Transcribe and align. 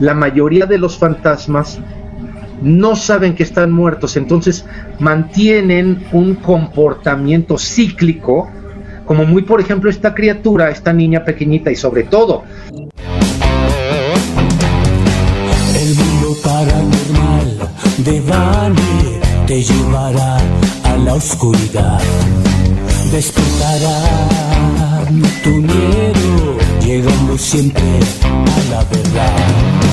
la 0.00 0.14
mayoría 0.14 0.66
de 0.66 0.78
los 0.78 0.98
fantasmas 0.98 1.78
no 2.62 2.96
saben 2.96 3.34
que 3.34 3.42
están 3.42 3.70
muertos, 3.70 4.16
entonces 4.16 4.64
mantienen 4.98 6.06
un 6.12 6.34
comportamiento 6.34 7.58
cíclico, 7.58 8.50
como 9.04 9.24
muy 9.24 9.42
por 9.42 9.60
ejemplo 9.60 9.90
esta 9.90 10.14
criatura, 10.14 10.70
esta 10.70 10.92
niña 10.92 11.24
pequeñita 11.24 11.70
y 11.70 11.76
sobre 11.76 12.04
todo. 12.04 12.44
El 15.74 15.94
mundo 15.94 16.36
paranormal 16.42 17.70
de 17.98 18.20
Bani 18.20 19.20
te 19.46 19.62
llevará 19.62 20.38
a 20.84 20.96
la 20.96 21.14
oscuridad, 21.14 22.00
despertará 23.12 24.28
tu 25.42 25.50
miedo, 25.50 26.58
llegando 26.84 27.38
siempre 27.38 27.82
a 28.22 28.70
la 28.70 28.84
verdad. 28.84 29.87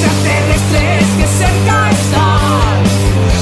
Extraterrestres 0.00 1.08
que 1.18 1.26
cerca 1.26 1.90
están, 1.90 2.84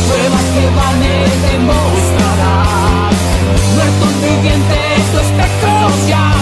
pruebas 0.09 0.47
que 0.55 0.67
van 0.75 1.03
a 1.03 1.19
demostrar, 1.53 3.13
muertos 3.77 4.13
vivientes, 4.23 5.13
tu 5.13 5.19
espectros 5.19 6.09
ya, 6.09 6.33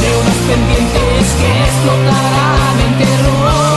de 0.00 0.08
unas 0.20 0.38
pendientes 0.48 1.26
que 1.38 1.48
explotarán 1.62 2.80
en 2.86 2.98
terror. 2.98 3.73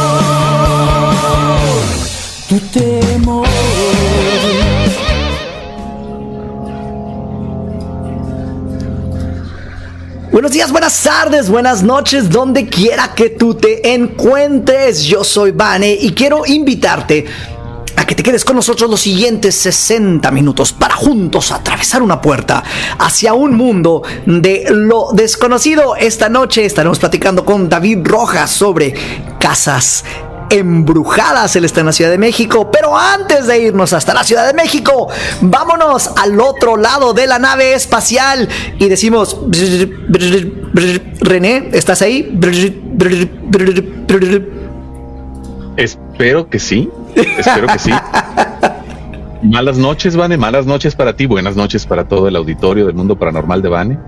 Buenos 10.38 10.52
días, 10.52 10.72
buenas 10.72 11.02
tardes, 11.02 11.50
buenas 11.50 11.82
noches, 11.82 12.30
donde 12.30 12.68
quiera 12.68 13.16
que 13.16 13.32
tú 13.32 13.55
te 13.55 13.96
encuentres. 13.96 15.04
Yo 15.04 15.23
soy 15.23 15.50
Vane 15.50 15.98
y 16.00 16.12
quiero 16.12 16.46
invitarte 16.46 17.26
a 17.96 18.05
que 18.05 18.13
te 18.13 18.22
quedes 18.22 18.46
con 18.46 18.55
nosotros 18.55 18.88
los 18.88 19.02
siguientes 19.02 19.55
60 19.55 20.30
minutos 20.30 20.74
para 20.74 20.96
juntos 20.96 21.52
atravesar 21.52 22.04
una 22.04 22.21
puerta 22.21 22.63
hacia 22.99 23.34
un 23.34 23.58
mundo 23.58 24.04
de 24.27 24.68
lo 24.70 25.08
desconocido. 25.12 25.96
Esta 25.96 26.30
noche 26.30 26.65
estaremos 26.65 26.99
platicando 26.99 27.43
con 27.43 27.68
David 27.68 28.02
Rojas 28.04 28.52
sobre 28.52 28.93
casas 29.40 30.04
embrujadas. 30.49 31.55
Él 31.55 31.65
está 31.65 31.81
en 31.81 31.87
la 31.87 31.91
Ciudad 31.91 32.12
de 32.12 32.17
México. 32.17 32.70
Pero 32.71 32.98
antes 32.98 33.48
de 33.48 33.59
irnos 33.59 33.93
hasta 33.93 34.13
la 34.13 34.23
Ciudad 34.23 34.48
de 34.48 34.53
México, 34.53 35.07
vámonos 35.41 36.12
al 36.17 36.40
otro 36.40 36.77
lado 36.77 37.13
de 37.13 37.27
la 37.27 37.40
nave 37.40 37.73
espacial 37.73 38.48
y 38.79 38.87
decimos, 38.87 39.37
René, 41.21 41.70
¿estás 41.73 42.01
ahí? 42.01 42.37
Espero 45.77 46.49
que 46.49 46.59
sí. 46.59 46.90
Espero 47.15 47.68
que 47.68 47.79
sí. 47.79 47.91
Malas 49.43 49.77
noches, 49.77 50.15
Vane. 50.15 50.37
Malas 50.37 50.65
noches 50.65 50.95
para 50.95 51.15
ti. 51.15 51.25
Buenas 51.25 51.55
noches 51.55 51.85
para 51.85 52.07
todo 52.07 52.27
el 52.27 52.35
auditorio 52.35 52.87
del 52.87 52.95
mundo 52.95 53.18
paranormal 53.18 53.62
de 53.62 53.70
Vane. 53.70 53.99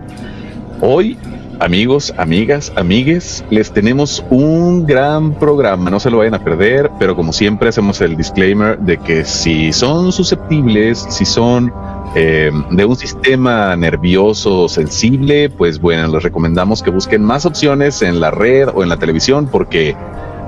Hoy 0.81 1.17
Amigos, 1.61 2.13
amigas, 2.15 2.71
amigues, 2.77 3.43
les 3.49 3.73
tenemos 3.73 4.23
un 4.29 4.85
gran 4.85 5.33
programa, 5.33 5.89
no 5.89 5.99
se 5.99 6.09
lo 6.09 6.19
vayan 6.19 6.35
a 6.35 6.41
perder, 6.41 6.89
pero 6.97 7.17
como 7.17 7.33
siempre 7.33 7.67
hacemos 7.67 7.99
el 7.99 8.15
disclaimer 8.15 8.79
de 8.79 8.97
que 8.97 9.25
si 9.25 9.73
son 9.73 10.13
susceptibles, 10.13 11.05
si 11.09 11.25
son 11.25 11.73
eh, 12.15 12.49
de 12.71 12.85
un 12.85 12.95
sistema 12.95 13.75
nervioso 13.75 14.69
sensible, 14.69 15.49
pues 15.49 15.81
bueno, 15.81 16.07
les 16.07 16.23
recomendamos 16.23 16.81
que 16.81 16.91
busquen 16.91 17.23
más 17.23 17.45
opciones 17.45 18.01
en 18.03 18.21
la 18.21 18.31
red 18.31 18.69
o 18.73 18.81
en 18.81 18.87
la 18.87 18.95
televisión 18.95 19.49
porque 19.51 19.97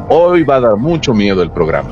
hoy 0.08 0.44
va 0.44 0.56
a 0.56 0.62
dar 0.62 0.78
mucho 0.78 1.14
miedo 1.14 1.44
el 1.44 1.52
programa. 1.52 1.90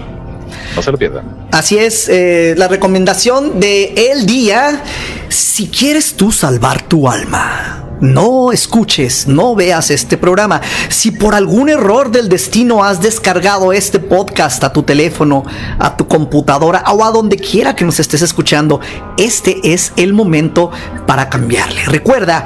No 0.77 0.81
se 0.81 0.93
lo 0.93 0.97
pierdan. 0.97 1.25
Así 1.51 1.77
es, 1.77 2.07
eh, 2.07 2.55
la 2.57 2.69
recomendación 2.69 3.59
de 3.59 4.11
el 4.13 4.25
día, 4.25 4.81
si 5.27 5.67
quieres 5.67 6.15
tú 6.15 6.31
salvar 6.31 6.83
tu 6.83 7.09
alma. 7.09 7.78
No 8.01 8.51
escuches, 8.51 9.27
no 9.27 9.55
veas 9.55 9.91
este 9.91 10.17
programa. 10.17 10.61
Si 10.89 11.11
por 11.11 11.35
algún 11.35 11.69
error 11.69 12.11
del 12.11 12.29
destino 12.29 12.83
has 12.83 13.01
descargado 13.01 13.73
este 13.73 13.99
podcast 13.99 14.63
a 14.63 14.71
tu 14.71 14.83
teléfono, 14.83 15.43
a 15.79 15.97
tu 15.97 16.07
computadora 16.07 16.83
o 16.93 17.03
a 17.03 17.11
donde 17.11 17.35
quiera 17.35 17.75
que 17.75 17.83
nos 17.83 17.99
estés 17.99 18.21
escuchando, 18.21 18.79
este 19.17 19.73
es 19.73 19.91
el 19.97 20.13
momento 20.13 20.71
para 21.05 21.29
cambiarle. 21.29 21.83
Recuerda 21.85 22.45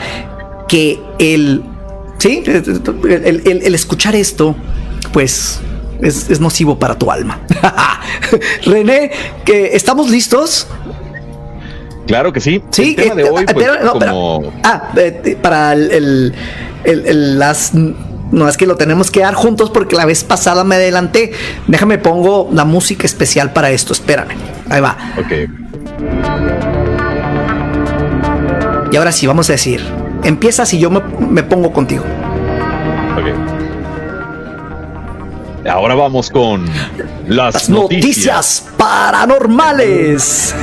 que 0.68 1.00
el, 1.20 1.64
¿sí? 2.18 2.44
el, 2.46 3.76
escuchar 3.76 4.16
esto, 4.16 4.56
pues 5.12 5.60
es, 6.02 6.32
es 6.32 6.40
nocivo 6.40 6.80
para 6.80 6.98
tu 6.98 7.12
alma. 7.12 7.42
René, 8.66 9.12
que 9.46 9.76
¿estamos 9.76 10.10
listos? 10.10 10.68
Claro 12.08 12.34
que 12.34 12.40
sí. 12.42 12.62
Sí, 12.72 12.96
el 12.98 13.04
tema 13.04 13.16
de 13.16 13.22
eh, 13.24 13.30
hoy, 13.32 13.44
eh, 13.44 13.46
pues, 13.54 13.66
pero- 13.66 13.84
no, 13.84 13.98
pero- 14.00 14.52
ah, 14.64 14.90
eh, 14.98 15.38
para 15.42 15.74
el, 15.74 15.92
el- 15.92 16.34
el- 16.84 17.06
el- 17.08 17.40
las 17.40 17.72
no 17.74 18.50
es 18.50 18.58
que 18.58 18.66
lo 18.66 18.76
tenemos 18.76 19.12
que 19.12 19.20
dar 19.22 19.36
juntos 19.36 19.70
porque 19.70 19.96
la 19.96 20.06
vez 20.06 20.24
pasada 20.24 20.64
me 20.64 20.76
adelanté. 20.76 21.32
Déjame 21.68 21.98
pongo 22.00 22.50
la 22.52 22.66
música 22.66 23.06
especial 23.06 23.54
para 23.54 23.70
esto. 23.72 23.94
Espérame. 23.94 24.32
Ahí 24.70 24.82
va. 24.82 24.98
Ok. 25.20 25.32
Y 28.92 28.98
ahora 28.98 29.12
sí, 29.12 29.28
vamos 29.28 29.50
a 29.50 29.54
decir. 29.54 29.82
Empiezas 30.24 30.74
y 30.74 30.80
yo 30.80 30.90
me, 30.90 31.02
me 31.20 31.44
pongo 31.44 31.72
contigo. 31.72 32.04
Ok. 33.18 33.26
Ahora 35.70 35.96
vamos 35.96 36.30
con 36.30 36.66
las, 37.28 37.54
Las 37.54 37.70
noticias, 37.70 38.66
paranormales. 38.78 40.54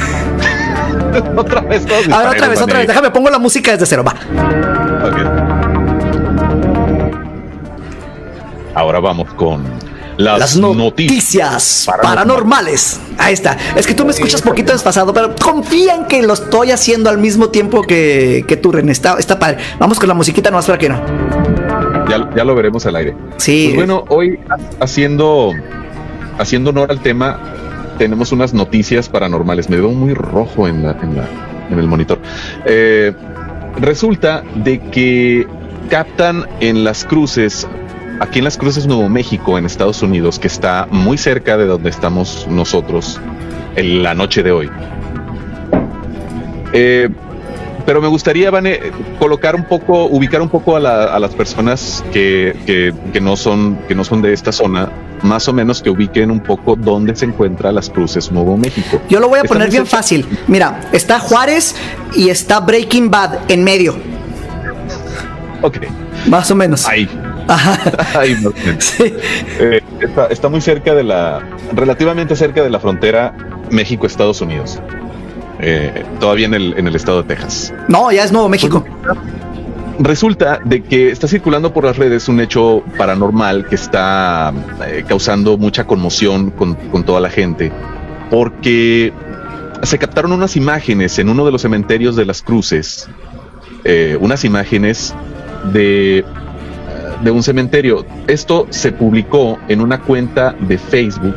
otra 1.37 1.61
vez 1.63 1.85
A 2.13 2.19
ver, 2.19 2.29
otra 2.29 2.49
vez, 2.49 2.61
otra 2.61 2.79
vez. 2.79 2.89
Déjame 2.89 3.11
pongo 3.11 3.31
la 3.31 3.39
música 3.39 3.73
desde 3.73 3.87
cero. 3.87 4.05
Va. 4.05 4.15
Ahora 8.75 9.01
vamos 9.01 9.33
con 9.35 9.65
las, 10.17 10.39
Las 10.39 10.57
noticias, 10.57 11.87
paranormales. 12.03 13.01
Ahí 13.17 13.33
está. 13.33 13.57
Es 13.75 13.87
que 13.87 13.95
tú 13.95 14.05
me 14.05 14.11
escuchas 14.11 14.43
poquito 14.43 14.73
desfasado, 14.73 15.15
pero 15.15 15.35
confía 15.35 15.95
en 15.95 16.05
que 16.05 16.23
lo 16.23 16.35
estoy 16.35 16.71
haciendo 16.71 17.09
al 17.09 17.19
mismo 17.19 17.49
tiempo 17.49 17.83
que, 17.83 18.45
que 18.47 18.57
tú, 18.57 18.71
René. 18.71 18.93
Está, 18.93 19.17
está 19.19 19.39
padre. 19.39 19.59
Vamos 19.79 19.99
con 19.99 20.09
la 20.09 20.15
musiquita 20.15 20.51
nomás 20.51 20.67
para 20.67 20.79
que 20.79 20.91
no. 20.91 21.01
Ya, 22.09 22.29
ya 22.37 22.45
lo 22.45 22.55
veremos 22.55 22.85
al 22.87 22.97
aire. 22.97 23.17
Sí. 23.39 23.73
Pues 23.75 23.77
bueno, 23.77 24.05
hoy 24.09 24.39
haciendo, 24.81 25.53
haciendo 26.39 26.71
honor 26.71 26.91
al 26.91 27.01
tema, 27.01 27.41
tenemos 28.01 28.33
unas 28.33 28.55
noticias 28.55 29.11
paranormales. 29.11 29.69
Me 29.69 29.77
veo 29.77 29.91
muy 29.91 30.15
rojo 30.15 30.67
en, 30.67 30.83
la, 30.83 30.93
en, 31.03 31.17
la- 31.17 31.29
en 31.71 31.79
el 31.79 31.87
monitor. 31.87 32.19
Eh, 32.65 33.13
resulta 33.79 34.43
de 34.55 34.81
que 34.81 35.47
captan 35.91 36.47
en 36.61 36.83
las 36.83 37.05
cruces, 37.05 37.69
aquí 38.19 38.39
en 38.39 38.47
las 38.47 38.57
cruces 38.57 38.87
Nuevo 38.87 39.11
México, 39.11 39.59
en 39.59 39.67
Estados 39.67 40.01
Unidos, 40.01 40.39
que 40.39 40.47
está 40.49 40.89
muy 40.91 41.19
cerca 41.19 41.59
de 41.59 41.67
donde 41.67 41.91
estamos 41.91 42.47
nosotros 42.49 43.21
en 43.77 44.03
la 44.03 44.15
noche 44.15 44.43
de 44.43 44.53
hoy. 44.53 44.71
Eh, 46.73 47.11
pero 47.85 48.01
me 48.01 48.09
gustaría, 48.09 48.51
Vane, 48.51 48.81
colocar 49.19 49.55
un 49.55 49.65
poco, 49.65 50.05
ubicar 50.07 50.41
un 50.41 50.49
poco 50.49 50.75
a, 50.75 50.81
la- 50.81 51.05
a 51.05 51.19
las 51.19 51.35
personas 51.35 52.03
que, 52.15 52.95
no 53.21 53.37
son, 53.37 53.77
que 53.89 53.95
no 53.95 54.05
son 54.05 54.23
de 54.23 54.33
esta 54.33 54.53
zona, 54.53 54.89
más 55.23 55.49
o 55.49 55.53
menos 55.53 55.83
que 55.83 55.91
ubiquen 55.91 56.31
un 56.31 56.41
poco 56.41 56.77
dónde 56.77 57.15
se 57.17 57.25
encuentra 57.27 57.73
las 57.73 57.91
cruces 57.91 58.31
Nuevo 58.33 58.57
México. 58.57 59.01
Yo 59.09 59.21
lo 59.21 59.29
voy 59.29 59.41
a 59.41 59.45
poner 59.45 59.71
bien 59.71 59.87
fácil. 59.87 60.27
Mira, 60.47 60.81
está 60.93 61.19
Juárez 61.19 61.75
y 62.15 62.29
está 62.31 62.61
Breaking 62.61 63.11
Bad 63.11 63.39
en 63.49 63.65
medio. 63.65 63.97
Ok, 65.63 65.79
Más 66.29 66.51
o 66.51 66.55
menos. 66.55 66.87
ahí. 66.89 67.09
Ajá. 67.49 67.79
ahí. 68.19 68.37
Sí. 68.79 69.13
Eh, 69.59 69.81
está, 70.01 70.27
está 70.27 70.49
muy 70.49 70.61
cerca 70.61 70.95
de 70.95 71.03
la, 71.03 71.41
relativamente 71.73 72.37
cerca 72.37 72.63
de 72.63 72.71
la 72.71 72.79
frontera 72.79 73.35
México-Estados 73.71 74.41
Unidos. 74.41 74.81
Eh, 75.59 76.05
todavía 76.21 76.47
en 76.47 76.55
el, 76.55 76.75
en 76.79 76.87
el 76.87 76.97
estado 76.97 77.23
de 77.23 77.35
Texas. 77.35 77.75
No, 77.89 78.11
ya 78.13 78.25
es 78.25 78.33
Nuevo 78.33 78.49
México. 78.49 78.85
Resulta 80.03 80.61
de 80.65 80.83
que 80.83 81.11
está 81.11 81.29
circulando 81.29 81.75
por 81.75 81.85
las 81.85 81.99
redes 81.99 82.27
un 82.31 82.41
hecho 82.41 82.83
paranormal 82.97 83.67
que 83.67 83.75
está 83.75 84.51
eh, 84.87 85.05
causando 85.07 85.59
mucha 85.59 85.87
conmoción 85.87 86.51
con, 86.53 87.05
toda 87.05 87.21
la 87.21 87.29
gente, 87.29 87.71
porque 88.31 89.13
se 89.83 89.99
captaron 89.99 90.33
unas 90.33 90.57
imágenes 90.57 91.19
en 91.19 91.29
uno 91.29 91.45
de 91.45 91.53
los 91.53 91.61
cementerios 91.61 92.17
de 92.17 92.25
las 92.25 92.41
cruces, 92.41 93.11
eh, 93.85 94.17
unas 94.19 94.47
imágenes 94.47 95.15
de, 95.71 96.21
eh, 96.21 96.25
de 97.23 97.31
un 97.31 97.43
cementerio. 97.43 98.07
Esto 98.27 98.69
se 98.71 98.93
publicó 98.93 99.59
en 99.69 99.83
una 99.83 100.01
cuenta 100.01 100.57
de 100.61 100.79
Facebook 100.79 101.37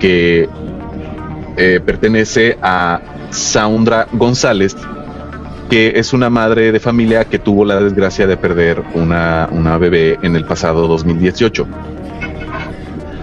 que 0.00 0.48
pertenece 1.84 2.56
a 2.62 3.00
Saundra 3.30 4.06
González, 4.12 4.76
que 5.68 5.92
es 5.96 6.12
una 6.12 6.30
madre 6.30 6.72
de 6.72 6.80
familia 6.80 7.24
que 7.24 7.38
tuvo 7.38 7.64
la 7.64 7.80
desgracia 7.80 8.26
de 8.26 8.36
perder 8.36 8.82
una, 8.94 9.48
una 9.50 9.76
bebé 9.78 10.18
en 10.22 10.34
el 10.36 10.44
pasado 10.44 10.86
2018. 10.88 11.66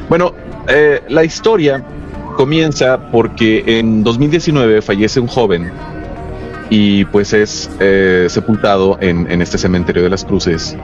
Bueno, 0.10 0.34
eh, 0.68 1.02
la 1.10 1.24
historia 1.24 1.84
comienza 2.36 3.12
porque 3.12 3.64
en 3.66 4.04
2019 4.04 4.82
fallece 4.82 5.20
un 5.20 5.28
joven 5.28 5.72
y 6.70 7.06
pues 7.06 7.34
es 7.34 7.70
eh, 7.80 8.28
sepultado 8.30 8.98
en, 9.02 9.30
en, 9.32 9.42
este 9.42 9.58
cementerio 9.58 10.04
de 10.04 10.10
las 10.10 10.26
cruces 10.26 10.76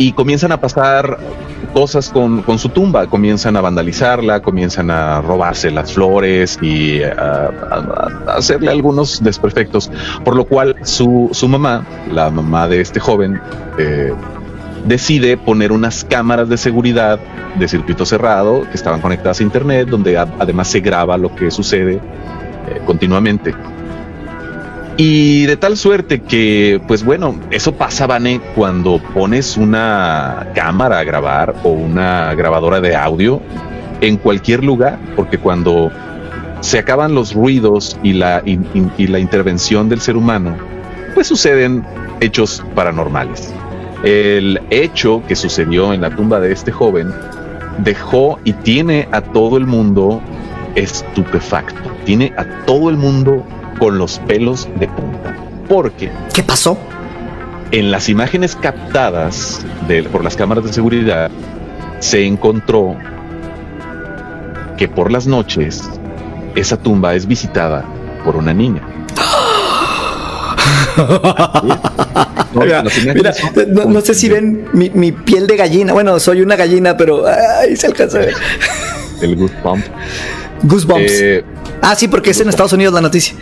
y 0.00 0.12
comienzan 0.12 0.50
a 0.50 0.58
pasar 0.58 1.18
cosas 1.74 2.08
con, 2.08 2.40
con, 2.40 2.58
su 2.58 2.70
tumba, 2.70 3.06
comienzan 3.06 3.54
a 3.56 3.60
vandalizarla, 3.60 4.40
comienzan 4.40 4.90
a 4.90 5.20
robarse 5.20 5.70
las 5.70 5.92
flores 5.92 6.58
y 6.62 7.02
a, 7.02 7.12
a, 7.12 8.32
a 8.32 8.36
hacerle 8.38 8.70
algunos 8.70 9.22
desperfectos, 9.22 9.90
por 10.24 10.36
lo 10.36 10.46
cual 10.46 10.74
su, 10.84 11.28
su, 11.32 11.48
mamá, 11.48 11.86
la 12.10 12.30
mamá 12.30 12.66
de 12.66 12.80
este 12.80 12.98
joven, 12.98 13.42
eh, 13.76 14.14
decide 14.86 15.36
poner 15.36 15.70
unas 15.70 16.02
cámaras 16.02 16.48
de 16.48 16.56
seguridad 16.56 17.20
de 17.58 17.68
circuito 17.68 18.06
cerrado 18.06 18.62
que 18.62 18.78
estaban 18.78 19.02
conectadas 19.02 19.40
a 19.40 19.42
internet, 19.42 19.86
donde 19.86 20.16
además 20.16 20.68
se 20.68 20.80
graba 20.80 21.18
lo 21.18 21.34
que 21.34 21.50
sucede 21.50 21.96
eh, 22.68 22.80
continuamente. 22.86 23.54
Y 25.02 25.46
de 25.46 25.56
tal 25.56 25.78
suerte 25.78 26.20
que, 26.20 26.78
pues 26.86 27.02
bueno, 27.02 27.34
eso 27.50 27.72
pasa, 27.72 28.06
Vane, 28.06 28.38
cuando 28.54 29.00
pones 29.14 29.56
una 29.56 30.48
cámara 30.54 30.98
a 30.98 31.04
grabar 31.04 31.54
o 31.62 31.70
una 31.70 32.34
grabadora 32.34 32.82
de 32.82 32.94
audio 32.94 33.40
en 34.02 34.18
cualquier 34.18 34.62
lugar, 34.62 34.98
porque 35.16 35.38
cuando 35.38 35.90
se 36.60 36.78
acaban 36.78 37.14
los 37.14 37.32
ruidos 37.32 37.98
y 38.02 38.12
la, 38.12 38.42
y, 38.44 38.58
y 38.98 39.06
la 39.06 39.18
intervención 39.18 39.88
del 39.88 40.02
ser 40.02 40.18
humano, 40.18 40.54
pues 41.14 41.28
suceden 41.28 41.82
hechos 42.20 42.62
paranormales. 42.74 43.54
El 44.04 44.60
hecho 44.68 45.22
que 45.26 45.34
sucedió 45.34 45.94
en 45.94 46.02
la 46.02 46.14
tumba 46.14 46.40
de 46.40 46.52
este 46.52 46.72
joven 46.72 47.10
dejó 47.78 48.38
y 48.44 48.52
tiene 48.52 49.08
a 49.12 49.22
todo 49.22 49.56
el 49.56 49.64
mundo 49.64 50.20
estupefacto, 50.74 51.90
tiene 52.04 52.34
a 52.36 52.44
todo 52.66 52.90
el 52.90 52.98
mundo 52.98 53.46
con 53.80 53.98
los 53.98 54.20
pelos 54.20 54.68
de 54.78 54.86
punta. 54.86 55.36
Porque. 55.68 56.12
¿Qué 56.32 56.44
pasó? 56.44 56.78
En 57.72 57.90
las 57.90 58.08
imágenes 58.08 58.54
captadas 58.54 59.64
de, 59.88 60.04
por 60.04 60.22
las 60.22 60.36
cámaras 60.36 60.64
de 60.64 60.72
seguridad 60.72 61.30
se 61.98 62.24
encontró 62.24 62.96
que 64.76 64.88
por 64.88 65.10
las 65.10 65.26
noches 65.26 65.88
esa 66.54 66.76
tumba 66.76 67.14
es 67.14 67.26
visitada 67.26 67.84
por 68.24 68.36
una 68.36 68.54
niña. 68.54 68.82
No, 72.52 72.62
mira, 72.62 72.82
mira, 73.14 73.32
no, 73.68 73.84
no, 73.84 74.00
sé 74.00 74.12
si 74.12 74.28
ven 74.28 74.68
mi, 74.72 74.90
mi, 74.90 75.12
piel 75.12 75.46
de 75.46 75.56
gallina. 75.56 75.92
Bueno, 75.92 76.18
soy 76.18 76.42
una 76.42 76.56
gallina, 76.56 76.96
pero 76.96 77.24
ay, 77.26 77.76
se 77.76 77.86
alcanza 77.86 78.18
a 78.18 78.20
ver. 78.22 78.34
El 79.22 79.36
Goosebump. 79.36 79.84
Goosebumps. 80.64 81.12
Eh, 81.12 81.44
ah, 81.80 81.94
sí, 81.94 82.08
porque 82.08 82.30
es 82.30 82.40
en 82.40 82.48
Estados 82.48 82.72
Unidos 82.72 82.92
la 82.92 83.00
noticia. 83.00 83.36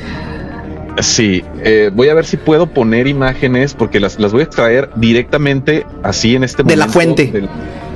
Sí, 1.00 1.44
eh, 1.62 1.90
voy 1.92 2.08
a 2.08 2.14
ver 2.14 2.26
si 2.26 2.36
puedo 2.36 2.66
poner 2.66 3.06
imágenes 3.06 3.74
porque 3.74 4.00
las, 4.00 4.18
las 4.18 4.32
voy 4.32 4.40
a 4.40 4.44
extraer 4.44 4.90
directamente 4.96 5.86
así 6.02 6.34
en 6.34 6.44
este 6.44 6.62
momento. 6.62 6.80
De 6.80 6.86
la 6.86 6.92
fuente. 6.92 7.26
De, 7.26 7.48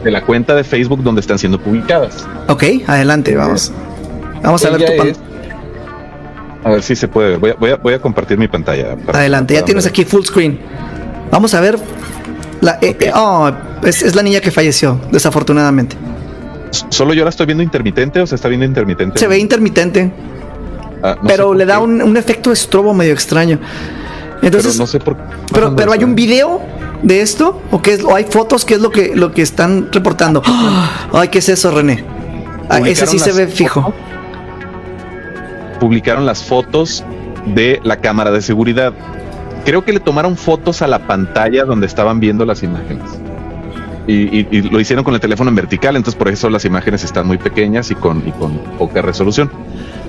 de, 0.05 0.11
la 0.11 0.23
cuenta 0.25 0.55
de 0.55 0.65
Facebook 0.65 1.03
donde 1.03 1.21
están 1.21 1.39
siendo 1.39 1.61
publicadas. 1.61 2.27
Ok, 2.49 2.65
adelante, 2.87 3.35
vamos. 3.35 3.73
Vamos 4.43 4.65
a 4.65 4.71
ver 4.71 4.97
tu 4.97 5.03
es, 5.05 5.21
A 6.65 6.71
ver 6.71 6.83
si 6.83 6.97
se 6.97 7.09
puede 7.09 7.31
ver. 7.31 7.39
Voy 7.39 7.51
a, 7.51 7.55
voy 7.55 7.71
a, 7.71 7.77
voy 7.77 7.95
a 7.95 7.99
compartir 8.01 8.39
mi 8.39 8.49
pantalla. 8.49 8.97
Adelante, 9.13 9.55
ya 9.55 9.65
tienes 9.65 9.85
ver. 9.85 9.91
aquí 9.91 10.05
full 10.05 10.25
screen. 10.25 10.59
Vamos 11.31 11.55
a 11.55 11.61
ver. 11.61 11.79
La, 12.61 12.77
okay. 12.77 13.09
eh, 13.09 13.13
oh, 13.15 13.51
es, 13.83 14.03
es, 14.03 14.15
la 14.15 14.23
niña 14.23 14.41
que 14.41 14.51
falleció, 14.51 15.01
desafortunadamente. 15.11 15.97
¿Solo 16.89 17.13
yo 17.15 17.25
la 17.25 17.31
estoy 17.31 17.47
viendo 17.47 17.63
intermitente 17.63 18.21
o 18.21 18.27
se 18.27 18.37
está 18.37 18.49
viendo 18.49 18.65
intermitente? 18.65 19.19
Se 19.19 19.27
ve 19.27 19.39
intermitente. 19.39 20.11
Ah, 21.03 21.17
no 21.21 21.29
pero 21.29 21.55
le 21.55 21.67
da 21.67 21.81
un, 21.81 22.01
un, 22.01 22.17
efecto 22.17 22.53
estrobo 22.53 22.95
medio 22.95 23.13
extraño. 23.13 23.59
Entonces, 24.41 24.73
pero 24.73 24.83
no 24.83 24.87
sé 24.87 25.01
por 25.01 25.17
Pero, 25.53 25.77
pero 25.77 25.93
hay 25.93 26.05
un 26.05 26.15
video 26.15 26.63
de 27.03 27.21
esto 27.21 27.61
o 27.71 27.83
qué 27.83 27.95
es 27.95 28.05
o 28.05 28.15
hay 28.15 28.25
fotos 28.25 28.65
qué 28.65 28.75
es 28.75 28.81
lo 28.81 28.91
que 28.91 29.15
lo 29.17 29.33
que 29.33 29.43
están 29.43 29.91
reportando. 29.93 30.43
Ay, 31.13 31.29
¿qué 31.29 31.39
es 31.39 31.49
eso, 31.49 31.71
René? 31.71 32.05
Ah, 32.69 32.81
ese 32.81 33.07
sí 33.07 33.19
se 33.19 33.33
ve 33.33 33.49
fijo. 33.49 33.93
Publicaron 35.81 36.25
las 36.25 36.45
fotos 36.45 37.05
de 37.47 37.81
la 37.83 37.97
cámara 37.97 38.31
de 38.31 38.41
seguridad. 38.41 38.93
Creo 39.65 39.85
que 39.85 39.93
le 39.93 40.01
tomaron 40.01 40.37
fotos 40.37 40.83
a 40.83 40.87
la 40.87 41.07
pantalla 41.07 41.65
donde 41.65 41.87
estaban 41.87 42.21
viendo 42.21 42.45
las 42.45 42.63
imágenes. 42.63 43.11
Y, 44.07 44.41
y, 44.41 44.49
y, 44.51 44.63
lo 44.63 44.81
hicieron 44.81 45.05
con 45.05 45.15
el 45.15 45.21
teléfono 45.21 45.51
en 45.51 45.55
vertical, 45.55 45.95
entonces 45.95 46.19
por 46.19 46.29
eso 46.29 46.51
las 46.51 46.65
imágenes 46.65 47.05
están 47.05 47.27
muy 47.27 47.39
pequeñas 47.39 47.91
y 47.93 47.95
con, 47.95 48.27
y 48.27 48.33
con 48.33 48.59
poca 48.77 49.01
resolución. 49.01 49.51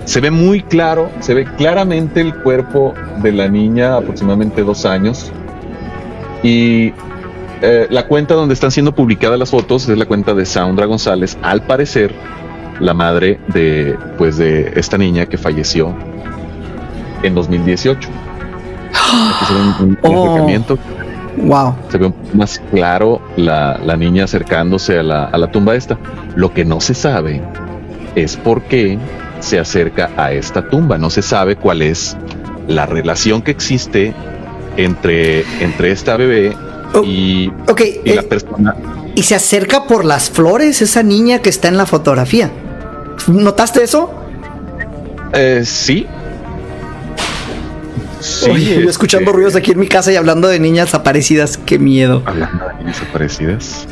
Se 0.05 0.19
ve 0.19 0.31
muy 0.31 0.61
claro, 0.61 1.09
se 1.21 1.33
ve 1.33 1.45
claramente 1.45 2.21
el 2.21 2.35
cuerpo 2.35 2.93
de 3.21 3.31
la 3.31 3.47
niña, 3.47 3.95
aproximadamente 3.95 4.63
dos 4.63 4.85
años. 4.85 5.31
Y 6.43 6.93
eh, 7.61 7.87
la 7.89 8.07
cuenta 8.07 8.33
donde 8.33 8.53
están 8.53 8.71
siendo 8.71 8.93
publicadas 8.93 9.39
las 9.39 9.51
fotos 9.51 9.87
es 9.87 9.97
la 9.97 10.05
cuenta 10.05 10.33
de 10.33 10.45
Sandra 10.45 10.85
González, 10.85 11.37
al 11.41 11.61
parecer 11.65 12.13
la 12.81 12.93
madre 12.93 13.39
de, 13.53 13.97
pues, 14.17 14.37
de 14.37 14.73
esta 14.75 14.97
niña 14.97 15.25
que 15.25 15.37
falleció 15.37 15.95
en 17.23 17.33
2018. 17.33 18.09
Aquí 18.89 19.45
se 19.45 19.53
ve 19.53 19.59
un, 19.61 19.97
oh. 20.03 20.25
acercamiento. 20.25 20.77
Wow. 21.37 21.75
Se 21.89 21.97
ve 21.97 22.13
más 22.33 22.61
claro 22.71 23.21
la, 23.37 23.79
la 23.83 23.95
niña 23.95 24.25
acercándose 24.25 24.99
a 24.99 25.03
la, 25.03 25.25
a 25.25 25.37
la 25.37 25.49
tumba 25.49 25.75
esta. 25.75 25.97
Lo 26.35 26.53
que 26.53 26.65
no 26.65 26.81
se 26.81 26.93
sabe 26.93 27.41
es 28.15 28.35
por 28.35 28.61
qué 28.63 28.99
se 29.43 29.59
acerca 29.59 30.11
a 30.17 30.31
esta 30.31 30.69
tumba. 30.69 30.97
No 30.97 31.09
se 31.09 31.21
sabe 31.21 31.55
cuál 31.55 31.81
es 31.81 32.17
la 32.67 32.85
relación 32.85 33.41
que 33.41 33.51
existe 33.51 34.13
entre, 34.77 35.41
entre 35.61 35.91
esta 35.91 36.17
bebé 36.17 36.55
y, 37.03 37.51
okay, 37.67 38.01
y 38.03 38.11
eh, 38.11 38.15
la 38.15 38.23
persona. 38.23 38.75
Y 39.15 39.23
se 39.23 39.35
acerca 39.35 39.85
por 39.85 40.05
las 40.05 40.29
flores 40.29 40.81
esa 40.81 41.03
niña 41.03 41.39
que 41.39 41.49
está 41.49 41.67
en 41.67 41.77
la 41.77 41.85
fotografía. 41.85 42.51
¿Notaste 43.27 43.83
eso? 43.83 44.11
Eh, 45.33 45.61
sí. 45.65 46.07
Sí, 48.19 48.49
Oye, 48.49 48.75
este... 48.75 48.89
escuchando 48.89 49.33
ruidos 49.33 49.55
aquí 49.55 49.71
en 49.71 49.79
mi 49.79 49.87
casa 49.87 50.11
y 50.11 50.15
hablando 50.15 50.47
de 50.47 50.59
niñas 50.59 50.93
aparecidas, 50.93 51.57
qué 51.57 51.77
miedo. 51.77 52.23
Hablando 52.25 52.65
de 52.67 52.75
niñas 52.75 53.01
aparecidas. 53.07 53.87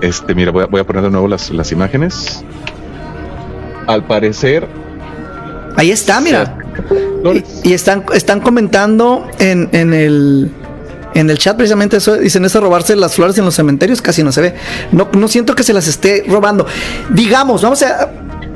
Este, 0.00 0.34
mira, 0.34 0.50
voy 0.50 0.64
a, 0.64 0.66
voy 0.66 0.80
a 0.80 0.84
poner 0.84 1.02
de 1.02 1.10
nuevo 1.10 1.28
las, 1.28 1.50
las 1.50 1.70
imágenes. 1.72 2.44
Al 3.86 4.04
parecer, 4.04 4.66
Ahí 5.76 5.90
está, 5.90 6.20
mira. 6.20 6.56
Y, 7.62 7.70
y, 7.70 7.72
están, 7.72 8.04
están 8.14 8.40
comentando 8.40 9.26
en, 9.38 9.68
en, 9.72 9.92
el 9.92 10.50
en 11.14 11.30
el 11.30 11.38
chat 11.38 11.56
precisamente 11.56 11.96
eso 11.96 12.16
dicen 12.16 12.44
eso 12.44 12.60
robarse 12.60 12.94
las 12.94 13.14
flores 13.14 13.38
en 13.38 13.44
los 13.44 13.54
cementerios 13.54 14.02
casi 14.02 14.22
no 14.22 14.32
se 14.32 14.40
ve. 14.40 14.54
No, 14.92 15.08
no 15.12 15.28
siento 15.28 15.54
que 15.54 15.62
se 15.62 15.72
las 15.72 15.86
esté 15.88 16.24
robando. 16.28 16.66
Digamos, 17.10 17.62
vamos 17.62 17.82
a 17.82 18.10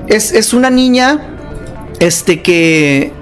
es, 0.07 0.33
es 0.33 0.53
una 0.55 0.71
niña 0.71 1.21
este 1.99 2.43
que 2.43 3.13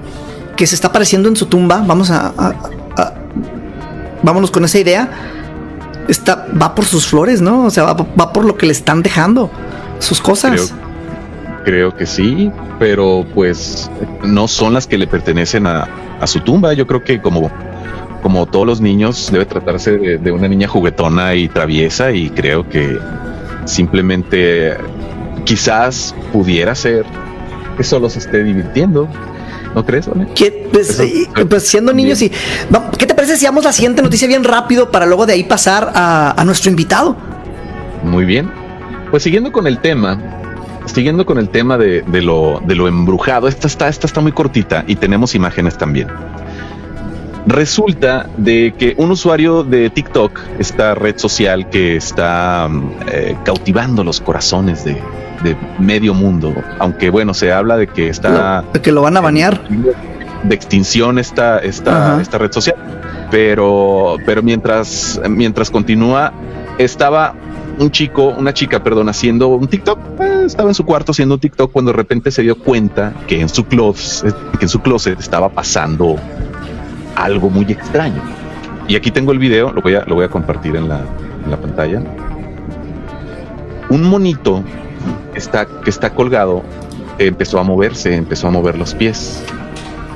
que 0.56 0.66
se 0.66 0.74
está 0.74 0.88
apareciendo 0.88 1.28
en 1.28 1.36
su 1.36 1.46
tumba. 1.46 1.82
Vamos 1.86 2.10
a, 2.10 2.32
a, 2.36 2.54
a 2.96 3.14
vámonos 4.22 4.50
con 4.50 4.64
esa 4.64 4.78
idea. 4.78 5.08
Está 6.08 6.46
va 6.60 6.74
por 6.74 6.84
sus 6.84 7.06
flores, 7.06 7.40
¿no? 7.40 7.64
O 7.66 7.70
sea, 7.70 7.84
va, 7.84 7.94
va 7.94 8.32
por 8.32 8.44
lo 8.44 8.56
que 8.56 8.66
le 8.66 8.72
están 8.72 9.02
dejando 9.02 9.50
sus 9.98 10.20
cosas. 10.20 10.52
Creo 10.52 10.87
creo 11.68 11.94
que 11.94 12.06
sí, 12.06 12.50
pero 12.78 13.26
pues 13.34 13.90
no 14.24 14.48
son 14.48 14.72
las 14.72 14.86
que 14.86 14.96
le 14.96 15.06
pertenecen 15.06 15.66
a, 15.66 15.86
a 16.18 16.26
su 16.26 16.40
tumba. 16.40 16.72
Yo 16.72 16.86
creo 16.86 17.04
que 17.04 17.20
como, 17.20 17.50
como 18.22 18.46
todos 18.46 18.66
los 18.66 18.80
niños 18.80 19.28
debe 19.30 19.44
tratarse 19.44 19.98
de, 19.98 20.16
de, 20.16 20.32
una 20.32 20.48
niña 20.48 20.66
juguetona 20.66 21.34
y 21.34 21.46
traviesa 21.46 22.10
y 22.10 22.30
creo 22.30 22.66
que 22.66 22.98
simplemente 23.66 24.78
quizás 25.44 26.14
pudiera 26.32 26.74
ser 26.74 27.04
que 27.76 27.84
solo 27.84 28.08
se 28.08 28.20
esté 28.20 28.42
divirtiendo. 28.42 29.06
¿No 29.74 29.84
crees? 29.84 30.08
¿vale? 30.08 30.26
¿Qué, 30.34 30.70
pues, 30.72 30.98
Eso, 30.98 31.04
pues, 31.50 31.68
siendo 31.68 31.92
niños 31.92 32.22
y 32.22 32.32
¿qué 32.96 33.04
te 33.04 33.14
parece 33.14 33.36
si 33.36 33.44
damos 33.44 33.64
la 33.64 33.74
siguiente 33.74 34.00
noticia 34.00 34.26
bien 34.26 34.42
rápido 34.42 34.90
para 34.90 35.04
luego 35.04 35.26
de 35.26 35.34
ahí 35.34 35.44
pasar 35.44 35.92
a, 35.94 36.30
a 36.30 36.44
nuestro 36.46 36.70
invitado? 36.70 37.14
Muy 38.02 38.24
bien. 38.24 38.50
Pues 39.10 39.22
siguiendo 39.22 39.52
con 39.52 39.66
el 39.66 39.80
tema, 39.80 40.37
siguiendo 40.88 41.26
con 41.26 41.38
el 41.38 41.48
tema 41.48 41.78
de, 41.78 42.02
de, 42.02 42.22
lo, 42.22 42.60
de 42.64 42.74
lo 42.74 42.88
embrujado, 42.88 43.48
esta 43.48 43.66
está, 43.66 43.88
esta 43.88 44.06
está 44.06 44.20
muy 44.20 44.32
cortita 44.32 44.84
y 44.86 44.96
tenemos 44.96 45.34
imágenes 45.34 45.78
también. 45.78 46.08
Resulta 47.46 48.28
de 48.36 48.74
que 48.78 48.94
un 48.98 49.10
usuario 49.10 49.64
de 49.64 49.88
TikTok, 49.88 50.38
esta 50.58 50.94
red 50.94 51.16
social 51.16 51.70
que 51.70 51.96
está 51.96 52.68
eh, 53.10 53.36
cautivando 53.42 54.04
los 54.04 54.20
corazones 54.20 54.84
de, 54.84 55.00
de, 55.42 55.56
medio 55.78 56.12
mundo, 56.12 56.52
aunque 56.78 57.08
bueno, 57.08 57.32
se 57.32 57.50
habla 57.50 57.78
de 57.78 57.86
que 57.86 58.10
está... 58.10 58.64
De 58.72 58.82
que 58.82 58.92
lo 58.92 59.00
van 59.00 59.16
a 59.16 59.22
banear. 59.22 59.66
De 60.42 60.54
extinción 60.54 61.18
esta, 61.18 61.58
esta, 61.60 62.20
esta 62.20 62.36
red 62.36 62.52
social. 62.52 62.76
Pero, 63.30 64.16
pero 64.26 64.42
mientras, 64.42 65.18
mientras 65.26 65.70
continúa, 65.70 66.34
estaba 66.76 67.34
un 67.78 67.90
chico, 67.90 68.28
una 68.28 68.52
chica, 68.52 68.82
perdón, 68.82 69.08
haciendo 69.08 69.48
un 69.48 69.68
TikTok. 69.68 69.98
Eh, 70.20 70.42
estaba 70.46 70.70
en 70.70 70.74
su 70.74 70.84
cuarto 70.84 71.12
haciendo 71.12 71.36
un 71.36 71.40
TikTok 71.40 71.72
cuando 71.72 71.92
de 71.92 71.96
repente 71.96 72.30
se 72.30 72.42
dio 72.42 72.56
cuenta 72.56 73.14
que 73.26 73.40
en 73.40 73.48
su 73.48 73.64
closet, 73.64 74.34
que 74.58 74.64
en 74.64 74.68
su 74.68 74.80
closet 74.80 75.18
estaba 75.18 75.48
pasando 75.48 76.16
algo 77.14 77.50
muy 77.50 77.64
extraño. 77.64 78.22
Y 78.86 78.96
aquí 78.96 79.10
tengo 79.10 79.32
el 79.32 79.38
video, 79.38 79.72
lo 79.72 79.82
voy 79.82 79.94
a, 79.94 80.04
lo 80.04 80.14
voy 80.14 80.24
a 80.24 80.28
compartir 80.28 80.76
en 80.76 80.88
la, 80.88 81.00
en 81.44 81.50
la 81.50 81.56
pantalla. 81.60 82.02
Un 83.90 84.02
monito 84.04 84.62
está, 85.34 85.66
que 85.66 85.90
está 85.90 86.14
colgado 86.14 86.62
empezó 87.18 87.58
a 87.58 87.64
moverse, 87.64 88.14
empezó 88.14 88.48
a 88.48 88.50
mover 88.50 88.78
los 88.78 88.94
pies. 88.94 89.42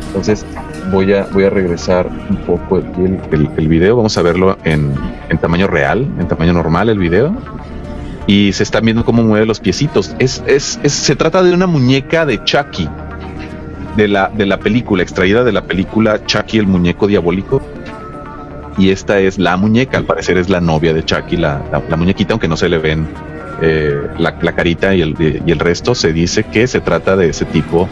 Entonces 0.08 0.44
voy 0.90 1.12
a, 1.12 1.26
voy 1.32 1.44
a 1.44 1.50
regresar 1.50 2.06
un 2.06 2.36
poco 2.38 2.78
el, 2.78 3.20
el, 3.56 3.68
video, 3.68 3.96
vamos 3.96 4.16
a 4.16 4.22
verlo 4.22 4.58
en, 4.64 4.94
en, 5.28 5.38
tamaño 5.38 5.66
real, 5.66 6.06
en 6.18 6.28
tamaño 6.28 6.52
normal 6.52 6.88
el 6.88 6.98
video. 6.98 7.34
Y 8.26 8.52
se 8.52 8.62
están 8.62 8.84
viendo 8.84 9.04
cómo 9.04 9.22
mueve 9.22 9.46
los 9.46 9.60
piecitos. 9.60 10.14
Es, 10.18 10.42
es, 10.46 10.78
es, 10.82 10.92
se 10.92 11.16
trata 11.16 11.42
de 11.42 11.52
una 11.52 11.66
muñeca 11.66 12.24
de 12.24 12.42
Chucky, 12.44 12.88
de 13.96 14.08
la, 14.08 14.28
de 14.28 14.46
la 14.46 14.58
película, 14.58 15.02
extraída 15.02 15.42
de 15.44 15.52
la 15.52 15.62
película 15.62 16.24
Chucky, 16.24 16.58
el 16.58 16.66
muñeco 16.66 17.06
diabólico. 17.06 17.60
Y 18.78 18.90
esta 18.90 19.18
es 19.18 19.38
la 19.38 19.56
muñeca, 19.56 19.98
al 19.98 20.04
parecer 20.04 20.38
es 20.38 20.48
la 20.48 20.60
novia 20.60 20.94
de 20.94 21.04
Chucky, 21.04 21.36
la, 21.36 21.62
la, 21.88 21.96
muñequita, 21.96 22.32
aunque 22.32 22.48
no 22.48 22.56
se 22.56 22.68
le 22.68 22.78
ven 22.78 23.06
eh, 23.60 24.00
la, 24.18 24.34
la, 24.40 24.52
carita 24.52 24.94
y 24.94 25.02
el, 25.02 25.42
y 25.44 25.50
el 25.50 25.58
resto, 25.58 25.94
se 25.94 26.12
dice 26.12 26.44
que 26.44 26.66
se 26.66 26.80
trata 26.80 27.16
de 27.16 27.28
ese 27.28 27.44
tipo 27.44 27.88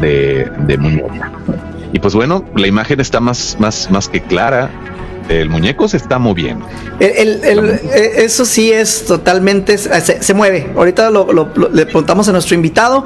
de 0.00 0.76
muñeca. 0.78 1.32
Y 1.92 1.98
pues 1.98 2.14
bueno, 2.14 2.44
la 2.54 2.66
imagen 2.66 3.00
está 3.00 3.20
más, 3.20 3.56
más, 3.58 3.90
más 3.90 4.08
que 4.08 4.22
clara. 4.22 4.70
El 5.28 5.50
muñeco 5.50 5.88
se 5.88 5.98
está 5.98 6.18
moviendo. 6.18 6.66
El, 7.00 7.10
el, 7.10 7.44
el, 7.44 7.70
eh, 7.70 8.12
eso 8.24 8.46
sí 8.46 8.72
es 8.72 9.04
totalmente. 9.04 9.76
Se, 9.76 10.22
se 10.22 10.34
mueve. 10.34 10.72
Ahorita 10.74 11.10
lo, 11.10 11.30
lo, 11.32 11.50
lo, 11.54 11.68
le 11.68 11.84
preguntamos 11.84 12.28
a 12.28 12.32
nuestro 12.32 12.54
invitado. 12.54 13.04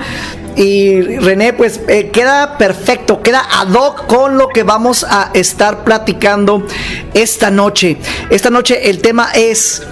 Y 0.54 1.00
René, 1.18 1.52
pues 1.52 1.80
eh, 1.88 2.10
queda 2.10 2.58
perfecto, 2.58 3.22
queda 3.22 3.42
ad 3.60 3.72
hoc 3.72 4.06
con 4.06 4.38
lo 4.38 4.48
que 4.48 4.62
vamos 4.62 5.04
a 5.08 5.30
estar 5.34 5.82
platicando 5.82 6.64
esta 7.12 7.50
noche. 7.50 7.98
Esta 8.30 8.50
noche 8.50 8.88
el 8.88 9.00
tema 9.00 9.30
es 9.34 9.82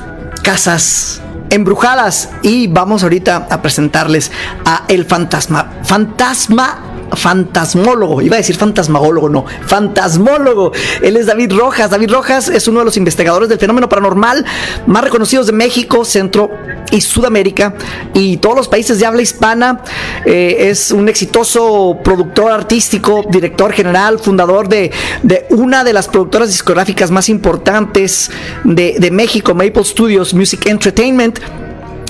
casas 0.45 1.21
embrujadas 1.51 2.31
y 2.43 2.69
vamos 2.69 3.03
ahorita 3.03 3.49
a 3.51 3.61
presentarles 3.61 4.31
a 4.65 4.85
el 4.87 5.05
fantasma. 5.05 5.81
Fantasma 5.83 6.90
fantasmólogo, 7.13 8.23
iba 8.23 8.37
a 8.37 8.39
decir 8.39 8.57
fantasmagólogo, 8.57 9.29
no, 9.29 9.45
fantasmólogo. 9.67 10.73
Él 11.03 11.17
es 11.17 11.27
David 11.27 11.53
Rojas. 11.53 11.91
David 11.91 12.11
Rojas 12.11 12.49
es 12.49 12.69
uno 12.69 12.81
de 12.81 12.85
los 12.85 12.97
investigadores 12.97 13.49
del 13.49 13.59
fenómeno 13.59 13.89
paranormal 13.89 14.45
más 14.87 15.05
reconocidos 15.05 15.47
de 15.47 15.53
México, 15.53 16.05
Centro 16.05 16.51
y 16.91 17.01
Sudamérica 17.01 17.75
y 18.15 18.39
todos 18.39 18.57
los 18.57 18.69
países 18.69 18.99
de 18.99 19.07
habla 19.07 19.23
hispana. 19.23 19.83
Eh, 20.25 20.69
es 20.71 20.91
un 20.91 21.09
exitoso 21.09 21.99
productor 22.03 22.53
artístico, 22.53 23.25
director 23.29 23.73
general, 23.73 24.19
fundador 24.19 24.69
de, 24.69 24.91
de 25.23 25.47
una 25.51 25.85
de 25.85 25.93
las 25.93 26.09
productoras 26.09 26.49
discográficas 26.49 27.11
más 27.11 27.29
importantes 27.29 28.31
de, 28.65 28.97
de 28.99 29.11
México, 29.11 29.55
Maple 29.55 29.85
Studios 29.85 30.35
Music 30.35 30.67
Entertainment 30.67 31.39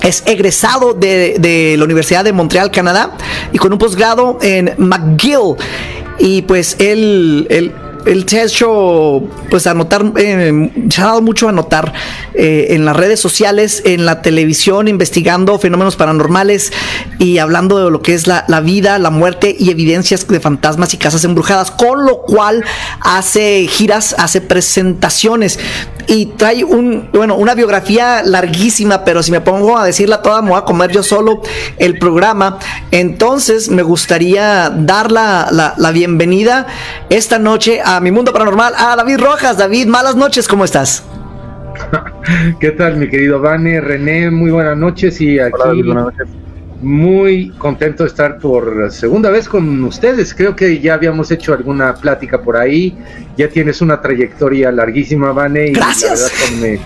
es 0.02 0.23
egresado 0.26 0.95
de, 0.95 1.75
la 1.78 1.85
Universidad 1.85 2.25
de 2.25 2.33
Montreal, 2.33 2.71
Canadá, 2.71 3.16
y 3.52 3.59
con 3.59 3.73
un 3.73 3.78
posgrado 3.78 4.38
en 4.42 4.75
McGill. 4.78 5.57
Y 6.19 6.42
pues 6.42 6.76
él, 6.78 7.73
se 8.26 8.40
ha 8.40 8.45
hecho, 8.45 9.23
pues, 9.49 9.66
anotar, 9.66 10.12
eh, 10.16 10.71
se 10.90 11.00
ha 11.00 11.07
dado 11.07 11.23
mucho 11.23 11.49
a 11.49 11.52
notar 11.52 11.92
eh, 12.35 12.69
en 12.71 12.85
las 12.85 12.97
redes 12.97 13.21
sociales, 13.21 13.83
en 13.85 14.04
la 14.04 14.23
televisión, 14.23 14.88
investigando 14.88 15.59
fenómenos 15.59 15.97
paranormales 15.97 16.73
y 17.19 17.38
hablando 17.38 17.83
de 17.83 17.90
lo 17.90 18.02
que 18.02 18.14
es 18.14 18.26
la, 18.26 18.45
vida, 18.61 18.99
la 18.99 19.11
muerte 19.11 19.54
y 19.59 19.71
evidencias 19.71 20.26
de 20.26 20.40
fantasmas 20.40 20.92
y 20.95 20.99
casas 20.99 21.25
embrujadas, 21.25 21.71
con 21.71 22.04
lo 22.04 22.23
cual 22.23 22.64
hace 23.00 23.66
giras, 23.66 24.14
hace 24.19 24.40
presentaciones 24.40 25.59
y 26.07 26.26
trae 26.26 26.64
un, 26.64 27.09
bueno, 27.12 27.37
una 27.37 27.54
biografía 27.54 28.23
larguísima, 28.25 29.04
pero 29.04 29.23
si 29.23 29.30
me 29.30 29.40
pongo 29.40 29.78
a 29.78 29.85
decirla 29.85 30.23
toda, 30.23 30.42
me 30.42 30.50
voy 30.50 30.59
a 30.59 30.62
comer 30.62 30.90
yo 30.90 31.02
solo 31.02 31.42
el 31.78 31.99
programa. 31.99 32.59
Entonces 32.90 33.71
me 33.71 33.83
gustaría 33.83 34.71
dar 34.71 35.12
la, 35.12 35.49
la, 35.50 35.75
la 35.76 35.90
bienvenida 35.90 36.66
esta 37.09 37.38
noche 37.38 37.80
a 37.85 38.00
mi 38.00 38.11
mundo 38.11 38.33
paranormal 38.33 38.75
a 38.76 38.97
David 38.97 39.19
Rojas. 39.21 39.57
David, 39.57 39.87
malas 39.87 40.16
noches, 40.16 40.49
¿cómo 40.49 40.64
estás? 40.64 41.04
¿Qué 42.61 42.71
tal, 42.73 42.97
mi 42.97 43.09
querido 43.09 43.40
Vane? 43.40 43.80
René, 43.80 44.30
muy 44.30 44.50
buenas 44.50 44.76
noches 44.76 45.21
y 45.21 45.38
aquí 45.38 45.54
Hola, 45.54 45.85
buenas 45.85 46.04
noches. 46.04 46.28
Muy 46.82 47.50
contento 47.58 48.04
de 48.04 48.08
estar 48.08 48.38
por 48.38 48.90
segunda 48.90 49.30
vez 49.30 49.49
con 49.49 49.84
ustedes. 49.84 50.34
Creo 50.34 50.56
que 50.56 50.80
ya 50.80 50.94
habíamos 50.94 51.30
hecho 51.30 51.52
alguna 51.52 51.94
plática 51.94 52.40
por 52.40 52.56
ahí. 52.56 52.96
Ya 53.37 53.49
tienes 53.49 53.80
una 53.80 54.00
trayectoria 54.00 54.72
larguísima, 54.72 55.32
Vane. 55.32 55.68
Y 55.68 55.72
Gracias. 55.72 56.20
La 56.20 56.60
verdad, 56.60 56.60
me, 56.60 56.80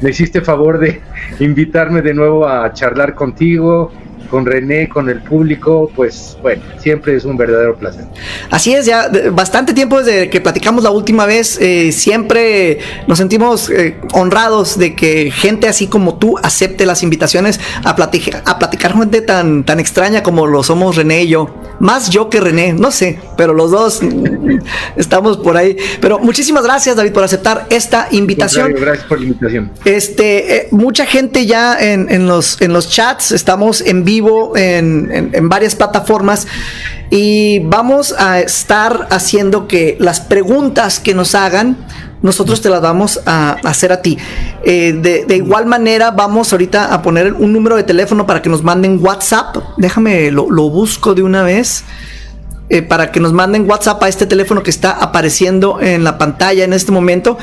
me 0.00 0.10
hiciste 0.10 0.40
favor 0.40 0.78
de 0.78 1.00
invitarme 1.40 2.02
de 2.02 2.14
nuevo 2.14 2.46
a 2.46 2.72
charlar 2.72 3.14
contigo 3.14 3.92
con 4.28 4.46
René, 4.46 4.88
con 4.88 5.08
el 5.08 5.22
público, 5.22 5.90
pues 5.94 6.36
bueno, 6.42 6.62
siempre 6.78 7.16
es 7.16 7.24
un 7.24 7.36
verdadero 7.36 7.76
placer. 7.76 8.04
Así 8.50 8.74
es, 8.74 8.86
ya 8.86 9.10
bastante 9.32 9.74
tiempo 9.74 9.98
desde 10.02 10.30
que 10.30 10.40
platicamos 10.40 10.84
la 10.84 10.90
última 10.90 11.26
vez, 11.26 11.58
eh, 11.60 11.92
siempre 11.92 12.78
nos 13.06 13.18
sentimos 13.18 13.70
eh, 13.70 13.96
honrados 14.12 14.78
de 14.78 14.94
que 14.94 15.30
gente 15.30 15.68
así 15.68 15.86
como 15.86 16.18
tú 16.18 16.36
acepte 16.42 16.86
las 16.86 17.02
invitaciones 17.02 17.60
a 17.84 17.96
platicar, 17.96 18.42
a 18.44 18.58
platicar 18.58 18.92
gente 18.92 19.20
tan, 19.20 19.64
tan 19.64 19.80
extraña 19.80 20.22
como 20.22 20.46
lo 20.46 20.62
somos 20.62 20.96
René 20.96 21.24
y 21.24 21.28
yo. 21.28 21.54
Más 21.80 22.10
yo 22.10 22.28
que 22.28 22.40
René, 22.40 22.72
no 22.72 22.90
sé, 22.90 23.20
pero 23.36 23.54
los 23.54 23.70
dos 23.70 24.00
estamos 24.96 25.38
por 25.38 25.56
ahí. 25.56 25.76
Pero 26.00 26.18
muchísimas 26.18 26.64
gracias, 26.64 26.96
David, 26.96 27.12
por 27.12 27.22
aceptar 27.22 27.66
esta 27.70 28.08
invitación. 28.10 28.74
Gracias 28.74 29.06
por 29.06 29.20
la 29.20 29.26
invitación. 29.26 29.70
Este, 29.84 30.56
eh, 30.56 30.68
mucha 30.72 31.06
gente 31.06 31.46
ya 31.46 31.78
en, 31.78 32.10
en, 32.10 32.26
los, 32.26 32.60
en 32.60 32.72
los 32.72 32.90
chats, 32.90 33.32
estamos 33.32 33.80
en 33.80 34.04
vivo 34.04 34.17
en, 34.56 35.48
varias 35.48 35.74
plataformas 35.74 36.46
y 37.10 37.60
vamos 37.60 38.14
a 38.18 38.40
estar 38.40 39.08
haciendo 39.10 39.66
que 39.66 39.96
las 39.98 40.20
preguntas 40.20 41.00
que 41.00 41.14
nos 41.14 41.34
hagan 41.34 41.76
nosotros 42.20 42.60
te 42.60 42.68
las 42.68 42.80
vamos 42.82 43.20
a 43.26 43.58
hacer 43.62 43.92
a 43.92 44.02
ti. 44.02 44.18
Eh, 44.64 44.92
de, 44.92 45.36
igual 45.36 45.66
manera, 45.66 46.10
vamos 46.10 46.52
ahorita 46.52 46.92
a 46.92 47.00
poner 47.00 47.32
un 47.32 47.52
número 47.52 47.76
de 47.76 47.84
teléfono 47.84 48.26
para 48.26 48.42
que 48.42 48.48
nos 48.48 48.64
manden 48.64 48.98
WhatsApp. 49.00 49.56
Déjame, 49.76 50.32
lo, 50.32 50.50
lo 50.50 50.68
busco 50.68 51.14
de 51.14 51.22
una 51.22 51.44
vez. 51.44 51.84
Eh, 52.70 52.82
para 52.82 53.12
que 53.12 53.18
nos 53.18 53.32
manden 53.32 53.68
WhatsApp 53.68 54.02
a 54.02 54.08
este 54.08 54.26
teléfono 54.26 54.62
que 54.62 54.68
está 54.68 54.90
apareciendo 54.90 55.80
en 55.80 56.04
la 56.04 56.18
pantalla 56.18 56.64
en 56.64 56.74
este 56.74 56.92
momento. 56.92 57.38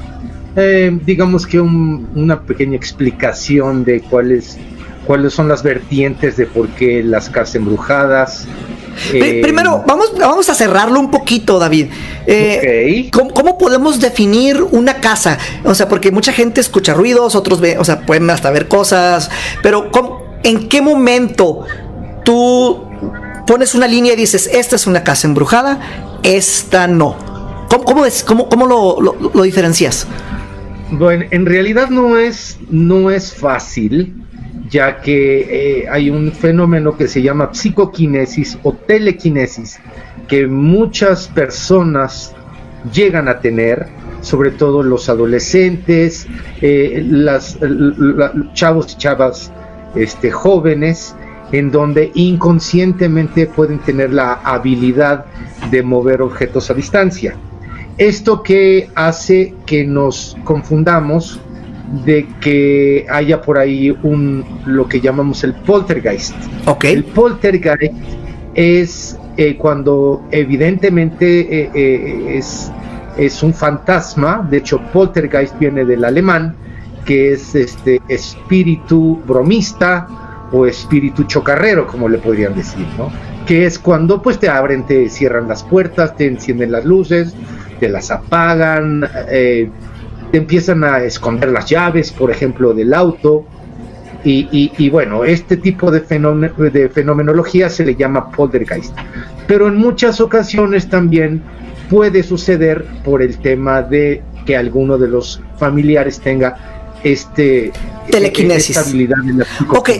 eh, 0.56 0.98
digamos 1.04 1.46
que 1.46 1.60
un, 1.60 2.08
una 2.14 2.40
pequeña 2.40 2.76
explicación 2.76 3.84
de 3.84 4.00
cuáles 4.00 4.56
cuáles 5.04 5.34
son 5.34 5.48
las 5.48 5.62
vertientes 5.62 6.36
de 6.38 6.46
por 6.46 6.68
qué 6.68 7.02
las 7.02 7.28
casas 7.28 7.56
embrujadas. 7.56 8.46
Eh, 9.12 9.40
Primero, 9.42 9.84
vamos, 9.86 10.12
vamos 10.18 10.48
a 10.48 10.54
cerrarlo 10.54 10.98
un 11.00 11.10
poquito, 11.10 11.58
David. 11.58 11.88
Eh, 12.26 12.58
okay. 12.58 13.10
¿cómo, 13.10 13.32
¿cómo, 13.32 13.58
podemos 13.58 14.00
definir 14.00 14.62
una 14.62 15.00
casa? 15.00 15.38
O 15.64 15.74
sea, 15.74 15.88
porque 15.88 16.10
mucha 16.10 16.32
gente 16.32 16.60
escucha 16.60 16.94
ruidos, 16.94 17.34
otros 17.34 17.60
ve, 17.60 17.78
o 17.78 17.84
sea, 17.84 18.00
pueden 18.06 18.28
hasta 18.30 18.50
ver 18.50 18.68
cosas, 18.68 19.30
pero 19.62 19.90
¿en 20.42 20.68
qué 20.68 20.80
momento 20.80 21.66
tú 22.24 22.84
pones 23.46 23.74
una 23.74 23.86
línea 23.86 24.14
y 24.14 24.16
dices, 24.16 24.48
esta 24.52 24.76
es 24.76 24.86
una 24.86 25.04
casa 25.04 25.26
embrujada, 25.26 25.80
esta 26.22 26.86
no? 26.86 27.16
¿Cómo, 27.68 27.84
cómo, 27.84 28.06
es, 28.06 28.22
cómo, 28.22 28.48
cómo 28.48 28.66
lo, 28.66 29.00
lo, 29.00 29.30
lo 29.32 29.42
diferencias? 29.42 30.06
Bueno, 30.90 31.24
en 31.30 31.46
realidad 31.46 31.88
no 31.90 32.16
es, 32.16 32.58
no 32.70 33.10
es 33.10 33.34
fácil, 33.34 34.23
ya 34.74 35.00
que 35.00 35.82
eh, 35.82 35.86
hay 35.88 36.10
un 36.10 36.32
fenómeno 36.32 36.96
que 36.96 37.06
se 37.06 37.22
llama 37.22 37.50
psicoquinesis 37.52 38.58
o 38.64 38.72
telequinesis, 38.72 39.78
que 40.26 40.48
muchas 40.48 41.28
personas 41.28 42.34
llegan 42.92 43.28
a 43.28 43.38
tener, 43.38 43.86
sobre 44.20 44.50
todo 44.50 44.82
los 44.82 45.08
adolescentes, 45.08 46.26
eh, 46.60 47.04
las, 47.06 47.56
chavos 48.54 48.94
y 48.94 48.96
chavas 48.96 49.52
este, 49.94 50.32
jóvenes, 50.32 51.14
en 51.52 51.70
donde 51.70 52.10
inconscientemente 52.14 53.46
pueden 53.46 53.78
tener 53.78 54.12
la 54.12 54.32
habilidad 54.42 55.26
de 55.70 55.84
mover 55.84 56.20
objetos 56.20 56.68
a 56.72 56.74
distancia. 56.74 57.36
Esto 57.96 58.42
que 58.42 58.90
hace 58.96 59.54
que 59.66 59.84
nos 59.84 60.36
confundamos 60.42 61.38
de 62.04 62.26
que 62.40 63.06
haya 63.08 63.40
por 63.40 63.58
ahí 63.58 63.96
un 64.02 64.44
lo 64.66 64.88
que 64.88 65.00
llamamos 65.00 65.44
el 65.44 65.54
poltergeist. 65.54 66.34
El 66.82 67.04
poltergeist 67.04 67.94
es 68.54 69.18
eh, 69.36 69.56
cuando 69.56 70.26
evidentemente 70.30 71.40
eh, 71.40 71.70
eh, 71.74 72.38
es, 72.38 72.70
es 73.16 73.42
un 73.42 73.54
fantasma, 73.54 74.46
de 74.50 74.58
hecho 74.58 74.80
poltergeist 74.92 75.58
viene 75.58 75.84
del 75.84 76.04
alemán, 76.04 76.56
que 77.04 77.32
es 77.32 77.54
este 77.54 78.00
espíritu 78.08 79.20
bromista 79.26 80.06
o 80.52 80.66
espíritu 80.66 81.24
chocarrero, 81.24 81.86
como 81.86 82.08
le 82.08 82.18
podrían 82.18 82.54
decir, 82.54 82.86
¿no? 82.96 83.10
Que 83.46 83.66
es 83.66 83.78
cuando 83.78 84.22
pues 84.22 84.38
te 84.38 84.48
abren, 84.48 84.86
te 84.86 85.08
cierran 85.10 85.48
las 85.48 85.62
puertas, 85.62 86.16
te 86.16 86.26
encienden 86.26 86.72
las 86.72 86.84
luces, 86.84 87.34
te 87.78 87.88
las 87.88 88.10
apagan, 88.10 89.06
te 90.34 90.38
empiezan 90.38 90.82
a 90.82 90.98
esconder 90.98 91.50
las 91.50 91.66
llaves, 91.66 92.10
por 92.10 92.28
ejemplo, 92.28 92.74
del 92.74 92.92
auto, 92.92 93.46
y, 94.24 94.90
bueno, 94.90 95.22
este 95.22 95.56
tipo 95.56 95.92
de, 95.92 96.00
de 96.00 96.88
fenomenología 96.88 97.70
se 97.70 97.84
le 97.84 97.94
llama 97.94 98.32
poltergeist. 98.32 98.92
Pero 99.46 99.68
en 99.68 99.76
muchas 99.76 100.20
ocasiones 100.20 100.88
también 100.88 101.40
puede 101.88 102.24
suceder 102.24 102.84
por 103.04 103.22
el 103.22 103.38
tema 103.38 103.82
de 103.82 104.24
que 104.44 104.56
alguno 104.56 104.98
de 104.98 105.06
los 105.06 105.40
familiares 105.56 106.18
tenga 106.18 106.56
este 107.04 107.70
telequinesis. 108.10 108.76
habilidad 108.76 109.18
ok, 109.68 109.90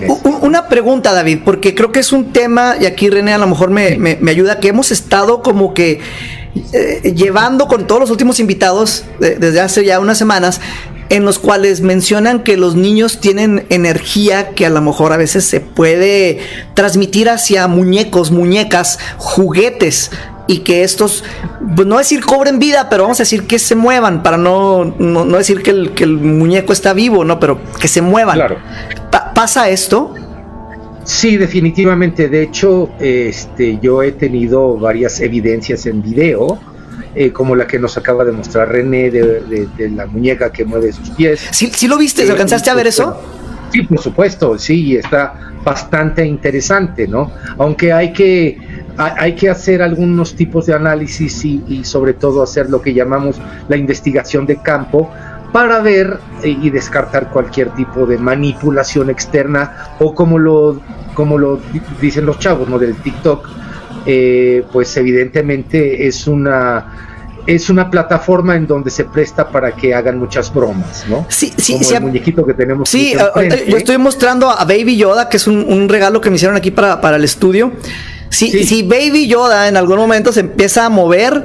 una 0.40 0.68
pregunta 0.68 1.12
David, 1.12 1.42
porque 1.44 1.76
creo 1.76 1.92
que 1.92 2.00
es 2.00 2.12
un 2.12 2.32
tema, 2.32 2.74
y 2.80 2.86
aquí 2.86 3.08
René 3.08 3.34
a 3.34 3.38
lo 3.38 3.46
mejor 3.46 3.70
me, 3.70 3.98
me, 3.98 4.30
ayuda, 4.32 4.58
que 4.58 4.66
hemos 4.66 4.90
estado 4.90 5.42
como 5.42 5.74
que 5.74 6.00
eh, 6.72 7.12
llevando 7.14 7.66
con 7.66 7.86
todos 7.86 8.00
los 8.00 8.10
últimos 8.10 8.40
invitados 8.40 9.04
desde 9.18 9.60
hace 9.60 9.84
ya 9.84 10.00
unas 10.00 10.18
semanas, 10.18 10.60
en 11.08 11.24
los 11.24 11.38
cuales 11.38 11.80
mencionan 11.80 12.42
que 12.42 12.56
los 12.56 12.76
niños 12.76 13.20
tienen 13.20 13.66
energía 13.68 14.50
que 14.50 14.66
a 14.66 14.70
lo 14.70 14.80
mejor 14.80 15.12
a 15.12 15.16
veces 15.16 15.44
se 15.44 15.60
puede 15.60 16.38
transmitir 16.74 17.28
hacia 17.28 17.66
muñecos, 17.68 18.30
muñecas, 18.30 18.98
juguetes 19.18 20.10
y 20.46 20.58
que 20.58 20.82
estos, 20.82 21.24
pues 21.74 21.86
no 21.86 21.98
decir 21.98 22.24
cobren 22.24 22.58
vida, 22.58 22.88
pero 22.90 23.04
vamos 23.04 23.20
a 23.20 23.22
decir 23.22 23.46
que 23.46 23.58
se 23.58 23.74
muevan, 23.74 24.22
para 24.22 24.36
no, 24.36 24.84
no, 24.98 25.24
decir 25.36 25.62
que 25.62 25.70
el, 25.70 25.92
que 25.92 26.04
el, 26.04 26.18
muñeco 26.18 26.72
está 26.72 26.92
vivo, 26.92 27.24
¿no? 27.24 27.40
Pero 27.40 27.60
que 27.80 27.88
se 27.88 28.02
muevan. 28.02 28.36
Claro. 28.36 28.58
¿Pasa 29.34 29.68
esto? 29.68 30.14
Sí, 31.04 31.36
definitivamente. 31.36 32.28
De 32.28 32.42
hecho, 32.42 32.90
este, 32.98 33.78
yo 33.80 34.02
he 34.02 34.12
tenido 34.12 34.76
varias 34.76 35.20
evidencias 35.20 35.86
en 35.86 36.02
video 36.02 36.58
eh, 37.14 37.30
como 37.30 37.54
la 37.54 37.66
que 37.66 37.78
nos 37.78 37.96
acaba 37.96 38.24
de 38.24 38.32
mostrar 38.32 38.68
René 38.70 39.08
de, 39.10 39.68
la 39.94 40.06
muñeca 40.06 40.50
que 40.50 40.64
mueve 40.64 40.92
sus 40.92 41.10
pies. 41.10 41.46
¿Sí, 41.52 41.70
lo 41.86 41.96
viste? 41.96 42.28
¿Alcanzaste 42.28 42.70
a 42.70 42.74
ver 42.74 42.88
eso? 42.88 43.16
Sí, 43.72 43.82
por 43.82 44.00
supuesto, 44.00 44.58
sí, 44.58 44.96
está 44.96 45.52
bastante 45.64 46.24
interesante, 46.24 47.06
¿no? 47.06 47.30
Aunque 47.58 47.92
hay 47.92 48.12
que, 48.12 48.58
hay 48.96 49.34
que 49.34 49.48
hacer 49.48 49.80
algunos 49.80 50.34
tipos 50.34 50.66
de 50.66 50.74
análisis 50.74 51.44
y, 51.44 51.84
sobre 51.84 52.14
todo 52.14 52.42
hacer 52.42 52.68
lo 52.68 52.82
que 52.82 52.92
llamamos 52.92 53.40
la 53.68 53.76
investigación 53.76 54.44
de 54.46 54.56
campo 54.56 55.10
para 55.54 55.78
ver 55.78 56.18
y 56.42 56.68
descartar 56.68 57.30
cualquier 57.30 57.70
tipo 57.76 58.06
de 58.06 58.18
manipulación 58.18 59.08
externa 59.08 59.94
o 60.00 60.12
como 60.12 60.36
lo, 60.36 60.80
como 61.14 61.38
lo 61.38 61.60
dicen 62.00 62.26
los 62.26 62.40
chavos, 62.40 62.68
¿no? 62.68 62.76
Del 62.76 62.96
TikTok, 62.96 63.48
eh, 64.04 64.64
pues 64.72 64.96
evidentemente 64.96 66.08
es 66.08 66.26
una 66.26 67.12
es 67.46 67.70
una 67.70 67.88
plataforma 67.88 68.56
en 68.56 68.66
donde 68.66 68.90
se 68.90 69.04
presta 69.04 69.48
para 69.48 69.70
que 69.70 69.94
hagan 69.94 70.18
muchas 70.18 70.52
bromas, 70.52 71.04
¿no? 71.08 71.24
Sí, 71.28 71.52
sí, 71.56 71.74
Como 71.74 71.88
el 71.88 72.02
muñequito 72.02 72.44
que 72.44 72.54
tenemos. 72.54 72.88
Sí, 72.88 73.14
yo 73.68 73.76
estoy 73.76 73.98
mostrando 73.98 74.50
a 74.50 74.64
Baby 74.64 74.96
Yoda, 74.96 75.28
que 75.28 75.36
es 75.36 75.46
un, 75.46 75.88
regalo 75.88 76.20
que 76.20 76.30
me 76.30 76.36
hicieron 76.36 76.56
aquí 76.56 76.72
para, 76.72 77.14
el 77.14 77.22
estudio. 77.22 77.70
Si, 78.28 78.64
si 78.64 78.82
Baby 78.82 79.28
Yoda 79.28 79.68
en 79.68 79.76
algún 79.76 79.98
momento 79.98 80.32
se 80.32 80.40
empieza 80.40 80.86
a 80.86 80.88
mover, 80.88 81.44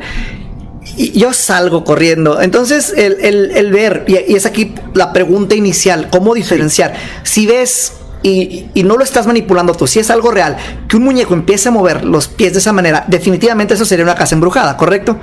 y 0.99 1.17
yo 1.17 1.31
salgo 1.31 1.85
corriendo. 1.85 2.41
Entonces, 2.41 2.93
el, 2.95 3.71
ver, 3.71 4.03
y, 4.05 4.35
es 4.35 4.45
aquí 4.45 4.75
la 4.93 5.13
pregunta 5.13 5.55
inicial, 5.55 6.09
¿cómo 6.11 6.35
diferenciar? 6.35 6.93
Si 7.23 7.47
ves 7.47 7.93
y, 8.21 8.65
no 8.83 8.97
lo 8.97 9.05
estás 9.05 9.25
manipulando 9.25 9.73
tú, 9.73 9.87
si 9.87 9.99
es 9.99 10.11
algo 10.11 10.29
real, 10.29 10.57
que 10.89 10.97
un 10.97 11.03
muñeco 11.03 11.33
empiece 11.33 11.69
a 11.69 11.71
mover 11.71 12.03
los 12.03 12.27
pies 12.27 12.51
de 12.51 12.59
esa 12.59 12.73
manera, 12.73 13.05
definitivamente 13.07 13.75
eso 13.75 13.85
sería 13.85 14.03
una 14.03 14.15
casa 14.15 14.35
embrujada, 14.35 14.75
¿correcto? 14.75 15.17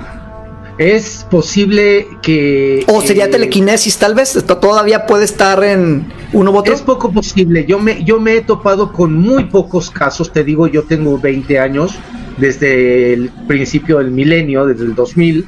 Es 0.79 1.27
posible 1.29 2.07
que... 2.23 2.83
O 2.87 2.99
sería 3.01 3.25
eh, 3.25 3.29
telequinesis, 3.29 3.97
tal 3.97 4.15
vez, 4.15 4.35
esto 4.35 4.57
todavía 4.57 5.05
puede 5.05 5.25
estar 5.25 5.63
en 5.63 6.11
uno 6.33 6.51
u 6.51 6.57
otro. 6.57 6.73
Es 6.73 6.81
poco 6.81 7.11
posible, 7.11 7.65
yo 7.67 7.77
me, 7.77 8.03
yo 8.03 8.19
me 8.19 8.37
he 8.37 8.41
topado 8.41 8.91
con 8.91 9.13
muy 9.13 9.43
pocos 9.45 9.91
casos, 9.91 10.33
te 10.33 10.43
digo, 10.43 10.65
yo 10.65 10.83
tengo 10.83 11.19
20 11.19 11.59
años, 11.59 11.93
desde 12.37 13.13
el 13.13 13.29
principio 13.47 13.99
del 13.99 14.09
milenio, 14.09 14.65
desde 14.65 14.85
el 14.85 14.95
2000, 14.95 15.45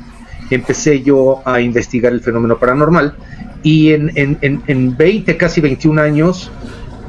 empecé 0.56 1.02
yo 1.02 1.42
a 1.46 1.62
investigar 1.62 2.14
el 2.14 2.22
fenómeno 2.22 2.58
paranormal 2.58 3.16
y 3.64 3.92
en, 3.92 4.12
en, 4.16 4.38
en, 4.42 4.62
en 4.68 4.96
20, 4.96 5.38
casi 5.38 5.62
21 5.62 6.02
años, 6.02 6.52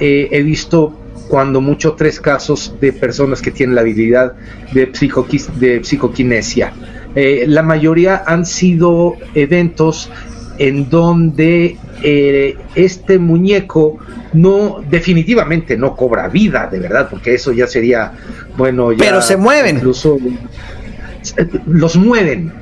eh, 0.01 0.29
he 0.33 0.43
visto 0.43 0.97
cuando 1.29 1.61
mucho 1.61 1.93
tres 1.93 2.21
casos 2.21 2.75
de 2.81 2.93
personas 2.93 3.41
que 3.41 3.53
tienen 3.53 3.77
la 3.77 3.83
habilidad 3.83 4.33
de, 4.73 4.87
de 5.61 5.85
psicoquinesia. 5.85 6.73
Eh, 7.15 7.45
la 7.47 7.63
mayoría 7.63 8.25
han 8.27 8.45
sido 8.45 9.15
eventos 9.35 10.11
en 10.59 10.91
donde 10.91 11.77
eh, 12.03 12.57
este 12.75 13.19
muñeco 13.19 13.99
no 14.33 14.83
definitivamente 14.91 15.77
no 15.77 15.97
cobra 15.97 16.29
vida 16.29 16.69
de 16.71 16.79
verdad 16.79 17.09
porque 17.11 17.35
eso 17.35 17.51
ya 17.51 17.67
sería 17.67 18.13
bueno 18.57 18.93
ya 18.93 18.99
pero 18.99 19.23
se 19.23 19.37
mueven 19.37 19.77
incluso 19.77 20.19
los 21.67 21.97
mueven 21.97 22.53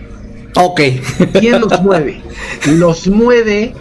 ok 0.58 0.80
quién 1.32 1.60
los 1.60 1.82
mueve 1.82 2.20
los 2.66 3.08
mueve 3.08 3.74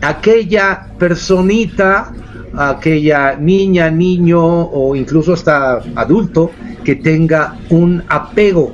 aquella 0.00 0.88
personita 0.98 2.12
aquella 2.56 3.36
niña, 3.36 3.90
niño 3.90 4.40
o 4.42 4.94
incluso 4.94 5.32
hasta 5.32 5.78
adulto 5.96 6.50
que 6.84 6.96
tenga 6.96 7.56
un 7.70 8.02
apego 8.08 8.72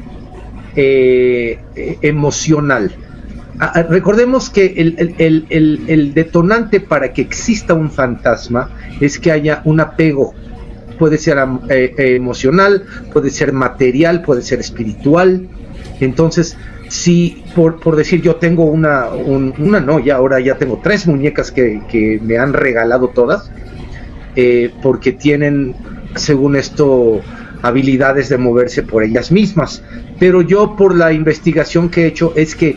eh, 0.76 1.58
emocional. 2.02 2.92
Ah, 3.58 3.72
ah, 3.74 3.82
recordemos 3.82 4.50
que 4.50 4.66
el, 4.76 6.14
detonante 6.14 6.80
para 6.80 7.12
que 7.12 7.22
exista 7.22 7.74
un 7.74 7.90
fantasma 7.90 8.70
es 9.00 9.18
que 9.18 9.32
haya 9.32 9.62
un 9.64 9.80
apego. 9.80 10.34
Puede 10.98 11.16
ser 11.16 11.38
eh, 11.68 11.94
emocional, 11.96 12.84
puede 13.12 13.30
ser 13.30 13.52
material, 13.52 14.22
puede 14.22 14.42
ser 14.42 14.60
espiritual. 14.60 15.48
Entonces, 16.00 16.56
si 16.90 17.44
por, 17.54 17.78
por 17.78 17.94
decir 17.94 18.20
yo 18.20 18.36
tengo 18.36 18.64
una, 18.64 19.10
una 19.10 19.78
no, 19.78 20.00
ya 20.00 20.16
ahora 20.16 20.40
ya 20.40 20.58
tengo 20.58 20.80
tres 20.82 21.06
muñecas 21.06 21.52
que, 21.52 21.82
que 21.88 22.18
me 22.20 22.36
han 22.36 22.52
regalado 22.52 23.08
todas, 23.08 23.52
eh, 24.34 24.72
porque 24.82 25.12
tienen, 25.12 25.76
según 26.16 26.56
esto, 26.56 27.20
habilidades 27.62 28.28
de 28.28 28.38
moverse 28.38 28.82
por 28.82 29.04
ellas 29.04 29.30
mismas. 29.30 29.84
Pero 30.18 30.42
yo 30.42 30.74
por 30.74 30.96
la 30.96 31.12
investigación 31.12 31.90
que 31.90 32.02
he 32.02 32.06
hecho 32.08 32.32
es 32.34 32.56
que 32.56 32.76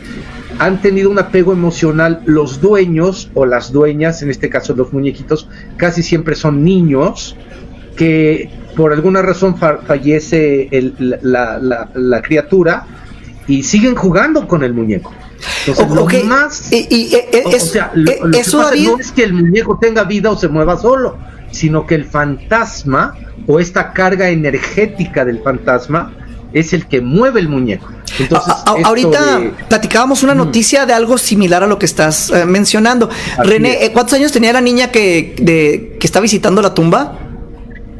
han 0.60 0.80
tenido 0.80 1.10
un 1.10 1.18
apego 1.18 1.52
emocional 1.52 2.22
los 2.24 2.60
dueños 2.60 3.32
o 3.34 3.46
las 3.46 3.72
dueñas, 3.72 4.22
en 4.22 4.30
este 4.30 4.48
caso 4.48 4.76
los 4.76 4.92
muñequitos, 4.92 5.48
casi 5.76 6.04
siempre 6.04 6.36
son 6.36 6.62
niños 6.62 7.36
que 7.96 8.48
por 8.76 8.92
alguna 8.92 9.22
razón 9.22 9.56
fallece 9.56 10.68
la, 11.00 12.22
criatura 12.22 12.86
y 13.46 13.62
siguen 13.62 13.94
jugando 13.94 14.46
con 14.46 14.62
el 14.64 14.74
muñeco. 14.74 15.12
Entonces, 15.66 16.24
más, 16.24 16.70
o, 17.44 17.58
sea, 17.60 17.92
no 17.94 18.98
es 18.98 19.12
que 19.12 19.24
el 19.24 19.34
muñeco 19.34 19.78
tenga 19.78 20.04
vida 20.04 20.30
o 20.30 20.38
se 20.38 20.48
mueva 20.48 20.78
solo, 20.78 21.18
sino 21.50 21.86
que 21.86 21.94
el 21.94 22.04
fantasma 22.04 23.14
o 23.46 23.60
esta 23.60 23.92
carga 23.92 24.30
energética 24.30 25.24
del 25.24 25.40
fantasma 25.42 26.12
es 26.52 26.72
el 26.72 26.86
que 26.86 27.00
mueve 27.00 27.40
el 27.40 27.48
muñeco. 27.48 27.88
ahorita 28.84 29.42
platicábamos 29.68 30.22
una 30.22 30.34
noticia 30.34 30.86
de 30.86 30.92
algo 30.92 31.18
similar 31.18 31.62
a 31.64 31.66
lo 31.66 31.78
que 31.78 31.86
estás 31.86 32.30
eh, 32.30 32.46
mencionando. 32.46 33.10
René, 33.38 33.90
¿cuántos 33.92 34.14
años 34.14 34.32
tenía 34.32 34.52
la 34.52 34.60
niña 34.60 34.90
que, 34.90 35.34
de, 35.40 35.96
que 35.98 36.06
está 36.06 36.20
visitando 36.20 36.62
la 36.62 36.72
tumba? 36.72 37.18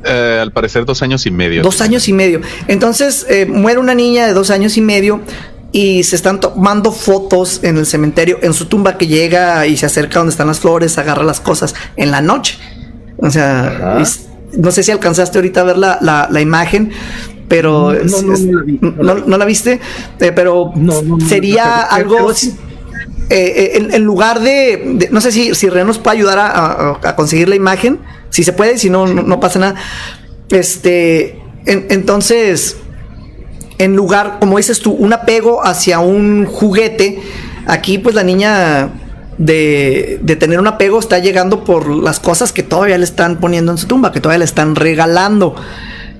Eh, 0.05 0.38
al 0.40 0.53
parecer 0.53 0.85
dos 0.85 1.03
años 1.03 1.25
y 1.27 1.31
medio. 1.31 1.62
Dos 1.62 1.81
años 1.81 2.09
y 2.09 2.12
medio. 2.12 2.40
Entonces 2.69 3.27
eh, 3.29 3.47
muere 3.47 3.79
una 3.79 3.95
niña 3.95 4.27
de 4.27 4.35
dos 4.35 4.51
años 4.51 4.77
y 4.77 4.83
medio 4.83 5.21
y 5.73 6.03
se 6.03 6.17
están 6.17 6.40
tomando 6.40 6.93
fotos 6.93 7.61
en 7.62 7.79
el 7.79 7.87
cementerio, 7.87 8.38
en 8.43 8.53
su 8.53 8.67
tumba 8.67 8.99
que 8.99 9.07
llega 9.07 9.67
y 9.67 9.77
se 9.77 9.87
acerca 9.87 10.19
donde 10.19 10.33
están 10.33 10.47
las 10.47 10.61
flores, 10.61 10.99
agarra 10.99 11.25
las 11.25 11.40
cosas 11.40 11.75
en 11.97 12.11
la 12.11 12.21
noche. 12.21 12.59
O 13.17 13.31
sea, 13.31 14.03
no 14.57 14.71
sé 14.71 14.83
si 14.83 14.90
alcanzaste 14.90 15.38
ahorita 15.38 15.62
a 15.62 15.64
ver 15.64 15.79
la, 15.79 15.99
la, 16.31 16.40
imagen, 16.40 16.93
pero 17.49 17.93
no, 17.93 19.38
la, 19.38 19.45
viste, 19.45 19.81
eh, 20.21 20.33
pero 20.33 20.73
sería 21.27 21.81
algo... 21.83 22.31
en, 23.31 24.05
lugar 24.05 24.40
de, 24.40 25.09
no 25.11 25.21
sé 25.21 25.33
si, 25.33 25.55
si 25.55 25.69
René 25.71 25.87
nos 25.87 25.99
puede 25.99 26.19
ayudar 26.19 26.38
a 26.38 27.17
conseguir 27.17 27.49
la 27.49 27.57
imagen, 27.57 27.99
si 28.35 28.42
se 28.42 28.53
puede, 28.53 28.79
si 28.79 28.90
no, 28.90 29.07
no, 29.07 29.38
pasa 29.38 29.61
nada. 29.61 29.77
Este, 30.51 31.38
entonces, 31.66 32.79
en 33.79 33.94
lugar, 33.94 34.38
como 34.40 34.57
dices 34.57 34.81
tú, 34.81 34.90
un 34.90 35.12
apego 35.12 35.64
hacia 35.64 36.01
un 36.01 36.44
juguete, 36.44 37.20
aquí 37.68 37.99
pues 37.99 38.16
la 38.16 38.25
niña 38.25 38.90
de, 39.38 40.18
de, 40.20 40.35
tener 40.35 40.59
un 40.59 40.66
apego 40.66 40.99
está 40.99 41.20
llegando 41.20 41.62
por 41.62 41.88
las 41.88 42.18
cosas 42.18 42.53
que 42.53 42.64
todavía 42.64 42.99
le 42.99 43.05
están 43.05 43.38
poniendo 43.38 43.70
en 43.70 43.79
su 43.79 43.87
tumba, 43.87 44.11
que 44.11 44.18
todavía 44.18 44.40
le 44.40 44.47
están 44.47 44.75
regalando. 44.75 45.55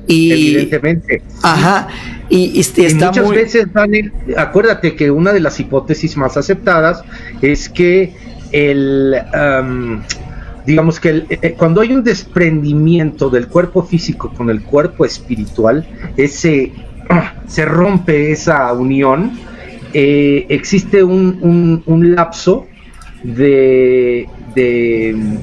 Y, 0.07 0.31
Evidentemente. 0.31 1.21
Ajá. 1.43 1.89
Y, 2.29 2.61
está 2.61 3.07
muchas 3.07 3.29
veces, 3.29 3.73
Daniel, 3.73 4.13
acuérdate 4.37 4.95
que 4.95 5.11
una 5.11 5.33
de 5.33 5.41
las 5.41 5.59
hipótesis 5.59 6.17
más 6.17 6.37
aceptadas 6.37 7.03
es 7.43 7.69
que 7.69 8.15
el 8.53 9.17
digamos 10.67 11.01
que 11.01 11.25
eh, 11.29 11.55
cuando 11.59 11.81
hay 11.81 11.93
un 11.93 12.05
desprendimiento 12.05 13.31
del 13.31 13.49
cuerpo 13.49 13.83
físico 13.83 14.33
con 14.35 14.51
el 14.51 14.63
cuerpo 14.63 15.05
espiritual, 15.05 15.87
ese 16.17 16.73
se 17.47 17.65
rompe 17.65 18.33
esa 18.33 18.73
unión, 18.73 19.33
eh, 19.93 20.47
existe 20.49 21.05
un, 21.05 21.83
lapso 22.17 22.67
de, 23.23 24.27
de, 24.55 25.15
mm, 25.17 25.37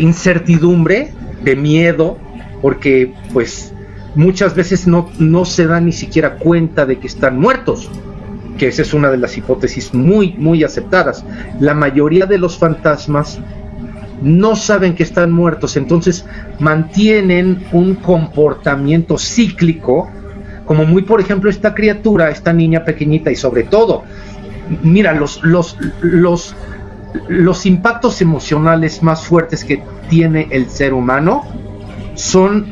incertidumbre, 0.00 1.12
de 1.42 1.56
miedo, 1.56 2.18
porque 2.62 3.12
pues 3.32 3.72
muchas 4.14 4.54
veces 4.54 4.86
no, 4.86 5.10
no 5.18 5.44
se 5.44 5.66
dan 5.66 5.86
ni 5.86 5.92
siquiera 5.92 6.36
cuenta 6.36 6.86
de 6.86 6.98
que 6.98 7.06
están 7.06 7.38
muertos 7.38 7.90
que 8.58 8.66
esa 8.66 8.82
es 8.82 8.92
una 8.92 9.08
de 9.08 9.16
las 9.16 9.38
hipótesis 9.38 9.94
muy, 9.94 10.34
muy 10.36 10.64
aceptadas. 10.64 11.24
La 11.60 11.74
mayoría 11.74 12.26
de 12.26 12.38
los 12.38 12.58
fantasmas 12.58 13.38
no 14.22 14.56
saben 14.56 14.94
que 14.94 15.02
están 15.02 15.32
muertos, 15.32 15.76
entonces 15.76 16.24
mantienen 16.58 17.64
un 17.72 17.94
comportamiento 17.94 19.18
cíclico, 19.18 20.10
como 20.64 20.84
muy 20.84 21.02
por 21.02 21.20
ejemplo 21.20 21.50
esta 21.50 21.74
criatura, 21.74 22.30
esta 22.30 22.52
niña 22.52 22.84
pequeñita 22.84 23.30
y 23.30 23.36
sobre 23.36 23.64
todo, 23.64 24.04
mira, 24.82 25.14
los, 25.14 25.42
los, 25.42 25.76
los, 26.00 26.54
los 27.28 27.66
impactos 27.66 28.20
emocionales 28.20 29.02
más 29.02 29.24
fuertes 29.24 29.64
que 29.64 29.82
tiene 30.08 30.48
el 30.50 30.68
ser 30.68 30.94
humano 30.94 31.44
son 32.14 32.66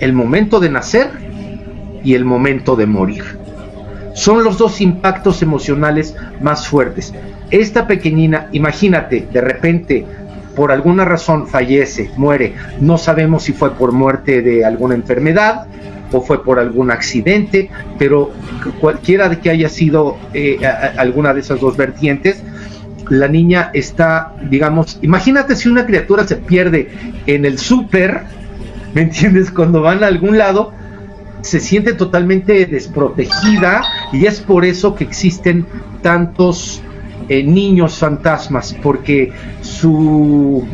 el 0.00 0.12
momento 0.12 0.60
de 0.60 0.70
nacer 0.70 1.10
y 2.02 2.14
el 2.14 2.24
momento 2.24 2.76
de 2.76 2.86
morir. 2.86 3.24
Son 4.14 4.42
los 4.42 4.58
dos 4.58 4.80
impactos 4.80 5.42
emocionales 5.42 6.16
más 6.40 6.66
fuertes. 6.66 7.14
Esta 7.50 7.86
pequeñina, 7.86 8.48
imagínate, 8.52 9.28
de 9.32 9.40
repente 9.40 10.06
por 10.58 10.72
alguna 10.72 11.04
razón 11.04 11.46
fallece, 11.46 12.10
muere, 12.16 12.52
no 12.80 12.98
sabemos 12.98 13.44
si 13.44 13.52
fue 13.52 13.74
por 13.74 13.92
muerte 13.92 14.42
de 14.42 14.64
alguna 14.64 14.96
enfermedad 14.96 15.68
o 16.10 16.20
fue 16.20 16.42
por 16.42 16.58
algún 16.58 16.90
accidente, 16.90 17.70
pero 17.96 18.32
cualquiera 18.80 19.28
de 19.28 19.38
que 19.38 19.50
haya 19.50 19.68
sido 19.68 20.16
eh, 20.34 20.58
alguna 20.96 21.32
de 21.32 21.40
esas 21.42 21.60
dos 21.60 21.76
vertientes, 21.76 22.42
la 23.08 23.28
niña 23.28 23.70
está, 23.72 24.34
digamos, 24.50 24.98
imagínate 25.00 25.54
si 25.54 25.68
una 25.68 25.86
criatura 25.86 26.26
se 26.26 26.34
pierde 26.34 26.88
en 27.26 27.44
el 27.44 27.60
súper, 27.60 28.22
¿me 28.94 29.02
entiendes? 29.02 29.52
Cuando 29.52 29.80
van 29.80 30.02
a 30.02 30.08
algún 30.08 30.38
lado, 30.38 30.72
se 31.40 31.60
siente 31.60 31.92
totalmente 31.92 32.66
desprotegida 32.66 33.84
y 34.12 34.26
es 34.26 34.40
por 34.40 34.64
eso 34.64 34.96
que 34.96 35.04
existen 35.04 35.66
tantos 36.02 36.82
eh, 37.28 37.42
niños 37.42 37.98
fantasmas, 37.98 38.74
porque 38.82 39.32
su, 39.60 40.66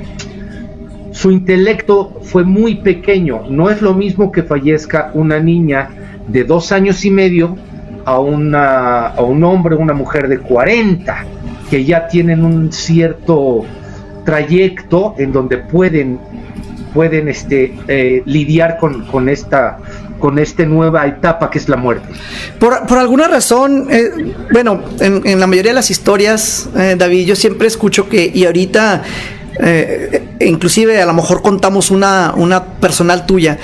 su 1.10 1.30
intelecto 1.30 2.20
fue 2.22 2.44
muy 2.44 2.76
pequeño. 2.76 3.42
No 3.48 3.70
es 3.70 3.82
lo 3.82 3.94
mismo 3.94 4.30
que 4.32 4.42
fallezca 4.42 5.10
una 5.14 5.40
niña 5.40 5.90
de 6.28 6.44
dos 6.44 6.72
años 6.72 7.04
y 7.04 7.10
medio 7.10 7.56
a, 8.04 8.18
una, 8.20 9.08
a 9.08 9.22
un 9.22 9.42
hombre 9.44 9.76
una 9.76 9.94
mujer 9.94 10.28
de 10.28 10.38
40, 10.38 11.24
que 11.70 11.84
ya 11.84 12.06
tienen 12.08 12.44
un 12.44 12.72
cierto 12.72 13.64
trayecto 14.24 15.14
en 15.18 15.32
donde 15.32 15.58
pueden, 15.58 16.18
pueden 16.92 17.28
este, 17.28 17.74
eh, 17.88 18.22
lidiar 18.26 18.78
con, 18.78 19.06
con 19.06 19.28
esta 19.28 19.78
con 20.18 20.38
esta 20.38 20.64
nueva 20.64 21.06
etapa 21.06 21.50
que 21.50 21.58
es 21.58 21.68
la 21.68 21.76
muerte. 21.76 22.08
Por, 22.58 22.86
por 22.86 22.98
alguna 22.98 23.28
razón, 23.28 23.88
eh, 23.90 24.34
bueno, 24.52 24.82
en, 25.00 25.38
la 25.38 25.46
mayoría 25.46 25.72
de 25.72 25.76
las 25.76 25.90
historias, 25.90 26.68
eh, 26.76 26.96
David, 26.98 27.26
yo 27.26 27.36
siempre 27.36 27.66
escucho 27.66 28.08
que, 28.08 28.30
y 28.32 28.44
ahorita, 28.46 29.02
eh, 29.60 30.22
inclusive 30.40 31.00
a 31.00 31.06
lo 31.06 31.14
mejor 31.14 31.42
contamos 31.42 31.90
una, 31.90 32.32
una 32.36 32.64
personal 32.64 33.26
tuya, 33.26 33.58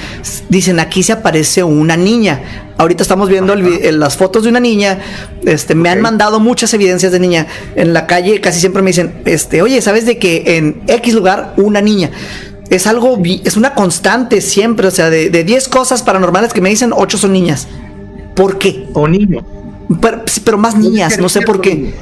dicen 0.49 0.81
aquí 0.81 1.03
se 1.03 1.13
aparece 1.13 1.63
una 1.63 1.97
niña. 1.97 2.67
Ahorita 2.79 3.03
estamos 3.03 3.29
viendo 3.29 3.55
las 3.55 4.17
fotos 4.17 4.45
de 4.45 4.49
una 4.49 4.61
niña, 4.61 4.99
este, 5.45 5.75
me 5.75 5.91
han 5.91 6.01
mandado 6.01 6.41
muchas 6.41 6.73
evidencias 6.73 7.13
de 7.13 7.21
niña. 7.21 7.47
En 7.77 7.93
la 7.93 8.07
calle 8.07 8.41
casi 8.41 8.59
siempre 8.59 8.81
me 8.81 8.89
dicen, 8.89 9.21
este, 9.27 9.61
oye, 9.61 9.83
¿sabes 9.83 10.07
de 10.07 10.19
que 10.19 10.57
en 10.57 10.83
X 10.87 11.13
lugar 11.13 11.53
una 11.59 11.83
niña? 11.83 12.11
Es 12.71 12.87
algo, 12.87 13.21
es 13.45 13.57
una 13.57 13.75
constante 13.75 14.41
siempre, 14.41 14.87
o 14.87 14.91
sea, 14.91 15.11
de 15.11 15.45
10 15.45 15.69
cosas 15.69 16.03
paranormales 16.03 16.53
que 16.53 16.61
me 16.61 16.71
dicen, 16.71 16.93
8 16.95 17.19
son 17.19 17.33
niñas. 17.33 17.69
¿Por 18.35 18.59
qué? 18.59 18.89
O 18.95 19.07
niños. 19.07 19.45
Pero, 20.45 20.57
más 20.57 20.77
niñas, 20.77 21.19
no 21.19 21.29
sé 21.29 21.43
por 21.43 21.61
qué. 21.61 21.93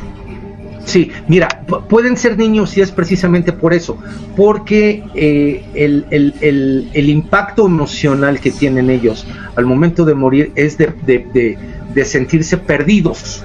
Sí, 0.85 1.11
mira, 1.27 1.49
pueden 1.89 2.17
ser 2.17 2.39
niños 2.39 2.77
y 2.77 2.81
es 2.81 2.91
precisamente 2.91 3.53
por 3.53 3.75
eso, 3.75 3.99
porque 4.37 5.05
eh, 5.15 5.65
el, 5.75 6.07
el, 6.11 7.11
impacto 7.11 7.67
emocional 7.67 8.41
que 8.41 8.51
tienen 8.51 8.89
ellos 8.89 9.27
al 9.57 9.67
momento 9.67 10.05
de 10.07 10.15
morir 10.15 10.53
es 10.55 10.79
de, 10.79 10.95
de, 11.05 11.59
de 11.95 12.05
sentirse 12.05 12.57
perdidos. 12.57 13.43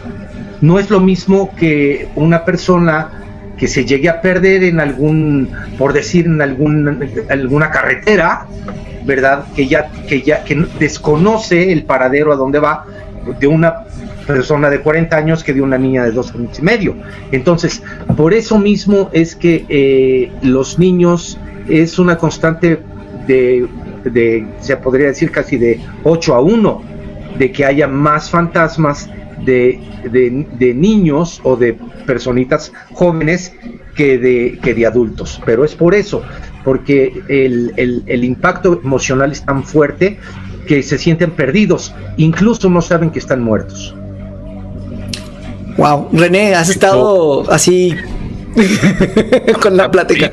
No 0.62 0.80
es 0.80 0.90
lo 0.90 1.02
mismo 1.02 1.54
que 1.58 2.08
una 2.16 2.46
persona 2.46 3.24
que 3.58 3.68
se 3.68 3.86
llegue 3.86 4.10
a 4.10 4.22
perder 4.22 4.64
en 4.64 4.80
algún, 4.80 5.50
por 5.78 5.94
decir, 5.94 6.26
en 6.26 6.42
algún, 6.42 7.10
alguna 7.30 7.70
carretera, 7.70 8.48
¿verdad? 9.06 9.46
Que 9.56 9.68
ya, 9.68 9.90
que 10.08 10.22
ya, 10.22 10.44
que 10.44 10.56
desconoce 10.80 11.72
el 11.72 11.84
paradero 11.84 12.34
a 12.34 12.36
dónde 12.36 12.60
va 12.60 12.86
de 13.40 13.48
una 13.48 13.86
persona 14.28 14.70
de 14.70 14.80
40 14.82 15.16
años 15.16 15.44
que 15.44 15.54
de 15.54 15.62
una 15.62 15.78
niña 15.78 16.04
de 16.04 16.12
dos 16.12 16.34
años 16.34 16.58
y 16.60 16.62
medio. 16.62 16.96
Entonces, 17.32 17.84
por 18.16 18.34
eso 18.34 18.58
mismo 18.58 19.10
es 19.14 19.36
que 19.36 19.66
eh, 19.70 20.32
los 20.42 20.80
niños 20.80 21.38
es 21.68 22.00
una 22.00 22.18
constante 22.18 22.80
de, 23.28 23.68
de, 24.04 24.48
se 24.60 24.76
podría 24.78 25.08
decir 25.08 25.32
casi 25.32 25.58
de 25.58 25.80
8 26.04 26.36
a 26.36 26.42
1, 26.42 26.82
de 27.38 27.52
que 27.52 27.66
haya 27.66 27.88
más 27.88 28.30
fantasmas 28.30 29.10
de, 29.46 29.80
de, 30.12 30.74
niños 30.74 31.40
o 31.44 31.56
de 31.56 31.74
personitas 32.06 32.72
jóvenes 32.94 33.54
que 33.96 34.18
de, 34.18 34.60
que 34.62 34.74
de 34.74 34.86
adultos. 34.86 35.42
Pero 35.46 35.64
es 35.66 35.76
por 35.76 35.96
eso, 35.96 36.24
porque 36.64 37.22
el, 37.28 37.74
el, 38.08 38.24
impacto 38.24 38.80
emocional 38.84 39.32
es 39.32 39.44
tan 39.44 39.64
fuerte 39.64 40.20
que 40.68 40.82
se 40.84 40.98
sienten 40.98 41.32
perdidos, 41.32 41.94
incluso 42.18 42.70
no 42.70 42.82
saben 42.82 43.10
que 43.10 43.20
están 43.20 43.42
muertos. 43.42 43.96
Wow, 45.78 46.10
René, 46.14 46.56
has 46.56 46.70
estado 46.70 47.52
así 47.52 47.96
con 49.62 49.76
la 49.76 49.90
plática. 49.90 50.32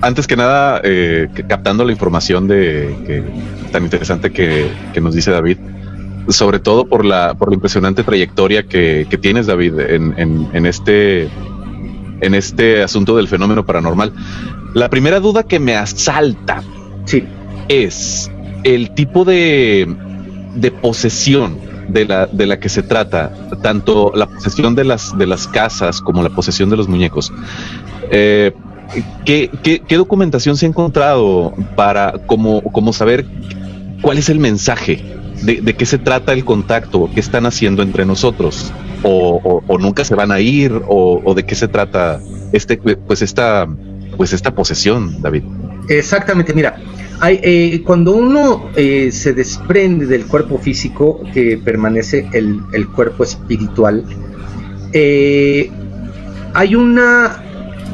Antes 0.00 0.26
que 0.26 0.36
nada, 0.36 0.80
eh, 0.82 1.28
captando 1.48 1.84
la 1.84 1.92
información 1.92 2.48
de 2.48 2.96
que, 3.06 3.22
tan 3.70 3.84
interesante 3.84 4.32
que, 4.32 4.68
que 4.92 5.00
nos 5.00 5.14
dice 5.14 5.30
David, 5.30 5.58
sobre 6.28 6.58
todo 6.58 6.86
por 6.86 7.04
la, 7.04 7.34
por 7.34 7.48
la 7.48 7.54
impresionante 7.54 8.02
trayectoria 8.02 8.64
que, 8.64 9.06
tienes, 9.20 9.46
David, 9.46 9.78
en, 9.80 10.48
en, 10.52 10.66
este, 10.66 11.28
en 12.20 12.34
este 12.34 12.82
asunto 12.82 13.16
del 13.16 13.28
fenómeno 13.28 13.66
paranormal. 13.66 14.12
La 14.74 14.88
primera 14.88 15.20
duda 15.20 15.42
que 15.42 15.58
me 15.58 15.76
asalta 15.76 16.62
sí. 17.04 17.24
es 17.68 18.30
el 18.64 18.94
tipo 18.94 19.24
de, 19.24 19.94
de 20.54 20.70
posesión 20.70 21.58
de 21.88 22.06
la, 22.06 22.26
de 22.26 22.46
la 22.46 22.58
que 22.58 22.68
se 22.68 22.82
trata, 22.82 23.32
tanto 23.62 24.12
la 24.14 24.26
posesión 24.26 24.74
de 24.74 24.84
las, 24.84 25.16
de 25.18 25.26
las 25.26 25.46
casas 25.48 26.00
como 26.00 26.22
la 26.22 26.30
posesión 26.30 26.70
de 26.70 26.76
los 26.76 26.88
muñecos, 26.88 27.32
eh, 28.10 28.52
¿qué, 29.24 29.50
qué, 29.62 29.96
documentación 29.96 30.56
se 30.56 30.66
ha 30.66 30.68
encontrado 30.68 31.52
para 31.76 32.12
como, 32.26 32.62
como 32.62 32.92
saber 32.92 33.26
cuál 34.00 34.18
es 34.18 34.28
el 34.28 34.38
mensaje? 34.38 35.02
De, 35.42 35.74
qué 35.74 35.86
se 35.86 35.98
trata 35.98 36.32
el 36.32 36.44
contacto, 36.44 37.10
qué 37.12 37.20
están 37.20 37.46
haciendo 37.46 37.82
entre 37.82 38.04
nosotros, 38.04 38.72
o, 39.02 39.62
nunca 39.80 40.04
se 40.04 40.14
van 40.14 40.30
a 40.30 40.40
ir, 40.40 40.72
o, 40.88 41.34
de 41.34 41.44
qué 41.44 41.54
se 41.54 41.68
trata 41.68 42.20
este, 42.52 42.76
pues 42.78 43.22
esta, 43.22 43.66
pues 44.16 44.32
esta 44.32 44.54
posesión, 44.54 45.20
David. 45.20 45.42
Exactamente, 45.88 46.54
mira, 46.54 46.76
eh, 47.28 47.82
cuando 47.84 48.16
uno 48.16 48.70
eh, 48.74 49.10
se 49.12 49.32
desprende 49.32 50.06
del 50.06 50.26
cuerpo 50.26 50.58
físico, 50.58 51.22
que 51.32 51.56
permanece 51.56 52.28
el, 52.32 52.88
cuerpo 52.94 53.22
espiritual, 53.22 54.04
eh, 54.92 55.70
hay 56.54 56.74
una 56.74 57.44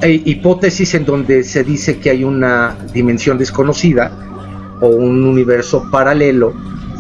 hipótesis 0.02 0.94
en 0.94 1.04
donde 1.04 1.42
se 1.42 1.64
dice 1.64 1.98
que 1.98 2.11
hay 2.11 2.24
una 2.24 2.76
dimensión 2.94 3.37
desconocida 3.37 4.12
o 4.80 4.87
un 4.87 5.24
universo 5.24 5.90
paralelo 5.90 6.54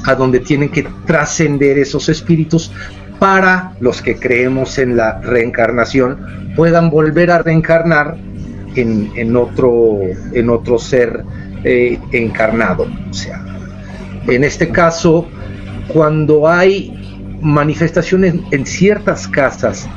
a 0.08 0.14
donde 0.14 0.40
tienen 0.40 0.70
que 0.70 0.86
trascender 1.06 1.78
esos 1.78 2.08
espíritus 2.08 2.72
para 3.18 3.74
los 3.80 4.00
que 4.00 4.16
creemos 4.16 4.78
en 4.78 4.96
la 4.96 5.20
reencarnación 5.20 6.52
puedan 6.56 6.88
volver 6.88 7.30
a 7.30 7.42
reencarnar 7.42 8.16
en, 8.74 9.36
otro, 9.36 9.98
en 10.32 10.48
otro 10.48 10.78
ser 10.78 11.24
eh, 11.62 11.98
encarnado. 12.12 12.86
O 13.10 13.12
sea, 13.12 13.44
en 14.26 14.44
este 14.44 14.70
caso, 14.70 15.26
cuando 15.88 16.48
hay 16.48 17.38
manifestaciones 17.42 18.36
en 18.50 18.64
ciertas 18.64 19.28
casas, 19.28 19.88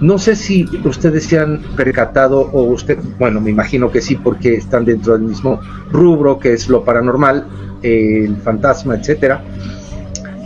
no 0.00 0.18
sé 0.18 0.34
si 0.34 0.66
ustedes 0.84 1.26
se 1.26 1.38
han 1.38 1.60
percatado 1.76 2.40
o 2.40 2.62
usted, 2.64 2.98
bueno, 3.18 3.40
me 3.40 3.50
imagino 3.50 3.90
que 3.92 4.00
sí 4.00 4.16
porque 4.16 4.54
están 4.54 4.84
dentro 4.84 5.12
del 5.12 5.22
mismo 5.22 5.60
rubro 5.92 6.40
que 6.40 6.54
es 6.54 6.68
lo 6.68 6.82
paranormal, 6.84 7.46
el 7.84 8.36
fantasma, 8.38 8.96
etcétera. 8.96 9.42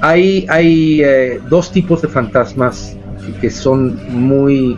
Hay, 0.03 0.47
hay 0.49 1.03
eh, 1.03 1.41
dos 1.49 1.73
tipos 1.73 2.03
de 2.03 2.09
fantasmas 2.09 2.97
que 3.41 3.51
son 3.51 3.99
muy 4.11 4.77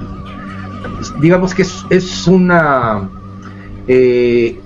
digamos 1.21 1.55
que 1.55 1.63
es, 1.63 2.27
una... 2.27 3.09
Eh, 3.89 4.61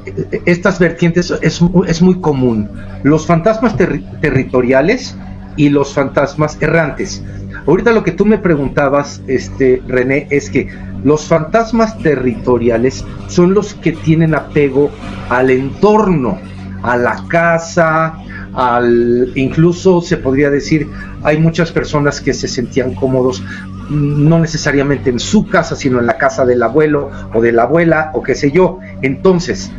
estas 0.44 0.78
vertientes 0.78 1.32
es, 1.42 1.60
es, 1.86 2.02
muy 2.02 2.20
común. 2.20 2.68
Los 3.02 3.26
fantasmas 3.26 3.74
territoriales 3.76 5.16
y 5.56 5.70
los 5.70 5.94
fantasmas 5.94 6.60
errantes. 6.60 7.24
Ahorita 7.66 7.92
lo 7.92 8.02
que 8.02 8.12
tú 8.12 8.26
me 8.26 8.38
preguntabas, 8.38 9.22
este, 9.26 9.82
René, 9.86 10.26
es 10.30 10.50
que 10.50 10.68
los 11.04 11.26
fantasmas 11.26 11.96
territoriales 11.98 13.04
son 13.28 13.54
los 13.54 13.74
que 13.74 13.92
tienen 13.92 14.34
apego 14.34 14.90
al 15.30 15.50
entorno, 15.50 16.38
a 16.84 16.96
la 16.96 17.24
casa, 17.28 18.14
al 18.52 19.32
incluso 19.34 20.02
se 20.02 20.18
podría 20.18 20.50
decir, 20.50 20.88
hay 21.22 21.38
muchas 21.38 21.72
personas 21.72 22.20
que 22.20 22.34
se 22.34 22.46
sentían 22.46 22.94
cómodos 22.94 23.42
no 23.88 24.38
necesariamente 24.38 25.10
en 25.10 25.18
su 25.18 25.46
casa, 25.48 25.76
sino 25.76 25.98
en 25.98 26.06
la 26.06 26.18
casa 26.18 26.44
del 26.44 26.62
abuelo 26.62 27.10
o 27.32 27.40
de 27.40 27.52
la 27.52 27.62
abuela 27.62 28.10
o 28.14 28.22
qué 28.22 28.34
sé 28.34 28.50
yo. 28.50 28.78
Entonces, 29.02 29.70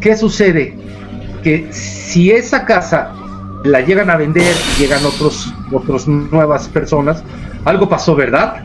¿qué 0.00 0.16
sucede? 0.16 0.76
Que 1.42 1.68
si 1.72 2.30
esa 2.30 2.64
casa 2.64 3.12
la 3.64 3.80
llegan 3.80 4.08
a 4.10 4.16
vender, 4.16 4.54
llegan 4.78 5.04
otros, 5.04 5.52
otros 5.72 6.06
nuevas 6.06 6.68
personas, 6.68 7.22
algo 7.64 7.88
pasó, 7.88 8.14
¿verdad? 8.14 8.64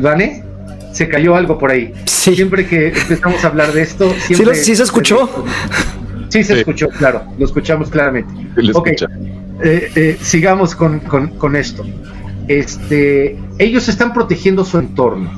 ¿Vale? 0.00 0.44
Se 0.92 1.08
cayó 1.08 1.36
algo 1.36 1.58
por 1.58 1.70
ahí. 1.70 1.92
Siempre 2.06 2.66
que 2.66 2.88
empezamos 2.88 3.44
a 3.44 3.48
hablar 3.48 3.72
de 3.72 3.82
esto, 3.82 4.12
siempre... 4.18 4.56
¿Sí, 4.56 4.74
se 4.74 4.82
escuchó? 4.82 5.28
Sí, 6.32 6.44
se 6.44 6.60
escuchó, 6.60 6.88
claro, 6.88 7.24
lo 7.38 7.44
escuchamos 7.44 7.90
claramente. 7.90 8.32
ok, 8.72 8.88
eh, 8.88 9.90
eh, 9.94 10.18
sigamos 10.20 10.74
con, 10.74 11.00
con 11.00 11.56
esto 11.56 11.84
este, 12.48 13.38
ellos 13.58 13.88
están 13.88 14.12
protegiendo 14.12 14.64
su 14.64 14.78
entorno. 14.78 15.30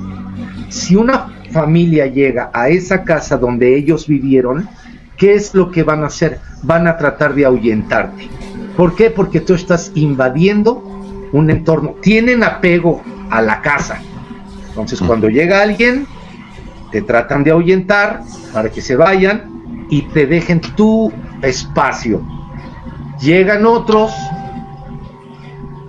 Si 0.69 0.97
una 0.97 1.29
familia 1.53 2.07
llega 2.07 2.51
a 2.53 2.69
esa 2.69 3.05
casa 3.05 3.37
donde 3.37 3.77
ellos 3.77 4.07
vivieron, 4.07 4.69
¿qué 5.17 5.35
es 5.35 5.55
lo 5.55 5.71
que 5.71 5.83
van 5.83 6.03
a 6.03 6.07
hacer? 6.07 6.41
Van 6.63 6.87
a 6.87 6.97
tratar 6.97 7.35
de 7.35 7.45
ahuyentarte. 7.45 8.29
¿Por 8.77 8.97
qué? 8.97 9.11
Porque 9.11 9.41
tú 9.41 9.55
estás 9.55 9.93
invadiendo 9.95 10.83
un 11.33 11.51
entorno. 11.51 11.97
Tienen 12.01 12.43
apego 12.43 13.03
a 13.31 13.41
la 13.41 13.61
casa. 13.61 14.01
Entonces, 14.69 15.01
cuando 15.01 15.29
llega 15.29 15.63
alguien, 15.63 16.07
te 16.91 17.03
tratan 17.03 17.45
de 17.45 17.53
ahuyentar 17.53 18.23
para 18.53 18.71
que 18.71 18.81
se 18.81 18.97
vayan 18.97 19.54
y 19.91 20.03
te 20.03 20.27
dejen 20.27 20.61
tu 20.61 21.13
espacio. 21.43 22.23
Llegan 23.21 23.67
otros, 23.67 24.13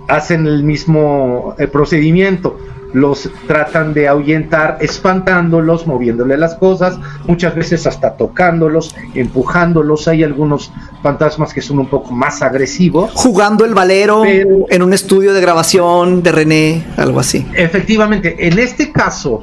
hacen 0.08 0.46
el 0.46 0.62
mismo 0.62 1.54
eh, 1.58 1.66
procedimiento. 1.66 2.58
Los 2.92 3.28
tratan 3.46 3.92
de 3.92 4.08
ahuyentar 4.08 4.78
espantándolos, 4.80 5.86
moviéndole 5.86 6.38
las 6.38 6.54
cosas, 6.54 6.98
muchas 7.26 7.54
veces 7.54 7.86
hasta 7.86 8.16
tocándolos, 8.16 8.94
empujándolos. 9.14 10.08
Hay 10.08 10.22
algunos 10.22 10.72
fantasmas 11.02 11.52
que 11.52 11.60
son 11.60 11.80
un 11.80 11.88
poco 11.88 12.12
más 12.12 12.40
agresivos. 12.42 13.10
Jugando 13.12 13.64
el 13.66 13.74
valero 13.74 14.24
en 14.24 14.82
un 14.82 14.92
estudio 14.94 15.34
de 15.34 15.40
grabación 15.40 16.22
de 16.22 16.32
René, 16.32 16.86
algo 16.96 17.20
así. 17.20 17.46
Efectivamente, 17.54 18.46
en 18.46 18.58
este 18.58 18.92
caso, 18.92 19.42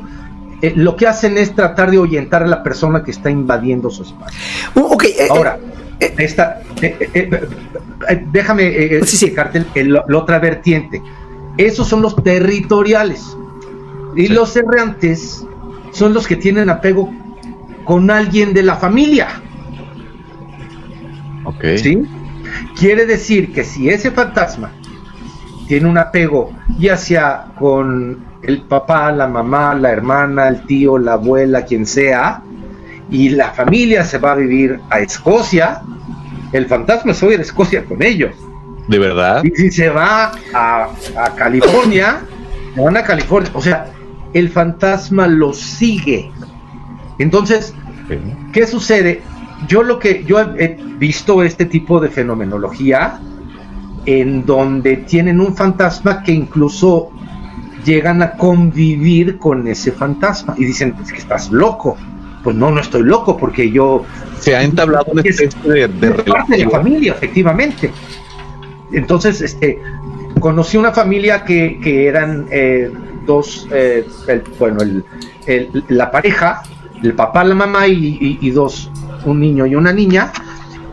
eh, 0.64 0.72
lo 0.78 0.96
que 0.96 1.08
hacen 1.08 1.38
es 1.38 1.54
tratar 1.54 1.92
de 1.92 1.98
ahuyentar 1.98 2.42
a 2.42 2.48
la 2.48 2.64
persona 2.64 3.04
que 3.04 3.12
está 3.12 3.30
invadiendo 3.30 3.90
su 3.90 4.04
espacio. 4.04 4.40
Uh, 4.76 4.98
eh, 5.04 5.28
Ahora, 5.30 5.60
esta, 6.00 6.62
eh, 6.82 7.30
déjame 8.32 8.68
eh, 8.68 8.98
explicarte 9.00 9.66
la 9.84 10.06
otra 10.18 10.40
vertiente. 10.40 11.04
Esos 11.58 11.90
son 11.90 12.02
los 12.02 12.16
territoriales. 12.24 13.36
Y 14.16 14.30
los 14.30 14.56
errantes 14.56 15.46
son 15.92 16.14
los 16.14 16.28
que 16.28 16.38
tienen 16.38 16.70
apego 16.70 17.14
con 17.84 18.10
alguien 18.10 18.54
de 18.54 18.64
la 18.64 18.78
familia. 18.78 19.28
Ok. 21.44 21.66
¿Sí? 21.76 22.08
Quiere 22.80 23.06
decir 23.06 23.52
que 23.52 23.66
si 23.66 23.90
ese 23.90 24.12
fantasma 24.12 24.72
tiene 25.68 25.90
un 25.90 25.98
apego, 25.98 26.54
ya 26.80 26.96
sea 26.96 27.48
con 27.60 28.33
el 28.44 28.62
papá, 28.62 29.12
la 29.12 29.28
mamá, 29.28 29.74
la 29.76 29.92
hermana, 29.92 30.48
el 30.48 30.66
tío, 30.66 30.98
la 30.98 31.14
abuela, 31.14 31.66
quien 31.66 31.86
sea, 31.86 32.42
y 33.10 33.30
la 33.30 33.52
familia 33.52 34.04
se 34.04 34.18
va 34.18 34.34
a 34.34 34.36
vivir 34.36 34.80
a 34.90 35.00
Escocia, 35.00 35.82
el 36.52 36.66
fantasma 36.68 37.14
se 37.14 37.26
va 37.26 37.32
a 37.32 37.36
ir 37.36 37.40
a 37.40 37.44
Escocia 37.44 37.86
con 37.86 38.02
ellos. 38.02 38.32
¿De 38.88 39.00
verdad? 39.00 39.44
Y 39.44 39.52
si 39.52 39.72
se 39.72 39.90
va 39.90 40.34
a, 40.54 40.90
California, 41.38 42.22
se 42.76 42.82
van 42.82 42.98
a 42.98 43.04
California. 43.04 43.52
O 43.54 43.62
sea, 43.62 43.88
el 44.34 44.50
fantasma 44.50 45.28
lo 45.28 45.54
sigue. 45.54 46.30
Entonces, 47.18 47.74
¿qué 48.52 48.68
sucede? 48.68 49.22
Yo 49.68 49.84
lo 49.84 50.00
que 50.00 50.24
yo 50.26 50.42
he 50.42 50.78
visto 50.98 51.44
este 51.44 51.66
tipo 51.66 52.02
de 52.02 52.10
fenomenología 52.10 53.20
en 54.06 54.46
donde 54.46 54.98
tienen 54.98 55.40
un 55.40 55.56
fantasma 55.56 56.24
que 56.24 56.34
incluso 56.34 57.12
llegan 57.86 58.22
a 58.22 58.32
convivir 58.32 59.38
con 59.38 59.68
ese 59.68 59.92
fantasma 59.92 60.56
y 60.58 60.66
dicen, 60.66 60.96
es 61.04 61.12
que 61.12 61.20
estás 61.20 61.52
loco. 61.52 61.98
Pues 62.44 62.56
no, 62.56 62.72
no 62.72 62.82
estoy 62.82 63.04
loco 63.04 63.38
porque 63.38 63.72
yo 63.72 64.04
se 64.40 64.56
ha 64.56 64.64
entablado 64.64 65.06
una 65.12 65.22
especie 65.22 65.50
de, 65.64 65.88
de, 65.88 66.12
parte 66.12 66.58
de 66.58 66.66
la 66.66 66.72
familia, 66.72 67.14
efectivamente. 67.14 67.90
Entonces, 68.92 69.40
este, 69.42 69.80
conocí 70.40 70.76
una 70.76 70.92
familia 70.92 71.46
que, 71.46 71.80
que 71.82 72.08
eran 72.08 72.48
eh, 72.52 72.92
dos, 73.26 73.68
eh, 73.72 74.06
bueno, 74.60 74.82
el, 74.82 75.84
la 75.90 76.12
pareja, 76.12 76.64
el 77.02 77.14
papá, 77.14 77.44
la 77.44 77.56
mamá 77.56 77.88
y, 77.88 78.50
dos, 78.52 78.92
un 79.26 79.40
niño 79.40 79.66
y 79.66 79.76
una 79.76 79.94
niña, 79.94 80.32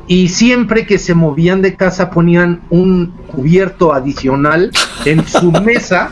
y 0.06 0.28
siempre 0.28 0.86
que 0.86 0.98
se 0.98 1.14
movían 1.14 1.62
de 1.62 1.76
casa 1.76 2.10
ponían 2.10 2.62
un 2.70 3.12
cubierto 3.28 3.92
adicional 3.92 4.70
en 5.04 5.26
su 5.26 5.52
mesa 5.64 6.10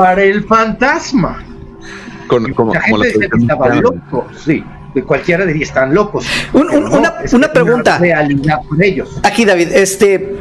para 0.00 0.22
el 0.22 0.44
fantasma. 0.44 1.44
Con, 2.26 2.52
como, 2.54 2.72
la 2.72 2.80
gente 2.80 3.28
que 3.28 3.38
estaba 3.38 3.74
loco, 3.74 4.26
sí 4.36 4.64
cualquiera 5.06 5.46
diría 5.46 5.62
están 5.62 5.94
locos. 5.94 6.26
una, 6.52 7.52
pregunta. 7.52 8.00
ellos. 8.80 9.20
Aquí, 9.22 9.44
David, 9.44 9.68
este, 9.72 10.36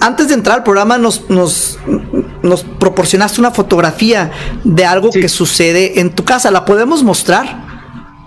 antes 0.00 0.28
de 0.28 0.34
entrar 0.34 0.58
al 0.58 0.64
programa 0.64 0.98
nos, 0.98 1.28
nos, 1.28 1.78
nos 2.42 2.64
proporcionaste 2.64 3.40
una 3.40 3.50
fotografía 3.50 4.30
de 4.64 4.84
algo 4.84 5.10
que 5.10 5.28
sucede 5.28 6.00
en 6.00 6.10
tu 6.10 6.24
casa. 6.24 6.50
¿La 6.50 6.64
podemos 6.64 7.02
mostrar? 7.02 7.64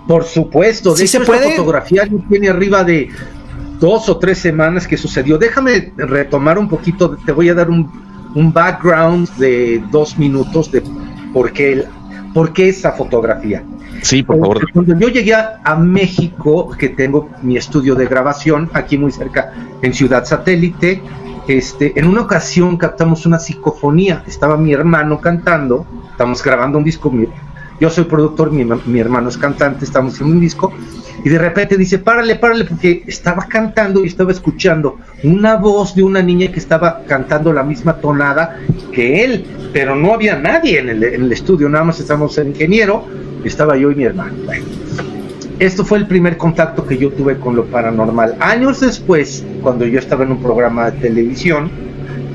Por 0.06 0.24
supuesto. 0.24 0.94
De 0.94 1.06
se 1.06 1.20
puede? 1.20 1.56
fotografía 1.56 2.04
tiene 2.28 2.48
arriba 2.48 2.84
de 2.84 3.10
dos 3.80 4.08
o 4.08 4.18
tres 4.18 4.38
semanas 4.38 4.86
que 4.86 4.96
sucedió. 4.96 5.36
Déjame 5.36 5.92
retomar 5.96 6.58
un 6.58 6.68
poquito, 6.68 7.16
te 7.16 7.32
voy 7.32 7.48
a 7.48 7.54
dar 7.54 7.68
un, 7.68 8.05
un 8.36 8.52
background 8.52 9.28
de 9.38 9.82
dos 9.90 10.16
minutos 10.18 10.70
de 10.70 10.82
por 11.32 11.52
qué, 11.52 11.84
por 12.32 12.52
qué 12.52 12.68
esa 12.68 12.92
fotografía. 12.92 13.64
Sí, 14.02 14.22
por 14.22 14.38
favor. 14.38 14.70
Cuando 14.72 14.96
yo 14.98 15.08
llegué 15.08 15.34
a, 15.34 15.60
a 15.64 15.74
México, 15.74 16.70
que 16.78 16.90
tengo 16.90 17.28
mi 17.42 17.56
estudio 17.56 17.94
de 17.96 18.06
grabación 18.06 18.70
aquí 18.74 18.96
muy 18.98 19.10
cerca, 19.10 19.52
en 19.82 19.92
Ciudad 19.94 20.24
Satélite, 20.24 21.02
este, 21.48 21.98
en 21.98 22.06
una 22.06 22.20
ocasión 22.22 22.76
captamos 22.76 23.24
una 23.26 23.38
psicofonía. 23.38 24.22
Estaba 24.26 24.56
mi 24.56 24.72
hermano 24.72 25.20
cantando, 25.20 25.86
estamos 26.10 26.42
grabando 26.44 26.78
un 26.78 26.84
disco. 26.84 27.10
mi- 27.10 27.28
yo 27.80 27.90
soy 27.90 28.04
productor, 28.04 28.50
mi, 28.50 28.64
mi 28.64 29.00
hermano 29.00 29.28
es 29.28 29.36
cantante, 29.38 29.84
estamos 29.84 30.14
haciendo 30.14 30.34
un 30.34 30.40
disco. 30.40 30.72
Y 31.24 31.28
de 31.28 31.38
repente 31.38 31.76
dice, 31.76 31.98
párale, 31.98 32.36
párale, 32.36 32.64
porque 32.64 33.02
estaba 33.06 33.46
cantando 33.48 34.04
y 34.04 34.08
estaba 34.08 34.30
escuchando 34.30 34.98
una 35.24 35.56
voz 35.56 35.94
de 35.94 36.02
una 36.02 36.22
niña 36.22 36.52
que 36.52 36.58
estaba 36.58 37.02
cantando 37.06 37.52
la 37.52 37.62
misma 37.62 37.96
tonada 37.96 38.58
que 38.92 39.24
él, 39.24 39.44
pero 39.72 39.96
no 39.96 40.14
había 40.14 40.38
nadie 40.38 40.78
en 40.78 40.88
el, 40.88 41.02
en 41.02 41.22
el 41.22 41.32
estudio, 41.32 41.68
nada 41.68 41.84
más 41.84 42.00
estábamos 42.00 42.36
el 42.38 42.48
ingeniero, 42.48 43.04
estaba 43.44 43.76
yo 43.76 43.90
y 43.90 43.94
mi 43.94 44.04
hermano. 44.04 44.34
Bueno, 44.44 44.64
esto 45.58 45.84
fue 45.84 45.98
el 45.98 46.06
primer 46.06 46.36
contacto 46.36 46.86
que 46.86 46.98
yo 46.98 47.10
tuve 47.10 47.38
con 47.38 47.56
lo 47.56 47.64
paranormal. 47.64 48.36
Años 48.40 48.80
después, 48.80 49.44
cuando 49.62 49.86
yo 49.86 49.98
estaba 49.98 50.24
en 50.24 50.32
un 50.32 50.42
programa 50.42 50.90
de 50.90 51.00
televisión, 51.00 51.70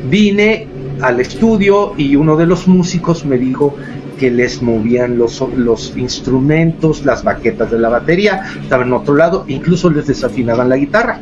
vine 0.09 0.67
al 1.01 1.19
estudio 1.19 1.93
y 1.97 2.15
uno 2.15 2.35
de 2.35 2.45
los 2.45 2.67
músicos 2.67 3.25
me 3.25 3.37
dijo 3.37 3.75
que 4.21 4.29
les 4.29 4.61
movían 4.61 5.17
los, 5.17 5.43
los 5.57 5.97
instrumentos, 5.97 7.03
las 7.03 7.23
baquetas 7.23 7.71
de 7.71 7.79
la 7.79 7.89
batería, 7.89 8.43
estaban 8.61 8.89
en 8.89 8.93
otro 8.93 9.15
lado, 9.15 9.45
incluso 9.47 9.89
les 9.89 10.05
desafinaban 10.05 10.69
la 10.69 10.77
guitarra. 10.77 11.19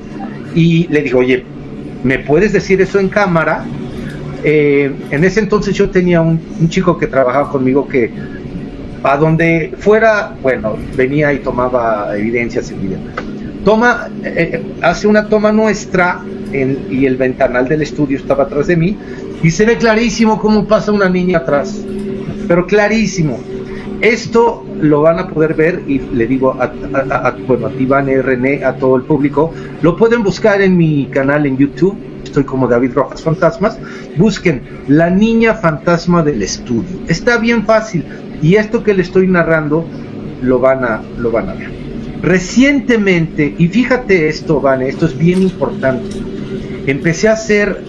Y 0.54 0.86
le 0.90 1.02
digo, 1.04 1.20
oye, 1.20 1.46
¿me 2.04 2.20
puedes 2.20 2.52
decir 2.52 2.82
eso 2.82 3.00
en 3.00 3.08
cámara? 3.08 3.64
Eh, 4.44 4.92
en 5.12 5.24
ese 5.24 5.40
entonces 5.40 5.74
yo 5.76 5.90
tenía 5.90 6.20
un, 6.20 6.42
chico 6.68 6.98
que 6.98 7.08
trabajaba 7.08 7.50
conmigo 7.50 7.88
que 7.88 8.12
a 9.02 9.16
donde 9.16 9.74
fuera, 9.78 10.36
bueno, 10.42 10.76
venía 10.98 11.32
y 11.32 11.40
tomaba 11.40 12.18
evidencias 12.18 12.70
en 12.70 12.82
video. 12.82 13.00
Toma, 13.64 14.10
eh, 14.26 14.62
hace 14.82 15.08
una 15.08 15.30
toma 15.30 15.54
nuestra 15.54 16.20
en- 16.52 16.80
y 16.92 17.06
el 17.06 17.16
ventanal 17.16 17.66
del 17.70 17.82
estudio 17.82 18.18
estaba 18.18 18.44
atrás 18.44 18.68
de 18.68 18.76
mí 18.76 18.98
y 19.42 19.52
se 19.52 19.64
ve 19.64 19.78
clarísimo 19.78 20.38
cómo 20.38 20.68
pasa 20.68 20.92
una 20.92 21.08
niña 21.08 21.38
atrás, 21.38 21.82
pero 22.50 22.66
clarísimo. 22.66 23.40
Esto 24.02 24.66
lo 24.82 25.02
van 25.02 25.20
a 25.20 25.28
poder 25.28 25.54
ver 25.54 25.84
y 25.88 26.00
le 26.00 26.26
digo 26.26 26.58
a, 26.60 26.64
a, 26.94 27.28
a- 27.28 27.38
bueno, 27.48 27.68
a 27.68 27.70
ti, 27.70 27.86
Vane, 27.86 28.22
René, 28.22 28.64
a 28.66 28.76
todo 28.76 28.96
el 28.96 29.04
público, 29.04 29.54
lo 29.82 29.96
pueden 29.96 30.24
buscar 30.24 30.62
en 30.62 30.76
mi 30.76 31.06
canal 31.12 31.46
en 31.46 31.58
YouTube, 31.58 31.96
estoy 32.24 32.46
como 32.46 32.68
David 32.68 32.94
Rojas 32.96 33.22
Fantasmas, 33.22 33.78
busquen 34.18 34.62
La 34.88 35.10
Niña 35.10 35.54
Fantasma 35.54 36.24
del 36.24 36.42
Estudio. 36.42 36.98
Está 37.08 37.38
bien 37.38 37.66
fácil 37.66 38.04
y 38.42 38.56
esto 38.56 38.84
que 38.84 38.94
le 38.94 39.04
estoy 39.04 39.28
narrando 39.28 39.86
lo 40.42 40.60
van 40.60 40.84
a, 40.86 41.02
lo 41.20 41.30
van 41.32 41.50
a 41.50 41.54
ver. 41.54 41.70
Recientemente, 42.22 43.54
y 43.58 43.68
fíjate 43.68 44.28
esto, 44.28 44.60
Vane, 44.60 44.90
esto 44.90 45.06
es 45.06 45.18
bien 45.18 45.42
importante, 45.42 46.16
empecé 46.88 47.28
a 47.28 47.34
hacer 47.34 47.84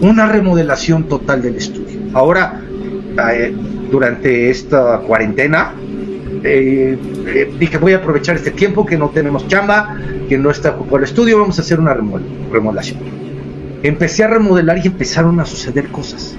una 0.00 0.26
remodelación 0.26 1.04
total 1.04 1.42
del 1.42 1.56
estudio. 1.56 1.98
Ahora, 2.14 2.60
eh, 3.34 3.54
durante 3.90 4.50
esta 4.50 4.98
cuarentena, 4.98 5.72
eh, 6.42 6.96
eh, 7.26 7.52
dije 7.58 7.76
voy 7.78 7.92
a 7.92 7.96
aprovechar 7.98 8.36
este 8.36 8.50
tiempo 8.52 8.86
que 8.86 8.96
no 8.96 9.10
tenemos 9.10 9.46
chamba, 9.48 9.96
que 10.28 10.38
no 10.38 10.50
está 10.50 10.70
ocupado 10.70 10.98
el 10.98 11.04
estudio, 11.04 11.38
vamos 11.40 11.58
a 11.58 11.62
hacer 11.62 11.78
una 11.80 11.94
remol- 11.94 12.22
remodelación. 12.52 12.98
Empecé 13.82 14.24
a 14.24 14.28
remodelar 14.28 14.78
y 14.78 14.86
empezaron 14.88 15.40
a 15.40 15.44
suceder 15.46 15.88
cosas. 15.88 16.36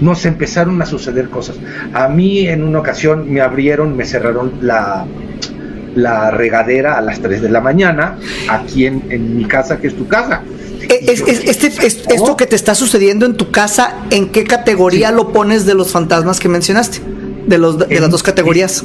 Nos 0.00 0.26
empezaron 0.26 0.80
a 0.82 0.86
suceder 0.86 1.28
cosas. 1.28 1.58
A 1.92 2.08
mí 2.08 2.46
en 2.48 2.62
una 2.64 2.80
ocasión 2.80 3.32
me 3.32 3.40
abrieron, 3.40 3.96
me 3.96 4.04
cerraron 4.04 4.52
la, 4.60 5.06
la 5.94 6.30
regadera 6.32 6.98
a 6.98 7.00
las 7.00 7.20
3 7.20 7.40
de 7.42 7.48
la 7.48 7.60
mañana, 7.60 8.16
aquí 8.48 8.86
en, 8.86 9.04
en 9.10 9.36
mi 9.36 9.44
casa, 9.44 9.78
que 9.78 9.86
es 9.88 9.94
tu 9.94 10.08
casa. 10.08 10.42
Eh, 10.92 11.04
es- 11.08 11.20
es- 11.26 11.44
este, 11.44 11.66
es- 11.86 12.02
esto 12.08 12.36
que 12.36 12.46
te 12.46 12.56
está 12.56 12.74
sucediendo 12.74 13.24
en 13.26 13.34
tu 13.36 13.50
casa, 13.50 13.94
¿en 14.10 14.28
qué 14.28 14.44
categoría 14.44 15.08
Sí. 15.08 15.14
lo 15.14 15.32
pones 15.32 15.64
de 15.66 15.74
los 15.74 15.90
fantasmas 15.90 16.38
que 16.40 16.48
mencionaste? 16.48 16.98
De, 17.46 17.58
los, 17.58 17.78
de 17.78 17.86
En- 17.94 18.00
las 18.02 18.10
dos 18.10 18.22
categorías. 18.22 18.84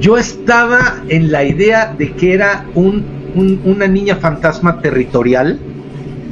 Yo 0.00 0.18
estaba 0.18 1.02
en 1.08 1.30
la 1.30 1.44
idea 1.44 1.94
de 1.96 2.12
que 2.12 2.34
era 2.34 2.66
un, 2.74 3.04
un- 3.34 3.60
una 3.64 3.86
niña 3.86 4.16
fantasma 4.16 4.80
territorial 4.80 5.58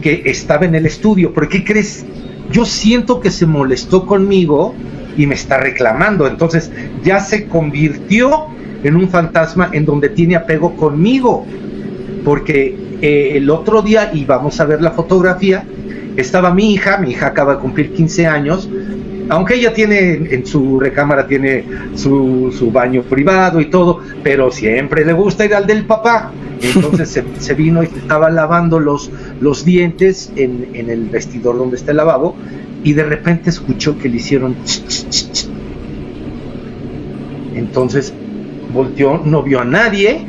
que 0.03 0.23
estaba 0.27 0.65
en 0.67 0.75
el 0.75 0.87
estudio. 0.87 1.33
¿Por 1.33 1.49
qué 1.49 1.63
crees? 1.65 2.05
Yo 2.51 2.65
siento 2.65 3.21
que 3.21 3.31
se 3.31 3.47
molestó 3.47 4.07
conmigo 4.07 4.75
y 5.17 5.27
me 5.27 5.35
está 5.35 5.59
reclamando. 5.59 6.27
Entonces 6.27 6.71
ya 7.05 7.21
se 7.21 7.47
convirtió 7.47 8.47
en 8.83 8.97
un 8.97 9.09
fantasma 9.09 9.71
en 9.73 9.85
donde 9.85 10.09
tiene 10.09 10.37
apego 10.37 10.75
conmigo. 10.75 11.47
Porque 12.25 12.77
eh, 13.01 13.33
el 13.35 13.51
otro 13.51 13.83
día, 13.83 14.11
y 14.13 14.25
vamos 14.25 14.61
a 14.61 14.65
ver 14.65 14.83
la 14.83 14.91
fotografía, 14.91 15.65
estaba 16.17 16.53
mi 16.53 16.75
hija, 16.75 16.99
mi 16.99 17.11
hija 17.11 17.29
acaba 17.29 17.55
de 17.55 17.61
cumplir 17.61 17.93
15 17.93 18.27
años, 18.27 18.69
aunque 19.31 19.55
ella 19.55 19.73
tiene 19.73 20.13
en, 20.31 20.45
su 20.45 20.81
recámara 20.81 21.27
tiene 21.27 21.65
su, 21.95 22.55
su 22.57 22.71
baño 22.73 23.03
privado 23.03 23.61
y 23.61 23.67
todo, 23.67 24.01
pero 24.23 24.51
siempre 24.51 25.05
le 25.05 25.13
gusta 25.13 25.45
ir 25.45 25.55
al 25.55 25.67
del 25.67 25.85
papá. 25.85 26.33
Entonces 26.63 27.09
se, 27.09 27.25
se 27.39 27.55
vino 27.55 27.83
y 27.83 27.87
estaba 27.87 28.29
lavando 28.29 28.81
los, 28.81 29.11
los 29.41 29.65
dientes 29.65 30.31
en, 30.37 30.69
en 30.75 30.91
el 30.91 31.09
vestidor 31.09 31.57
donde 31.57 31.77
está 31.77 31.93
el 31.93 31.99
lavabo 31.99 32.37
y 32.83 32.93
de 32.93 33.05
repente 33.05 33.51
escuchó 33.51 33.97
que 33.99 34.09
le 34.09 34.17
hicieron... 34.17 34.57
ch, 34.65 34.85
ch, 34.87 35.09
ch, 35.09 35.33
ch. 35.33 35.49
Entonces 37.55 38.13
volteó, 38.73 39.21
no 39.25 39.43
vio 39.43 39.61
a 39.61 39.65
nadie 39.65 40.21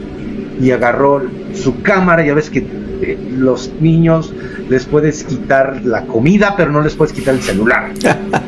y 0.62 0.72
agarró 0.72 1.22
su 1.54 1.82
cámara, 1.82 2.26
ya 2.26 2.34
ves 2.34 2.50
que 2.50 2.60
eh, 2.60 3.18
los 3.32 3.72
niños 3.80 4.34
les 4.70 4.86
puedes 4.86 5.24
quitar 5.24 5.82
la 5.84 6.06
comida, 6.06 6.56
pero 6.56 6.72
no 6.72 6.82
les 6.82 6.96
puedes 6.96 7.14
quitar 7.14 7.36
el 7.36 7.42
celular. 7.42 7.92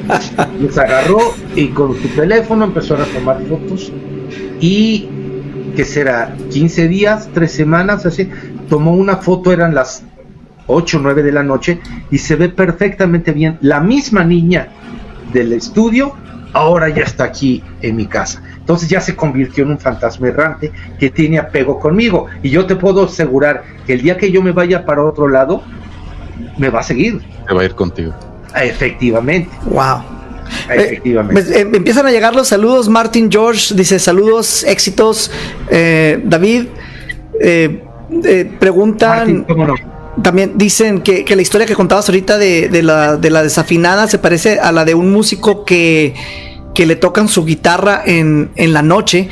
los 0.62 0.78
agarró 0.78 1.20
y 1.56 1.68
con 1.70 2.00
su 2.02 2.08
teléfono 2.10 2.66
empezaron 2.66 3.04
a 3.04 3.06
tomar 3.08 3.42
fotos 3.44 3.92
y 4.60 5.10
que 5.76 5.86
será 5.86 6.36
15 6.52 6.88
días, 6.88 7.30
3 7.34 7.52
semanas, 7.52 8.06
así, 8.06 8.30
tomó 8.70 8.94
una 8.96 9.18
foto, 9.18 9.52
eran 9.52 9.74
las 9.74 10.04
8 10.68 10.98
o 10.98 11.02
9 11.02 11.24
de 11.24 11.32
la 11.32 11.44
noche 11.44 11.80
y 12.12 12.20
se 12.20 12.36
ve 12.36 12.50
perfectamente 12.50 13.32
bien 13.32 13.58
la 13.62 13.80
misma 13.80 14.24
niña 14.24 14.70
del 15.34 15.54
estudio, 15.54 16.14
ahora 16.54 16.90
ya 16.90 17.04
está 17.04 17.26
aquí 17.26 17.64
en 17.82 17.96
mi 17.96 18.06
casa. 18.06 18.42
Entonces 18.64 18.88
ya 18.88 19.02
se 19.02 19.14
convirtió 19.14 19.66
en 19.66 19.72
un 19.72 19.78
fantasma 19.78 20.30
errante 20.30 20.72
que 20.98 21.10
tiene 21.10 21.38
apego 21.38 21.82
conmigo. 21.82 22.28
Y 22.42 22.50
yo 22.50 22.66
te 22.66 22.78
puedo 22.78 23.04
asegurar 23.04 23.62
que 23.86 23.92
el 23.94 24.02
día 24.02 24.18
que 24.18 24.32
yo 24.32 24.42
me 24.42 24.54
vaya 24.54 24.86
para 24.86 25.04
otro 25.04 25.28
lado, 25.28 25.64
me 26.58 26.70
va 26.70 26.80
a 26.80 26.84
seguir. 26.84 27.22
Se 27.46 27.54
va 27.54 27.62
a 27.62 27.66
ir 27.66 27.76
contigo. 27.76 28.14
Efectivamente, 28.56 29.50
Wow. 29.66 29.98
efectivamente. 30.70 31.34
Pues, 31.42 31.52
eh, 31.54 31.68
empiezan 31.74 32.06
a 32.06 32.12
llegar 32.12 32.34
los 32.36 32.48
saludos. 32.48 32.88
Martin 32.88 33.30
George 33.30 33.76
dice 33.76 34.00
saludos, 34.00 34.64
éxitos. 34.64 35.30
Eh, 35.70 36.22
David 36.24 36.68
eh, 37.42 37.84
eh, 38.24 38.50
preguntan. 38.60 39.18
Martín, 39.18 39.44
¿cómo 39.44 39.68
no? 39.68 39.76
También 40.22 40.54
dicen 40.58 41.02
que, 41.02 41.26
que 41.26 41.36
la 41.36 41.42
historia 41.42 41.66
que 41.68 41.74
contabas 41.76 42.08
ahorita 42.08 42.38
de, 42.38 42.70
de 42.70 42.84
la, 42.84 43.18
de 43.18 43.30
la 43.32 43.42
desafinada 43.44 44.08
se 44.08 44.20
parece 44.20 44.60
a 44.60 44.72
la 44.72 44.86
de 44.86 44.94
un 44.94 45.12
músico 45.12 45.66
que, 45.66 46.14
que 46.74 46.86
le 46.86 46.96
tocan 46.96 47.28
su 47.28 47.46
guitarra 47.46 48.02
en, 48.06 48.52
en 48.56 48.74
la 48.74 48.82
noche. 48.82 49.30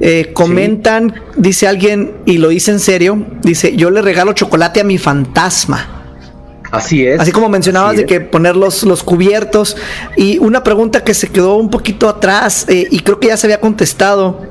Eh, 0.00 0.30
comentan, 0.32 1.14
dice 1.36 1.68
alguien, 1.68 2.12
y 2.26 2.38
lo 2.38 2.48
dice 2.48 2.70
en 2.70 2.80
serio, 2.80 3.26
dice, 3.42 3.76
yo 3.76 3.90
le 3.90 4.02
regalo 4.02 4.32
chocolate 4.32 4.80
a 4.80 4.84
mi 4.84 4.98
fantasma. 4.98 5.96
Así 6.70 7.04
es. 7.04 7.18
Así 7.18 7.32
como 7.32 7.48
mencionabas 7.48 7.94
así 7.94 8.02
de 8.02 8.06
que 8.06 8.20
poner 8.20 8.54
los, 8.54 8.84
los 8.84 9.02
cubiertos. 9.02 9.76
Y 10.16 10.38
una 10.38 10.62
pregunta 10.62 11.02
que 11.02 11.14
se 11.14 11.28
quedó 11.28 11.56
un 11.56 11.68
poquito 11.68 12.08
atrás 12.08 12.64
eh, 12.68 12.86
y 12.90 13.00
creo 13.00 13.18
que 13.18 13.28
ya 13.28 13.36
se 13.36 13.48
había 13.48 13.60
contestado 13.60 14.46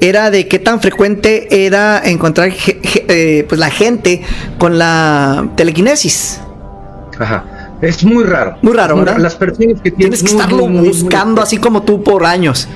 era 0.00 0.30
de 0.30 0.46
qué 0.46 0.60
tan 0.60 0.80
frecuente 0.80 1.66
era 1.66 2.00
encontrar 2.04 2.52
eh, 2.52 3.44
pues 3.48 3.58
la 3.58 3.70
gente 3.70 4.22
con 4.58 4.78
la 4.78 5.48
telequinesis. 5.56 6.40
Ajá. 7.18 7.53
Es 7.84 8.04
muy 8.04 8.24
raro. 8.24 8.56
Muy 8.62 8.74
raro, 8.74 8.96
¿verdad? 8.96 9.18
Las 9.18 9.36
personas 9.36 9.80
que 9.80 9.90
tienen 9.90 10.18
Tienes 10.18 10.22
que 10.22 10.32
muy, 10.32 10.40
estarlo 10.40 10.62
muy, 10.64 10.68
muy, 10.68 10.78
muy 10.80 10.88
buscando 10.88 11.42
así 11.42 11.58
como 11.58 11.82
tú 11.82 12.02
por 12.02 12.24
años. 12.24 12.68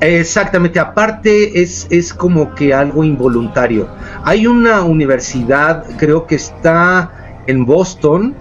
Exactamente, 0.00 0.78
aparte 0.78 1.62
es, 1.62 1.86
es 1.90 2.12
como 2.12 2.54
que 2.54 2.74
algo 2.74 3.04
involuntario. 3.04 3.88
Hay 4.24 4.46
una 4.46 4.82
universidad, 4.82 5.84
creo 5.96 6.26
que 6.26 6.34
está 6.34 7.40
en 7.46 7.64
Boston, 7.64 8.34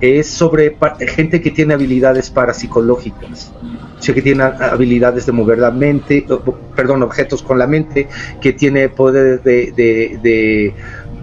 es 0.00 0.28
sobre 0.28 0.76
gente 1.08 1.40
que 1.40 1.50
tiene 1.50 1.74
habilidades 1.74 2.28
parapsicológicas, 2.28 3.50
o 3.98 4.02
sea, 4.02 4.14
que 4.14 4.20
tiene 4.20 4.42
habilidades 4.42 5.24
de 5.24 5.32
mover 5.32 5.58
la 5.58 5.70
mente, 5.70 6.26
perdón, 6.74 7.02
objetos 7.02 7.42
con 7.42 7.58
la 7.58 7.66
mente, 7.66 8.08
que 8.40 8.52
tiene 8.52 8.90
poder 8.90 9.42
de, 9.42 9.72
de, 9.72 10.18
de, 10.22 10.74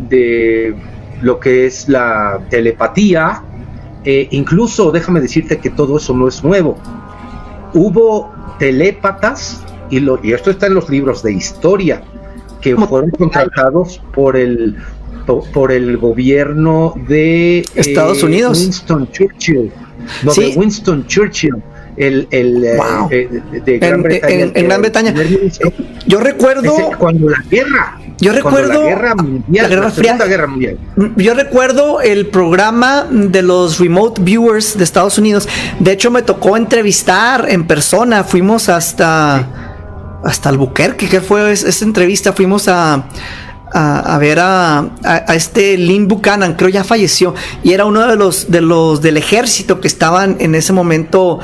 de 0.10 0.76
lo 1.22 1.40
que 1.40 1.68
es 1.68 1.88
la 1.88 2.40
telepatía, 2.50 3.44
eh, 4.06 4.28
incluso 4.32 4.92
déjame 4.92 5.22
decirte 5.22 5.58
que 5.60 5.70
todo 5.70 5.98
eso 5.98 6.14
no 6.14 6.28
es 6.28 6.44
nuevo. 6.44 6.78
Hubo 7.74 8.32
telépatas, 8.60 9.62
y, 9.90 10.00
lo, 10.00 10.20
y 10.24 10.34
esto 10.34 10.52
está 10.52 10.68
en 10.68 10.76
los 10.76 10.90
libros 10.90 11.24
de 11.24 11.34
historia, 11.34 12.04
que 12.62 12.76
fueron 12.76 13.12
contratados 13.12 14.02
por 14.14 14.38
el 14.38 14.78
por 15.26 15.72
el 15.72 15.98
gobierno 15.98 16.94
de 17.08 17.66
Estados 17.76 18.24
eh, 18.24 18.26
Unidos. 18.26 18.60
Winston 18.60 19.10
Churchill. 19.12 19.72
No, 20.24 20.34
de 20.34 20.54
Winston 20.56 21.08
Churchill. 21.08 21.56
El, 21.96 22.28
el 22.32 22.66
eh, 22.66 23.42
de, 23.64 23.80
Gran 23.80 24.02
Bretaña. 24.02 24.52
En, 24.54 24.66
Gran 24.66 24.82
Bretaña. 24.82 25.14
Yo 26.08 26.20
recuerdo. 26.20 26.74
cuando 26.98 27.30
la 27.30 27.42
guerra. 27.50 28.00
Yo 28.20 28.32
recuerdo 28.32 28.84
la 28.84 28.90
guerra 28.90 29.16
mundial, 29.16 29.70
la, 29.70 29.70
guerra 29.70 30.26
Guerra 30.26 30.48
Mundial. 30.48 30.78
Yo 31.18 31.34
recuerdo 31.34 32.02
el 32.02 32.28
programa 32.28 33.08
de 33.10 33.42
los 33.42 33.80
remote 33.80 34.22
viewers 34.22 34.78
de 34.78 34.84
Estados 34.84 35.18
Unidos. 35.18 35.48
De 35.80 35.92
hecho, 35.92 36.12
me 36.12 36.22
tocó 36.22 36.56
entrevistar 36.58 37.46
en 37.50 37.66
persona. 37.68 38.24
Fuimos 38.24 38.70
hasta 38.70 39.64
hasta 40.24 40.50
Albuquerque, 40.50 41.10
que 41.10 41.22
fue 41.22 41.52
esa 41.52 41.86
entrevista. 41.86 42.34
Fuimos 42.34 42.68
a 42.68 43.06
a, 43.74 44.18
ver 44.20 44.40
a, 44.40 44.92
este 45.30 45.78
Lynn 45.78 46.08
Buchanan, 46.08 46.54
creo 46.54 46.70
ya 46.70 46.84
falleció, 46.84 47.34
y 47.64 47.74
era 47.74 47.86
uno 47.86 48.08
de 48.08 48.16
los, 48.16 48.52
de 48.52 48.62
los 48.62 49.02
del 49.02 49.18
ejército 49.18 49.82
que 49.82 49.88
estaban 49.88 50.38
en 50.40 50.56
ese 50.56 50.74
momento 50.74 51.40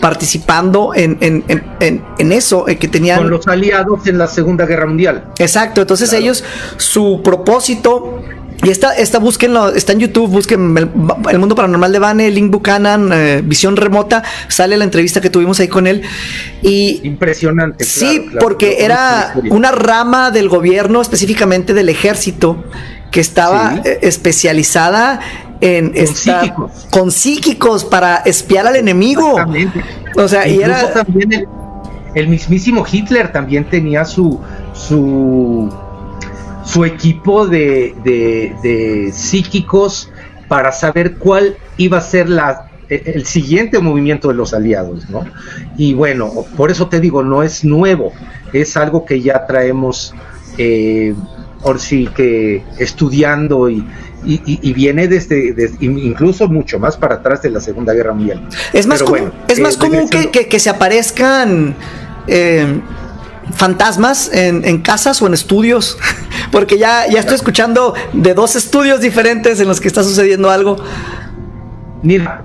participando 0.00 0.92
en, 0.94 1.18
en, 1.20 1.44
en, 1.48 2.04
en 2.18 2.32
eso, 2.32 2.68
eh, 2.68 2.76
que 2.76 2.88
tenían... 2.88 3.18
Con 3.18 3.30
los 3.30 3.46
aliados 3.46 4.06
en 4.06 4.18
la 4.18 4.26
Segunda 4.26 4.66
Guerra 4.66 4.86
Mundial. 4.86 5.32
Exacto, 5.38 5.80
entonces 5.80 6.12
ellos, 6.12 6.44
su 6.76 7.20
propósito 7.22 8.20
y 8.62 8.70
esta, 8.70 8.92
esta 8.94 9.18
búsquenlo, 9.18 9.68
está 9.68 9.92
en 9.92 10.00
YouTube, 10.00 10.30
busquen 10.30 10.76
el, 10.76 11.38
Mundo 11.38 11.54
Paranormal 11.54 11.92
de 11.92 11.98
Bane, 11.98 12.30
Link 12.30 12.50
Buchanan, 12.50 13.10
eh, 13.12 13.42
Visión 13.44 13.76
Remota, 13.76 14.22
sale 14.48 14.76
la 14.76 14.84
entrevista 14.84 15.20
que 15.20 15.30
tuvimos 15.30 15.58
ahí 15.60 15.68
con 15.68 15.86
él. 15.86 16.02
Y 16.62 17.00
Impresionante. 17.06 17.84
Sí, 17.84 18.26
porque 18.40 18.84
era 18.84 19.34
una 19.50 19.72
rama 19.72 20.30
del 20.30 20.48
gobierno, 20.48 21.00
específicamente 21.00 21.74
del 21.74 21.88
ejército, 21.88 22.64
que 23.10 23.20
estaba 23.20 23.80
eh, 23.84 23.98
especializada 24.02 25.20
en 25.60 25.92
con 25.92 26.06
psíquicos. 26.06 26.88
con 26.90 27.10
psíquicos 27.10 27.84
para 27.84 28.16
espiar 28.16 28.66
al 28.66 28.76
enemigo. 28.76 29.36
O 30.16 30.28
sea, 30.28 30.46
y 30.46 30.60
era 30.60 30.92
también 30.92 31.32
el, 31.32 31.48
el 32.14 32.28
mismísimo 32.28 32.84
Hitler 32.90 33.32
también 33.32 33.64
tenía 33.64 34.04
su 34.04 34.40
su 34.72 35.72
su 36.64 36.84
equipo 36.84 37.46
de, 37.46 39.10
psíquicos 39.12 40.10
para 40.48 40.72
saber 40.72 41.16
cuál 41.16 41.56
iba 41.76 41.98
a 41.98 42.00
ser 42.00 42.28
la, 42.28 42.70
el 42.88 43.24
siguiente 43.26 43.78
movimiento 43.78 44.28
de 44.28 44.34
los 44.34 44.52
aliados, 44.52 45.08
¿no? 45.08 45.24
Y 45.76 45.94
bueno, 45.94 46.30
por 46.56 46.70
eso 46.70 46.88
te 46.88 47.00
digo, 47.00 47.22
no 47.22 47.42
es 47.42 47.64
nuevo, 47.64 48.12
es 48.52 48.76
algo 48.76 49.04
que 49.04 49.20
ya 49.20 49.46
traemos, 49.46 50.14
eh, 50.58 51.14
por 51.62 51.78
sí 51.78 52.08
que 52.14 52.62
estudiando 52.78 53.70
y, 53.70 53.84
viene 54.74 55.08
desde, 55.08 55.72
incluso 55.80 56.48
mucho 56.48 56.78
más 56.78 56.96
para 56.96 57.16
atrás 57.16 57.42
de 57.42 57.50
la 57.50 57.60
Segunda 57.60 57.92
Guerra 57.92 58.12
Mundial. 58.12 58.48
Es 58.72 58.86
más, 58.86 59.02
común, 59.02 59.32
es 59.48 59.58
más 59.58 59.74
eh, 59.74 59.78
común 59.78 60.08
que, 60.08 60.58
se 60.60 60.70
aparezcan 60.70 61.74
eh, 62.28 62.80
fantasmas 63.54 64.30
en, 64.32 64.80
casas 64.82 65.20
o 65.22 65.26
en 65.26 65.34
estudios, 65.34 65.98
porque 66.52 66.78
ya, 66.78 67.08
ya 67.08 67.20
estoy 67.20 67.34
escuchando 67.34 67.94
de 68.12 68.34
dos 68.34 68.56
estudios 68.56 69.00
diferentes 69.00 69.60
en 69.60 69.68
los 69.68 69.80
que 69.80 69.88
está 69.88 70.02
sucediendo 70.02 70.50
algo. 70.50 70.76
Mira, 72.02 72.42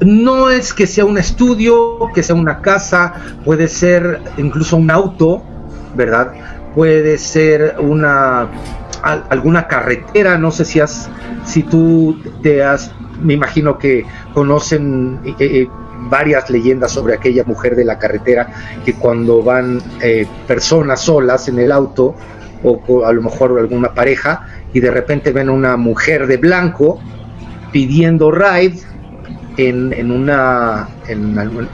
no 0.00 0.50
es 0.50 0.72
que 0.72 0.86
sea 0.86 1.04
un 1.04 1.18
estudio, 1.18 1.98
que 2.14 2.22
sea 2.22 2.34
una 2.34 2.60
casa, 2.60 3.14
puede 3.44 3.68
ser 3.68 4.20
incluso 4.38 4.76
un 4.76 4.90
auto, 4.90 5.42
¿verdad? 5.94 6.32
Puede 6.74 7.18
ser 7.18 7.76
una 7.80 8.48
alguna 9.02 9.66
carretera, 9.66 10.38
no 10.38 10.50
sé 10.50 10.64
si 10.64 10.80
has, 10.80 11.08
si 11.44 11.62
tú 11.62 12.20
te 12.42 12.62
has, 12.62 12.90
me 13.22 13.34
imagino 13.34 13.78
que 13.78 14.04
conocen 14.34 15.20
eh, 15.24 15.34
eh, 15.38 15.68
varias 16.08 16.50
leyendas 16.50 16.92
sobre 16.92 17.14
aquella 17.14 17.44
mujer 17.44 17.76
de 17.76 17.84
la 17.84 17.98
carretera 17.98 18.48
que 18.84 18.94
cuando 18.94 19.42
van 19.42 19.80
eh, 20.02 20.26
personas 20.46 21.00
solas 21.00 21.48
en 21.48 21.58
el 21.58 21.72
auto 21.72 22.14
o 22.62 23.06
a 23.06 23.12
lo 23.12 23.22
mejor 23.22 23.58
alguna 23.58 23.94
pareja 23.94 24.46
y 24.72 24.80
de 24.80 24.90
repente 24.90 25.32
ven 25.32 25.48
una 25.48 25.76
mujer 25.76 26.26
de 26.26 26.36
blanco 26.36 27.00
pidiendo 27.72 28.30
ride 28.30 28.78
en, 29.56 30.10
una 30.10 30.88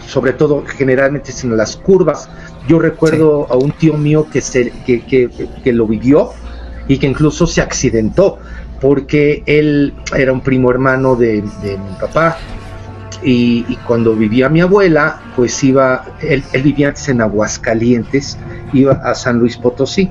sobre 0.06 0.32
todo 0.32 0.64
generalmente 0.66 1.32
en 1.42 1.56
las 1.56 1.76
curvas. 1.76 2.28
Yo 2.68 2.78
recuerdo 2.78 3.46
a 3.50 3.56
un 3.56 3.72
tío 3.72 3.94
mío 3.96 4.26
que, 4.30 4.40
se, 4.40 4.70
que, 4.84 5.72
lo 5.72 5.86
vivió 5.86 6.30
y 6.88 6.98
que 6.98 7.06
incluso 7.06 7.46
se 7.46 7.60
accidentó 7.60 8.38
porque 8.80 9.42
él 9.46 9.94
era 10.16 10.32
un 10.32 10.40
primo 10.40 10.70
hermano 10.70 11.16
de, 11.16 11.42
de 11.62 11.78
mi 11.78 11.94
papá 12.00 12.38
y, 13.22 13.62
cuando 13.86 14.14
vivía 14.14 14.48
mi 14.48 14.60
abuela, 14.60 15.20
pues 15.34 15.62
iba, 15.64 16.04
él, 16.20 16.42
vivía 16.62 16.88
antes 16.88 17.08
en 17.08 17.20
Aguascalientes, 17.20 18.38
iba 18.72 18.92
a 18.92 19.14
San 19.14 19.38
Luis 19.38 19.56
Potosí. 19.56 20.10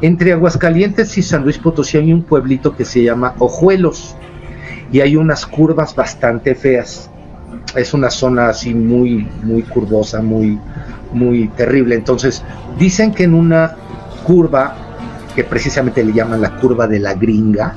Entre 0.00 0.32
Aguascalientes 0.32 1.16
y 1.16 1.22
San 1.22 1.42
Luis 1.44 1.58
Potosí 1.58 1.98
hay 1.98 2.12
un 2.12 2.22
pueblito 2.22 2.76
que 2.76 2.84
se 2.84 3.02
llama 3.02 3.34
Ojuelos 3.38 4.16
y 4.90 5.00
hay 5.00 5.16
unas 5.16 5.46
curvas 5.46 5.94
bastante 5.94 6.54
feas. 6.54 7.10
Es 7.76 7.94
una 7.94 8.10
zona 8.10 8.48
así 8.48 8.74
muy, 8.74 9.28
muy 9.42 9.62
curvosa, 9.62 10.20
muy, 10.20 10.58
muy 11.12 11.48
terrible. 11.48 11.94
Entonces, 11.94 12.42
dicen 12.78 13.12
que 13.12 13.24
en 13.24 13.34
una 13.34 13.76
curva, 14.24 14.76
que 15.34 15.44
precisamente 15.44 16.04
le 16.04 16.12
llaman 16.12 16.40
la 16.42 16.56
curva 16.56 16.86
de 16.86 16.98
la 16.98 17.14
gringa, 17.14 17.74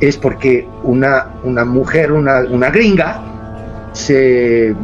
es 0.00 0.16
porque 0.16 0.66
una, 0.82 1.34
una 1.44 1.64
mujer, 1.64 2.12
una, 2.12 2.40
una 2.50 2.70
gringa, 2.70 3.29
se, 3.92 4.74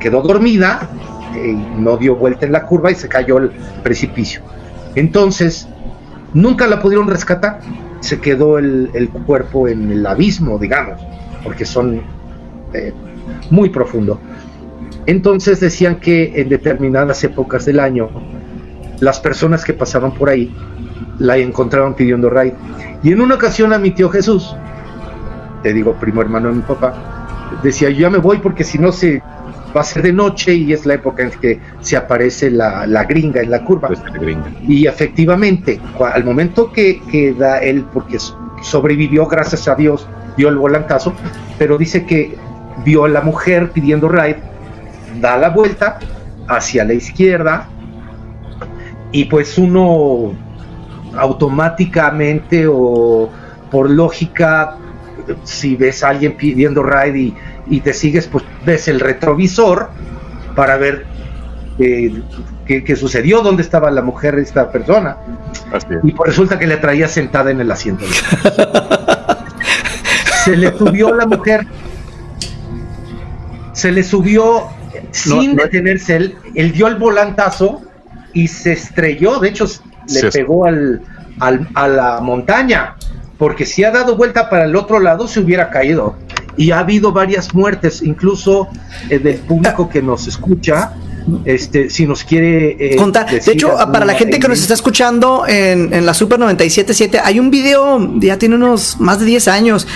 quedó 0.00 0.22
dormida, 0.22 0.88
eh, 1.34 1.54
no 1.76 1.96
dio 1.96 2.16
vuelta 2.16 2.46
en 2.46 2.52
la 2.52 2.66
curva 2.66 2.90
y 2.90 2.94
se 2.94 3.08
cayó 3.08 3.38
al 3.38 3.50
precipicio. 3.82 4.42
Entonces, 4.94 5.68
nunca 6.32 6.66
la 6.66 6.80
pudieron 6.80 7.08
rescatar, 7.08 7.60
se 8.00 8.20
quedó 8.20 8.58
el, 8.58 9.10
cuerpo 9.26 9.68
en 9.68 9.90
el 9.90 10.06
abismo, 10.06 10.58
digamos, 10.58 11.00
porque 11.42 11.64
son 11.64 12.02
eh, 12.72 12.92
muy 13.50 13.70
profundo. 13.70 14.20
Entonces 15.06 15.60
decían 15.60 15.96
que 15.96 16.40
en 16.40 16.48
determinadas 16.48 17.22
épocas 17.24 17.64
del 17.64 17.80
año, 17.80 18.08
las 19.00 19.20
personas 19.20 19.64
que 19.64 19.72
pasaban 19.72 20.12
por 20.12 20.30
ahí 20.30 20.54
la 21.18 21.36
encontraron 21.36 21.94
pidiendo 21.94 22.30
raid. 22.30 22.52
Y 23.02 23.12
en 23.12 23.20
una 23.20 23.34
ocasión 23.34 23.72
a 23.72 23.78
mi 23.78 23.90
tío 23.90 24.08
Jesús, 24.08 24.56
te 25.62 25.72
digo 25.72 25.94
primo 25.94 26.22
hermano 26.22 26.48
de 26.48 26.54
mi 26.54 26.62
papá, 26.62 27.13
decía 27.62 27.90
yo 27.90 28.00
ya 28.00 28.10
me 28.10 28.18
voy 28.18 28.38
porque 28.38 28.64
si 28.64 28.78
no 28.78 28.92
se 28.92 29.22
va 29.74 29.80
a 29.80 29.84
ser 29.84 30.02
de 30.02 30.12
noche 30.12 30.54
y 30.54 30.72
es 30.72 30.86
la 30.86 30.94
época 30.94 31.24
en 31.24 31.30
que 31.30 31.60
se 31.80 31.96
aparece 31.96 32.50
la, 32.50 32.86
gringa 33.08 33.42
en 33.42 33.50
la 33.50 33.64
curva. 33.64 33.88
Pues, 33.88 34.00
y 34.66 34.86
efectivamente, 34.86 35.80
al 36.00 36.24
momento 36.24 36.72
que, 36.72 37.34
da 37.36 37.58
él, 37.58 37.84
porque 37.92 38.18
sobrevivió 38.62 39.26
gracias 39.26 39.66
a 39.66 39.74
Dios, 39.74 40.06
dio 40.36 40.48
el 40.48 40.56
volantazo, 40.56 41.12
pero 41.58 41.76
dice 41.76 42.06
que 42.06 42.36
vio 42.84 43.04
a 43.04 43.08
la 43.08 43.20
mujer 43.20 43.70
pidiendo 43.70 44.08
ride, 44.08 44.38
da 45.20 45.36
la 45.38 45.50
vuelta 45.50 45.98
hacia 46.46 46.84
la 46.84 46.94
izquierda 46.94 47.68
y 49.12 49.24
pues 49.24 49.58
uno 49.58 50.32
automáticamente 51.16 52.66
o 52.68 53.30
por 53.70 53.88
lógica 53.88 54.76
si 55.44 55.76
ves 55.76 56.02
a 56.02 56.08
alguien 56.10 56.36
pidiendo 56.36 56.82
ride 56.82 57.32
y, 57.66 57.80
te 57.80 57.92
sigues, 57.92 58.26
pues 58.26 58.44
ves 58.64 58.88
el 58.88 59.00
retrovisor 59.00 59.90
para 60.54 60.76
ver 60.76 61.06
eh, 61.78 62.22
qué, 62.66 62.96
sucedió, 62.96 63.42
dónde 63.42 63.62
estaba 63.62 63.90
la 63.90 64.02
mujer 64.02 64.36
de 64.36 64.42
esta 64.42 64.70
persona. 64.70 65.16
Y 66.02 66.12
pues 66.12 66.30
resulta 66.30 66.58
que 66.58 66.66
le 66.66 66.76
traía 66.76 67.08
sentada 67.08 67.50
en 67.50 67.60
el 67.60 67.70
asiento. 67.70 68.04
se 70.44 70.56
le 70.56 70.76
subió 70.76 71.14
la 71.14 71.26
mujer, 71.26 71.66
se 73.72 73.92
le 73.92 74.02
subió 74.02 74.68
sin 75.10 75.56
detenerse, 75.56 76.16
él, 76.16 76.36
él 76.54 76.72
dio 76.72 76.86
el 76.86 76.96
volantazo 76.96 77.82
y 78.32 78.48
se 78.48 78.72
estrelló, 78.72 79.38
de 79.38 79.48
hecho 79.48 79.66
le 80.08 80.30
pegó 80.30 80.66
al, 80.66 81.00
a 81.40 81.88
la 81.88 82.20
montaña 82.20 82.96
porque 83.44 83.66
si 83.66 83.84
ha 83.84 83.90
dado 83.90 84.16
vuelta 84.16 84.48
para 84.48 84.64
el 84.64 84.74
otro 84.74 84.98
lado 85.00 85.28
se 85.28 85.38
hubiera 85.38 85.68
caído. 85.68 86.16
Y 86.56 86.70
ha 86.70 86.78
habido 86.78 87.12
varias 87.12 87.52
muertes, 87.52 88.00
incluso 88.00 88.68
eh, 89.10 89.18
del 89.18 89.36
público 89.36 89.86
que 89.86 90.00
nos 90.00 90.26
escucha, 90.26 90.94
este, 91.44 91.90
si 91.90 92.06
nos 92.06 92.24
quiere 92.24 92.74
eh, 92.78 92.96
contar. 92.96 93.30
De 93.30 93.52
hecho, 93.52 93.76
para 93.92 94.06
la 94.06 94.14
gente 94.14 94.40
que 94.40 94.48
nos 94.48 94.62
está 94.62 94.72
escuchando 94.72 95.44
en, 95.46 96.06
la 96.06 96.14
Super 96.14 96.40
97.7, 96.40 97.20
hay 97.22 97.38
un 97.38 97.50
video, 97.50 98.18
ya 98.18 98.38
tiene 98.38 98.54
unos 98.54 98.98
más 98.98 99.20
de 99.20 99.26
10 99.26 99.48
años, 99.48 99.86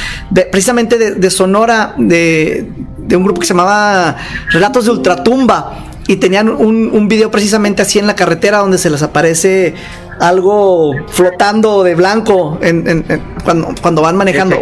precisamente 0.53 1.14
de, 1.14 1.30
Sonora, 1.30 1.94
de, 1.96 2.70
de 2.99 3.16
un 3.16 3.24
grupo 3.24 3.40
que 3.40 3.46
se 3.46 3.55
llamaba 3.55 4.14
Relatos 4.51 4.84
de 4.84 4.90
Ultratumba 4.90 5.86
y 6.07 6.16
tenían 6.16 6.51
un, 6.51 6.90
un, 6.92 7.09
video 7.09 7.30
precisamente 7.30 7.80
así 7.80 7.99
en 7.99 8.07
la 8.07 8.14
carretera 8.14 8.59
donde 8.59 8.76
se 8.76 8.90
les 8.90 9.03
aparece 9.03 9.74
algo 10.21 10.95
flotando 11.09 11.83
de 11.83 11.95
blanco 11.95 12.59
en, 12.61 13.05
cuando, 13.45 13.75
cuando, 13.81 14.03
van 14.03 14.16
manejando. 14.16 14.57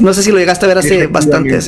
No 0.00 0.12
sé 0.12 0.22
si 0.22 0.30
lo 0.30 0.38
llegaste 0.38 0.64
a 0.64 0.68
ver 0.68 0.78
hace 0.78 1.06
bastante. 1.06 1.58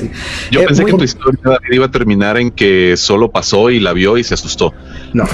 Yo 0.51 0.61
eh, 0.61 0.66
pensé 0.66 0.85
que 0.85 0.93
tu 0.93 1.05
historia 1.05 1.59
iba 1.70 1.87
a 1.87 1.91
terminar 1.91 2.39
en 2.39 2.51
que 2.51 2.97
solo 2.97 3.31
pasó 3.31 3.70
y 3.70 3.81
la 3.81 3.93
vio 3.93 4.18
y 4.18 4.24
se 4.24 4.35
asustó. 4.35 4.72
No, 5.12 5.24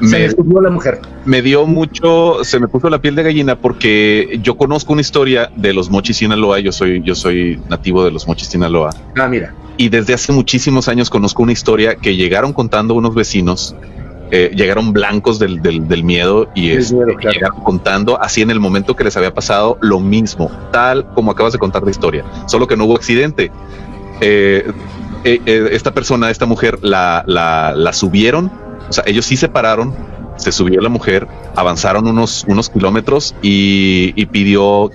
me, 0.00 0.30
se 0.30 0.36
la 0.62 0.70
mujer. 0.70 1.00
Me 1.24 1.42
dio 1.42 1.66
mucho, 1.66 2.42
se 2.42 2.58
me 2.58 2.68
puso 2.68 2.90
la 2.90 3.00
piel 3.00 3.14
de 3.14 3.22
gallina 3.22 3.56
porque 3.56 4.40
yo 4.42 4.56
conozco 4.56 4.92
una 4.92 5.02
historia 5.02 5.50
de 5.56 5.72
los 5.72 5.90
Mochis 5.90 6.18
Sinaloa. 6.18 6.60
Yo 6.60 6.72
soy, 6.72 7.02
yo 7.04 7.14
soy 7.14 7.60
nativo 7.68 8.04
de 8.04 8.10
los 8.10 8.26
Mochis 8.26 8.48
Sinaloa. 8.48 8.90
Ah, 9.16 9.28
mira. 9.28 9.54
Y 9.76 9.88
desde 9.88 10.14
hace 10.14 10.32
muchísimos 10.32 10.88
años 10.88 11.08
conozco 11.08 11.42
una 11.42 11.52
historia 11.52 11.94
que 11.96 12.16
llegaron 12.16 12.52
contando 12.52 12.94
unos 12.94 13.14
vecinos 13.14 13.74
eh, 14.32 14.52
llegaron 14.54 14.92
blancos 14.92 15.40
del, 15.40 15.60
del, 15.60 16.04
miedo 16.04 16.48
y 16.54 16.70
es, 16.70 16.92
llegaron 16.92 17.60
contando 17.64 18.20
así 18.20 18.42
en 18.42 18.50
el 18.50 18.60
momento 18.60 18.94
que 18.94 19.02
les 19.02 19.16
había 19.16 19.34
pasado 19.34 19.76
lo 19.80 19.98
mismo, 19.98 20.52
tal 20.70 21.04
como 21.14 21.32
acabas 21.32 21.52
de 21.52 21.58
contar 21.58 21.82
la 21.82 21.90
historia, 21.90 22.24
solo 22.46 22.68
que 22.68 22.76
no 22.76 22.84
hubo 22.84 22.94
accidente. 22.94 23.50
Eh, 24.20 24.70
eh, 25.24 25.68
esta 25.72 25.92
persona, 25.92 26.30
esta 26.30 26.46
mujer, 26.46 26.78
la, 26.80 27.24
la, 27.26 27.74
la, 27.74 27.92
subieron, 27.92 28.52
o 28.88 28.92
sea, 28.92 29.02
ellos 29.06 29.26
sí 29.26 29.36
se 29.36 29.48
pararon, 29.48 29.96
se 30.36 30.52
subió 30.52 30.80
la 30.80 30.88
mujer, 30.88 31.26
avanzaron 31.56 32.06
unos, 32.06 32.44
unos 32.46 32.70
kilómetros 32.70 33.34
y, 33.42 34.12
y 34.14 34.26
pidió, 34.26 34.92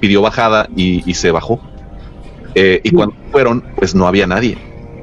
pidió 0.00 0.22
bajada 0.22 0.68
y, 0.74 1.08
y 1.08 1.14
se 1.14 1.30
bajó. 1.30 1.60
y 2.56 2.90
cuando 2.90 3.14
fueron, 3.30 3.62
pues 3.76 3.94
no 3.94 4.08
había 4.08 4.26
nadie. 4.26 4.58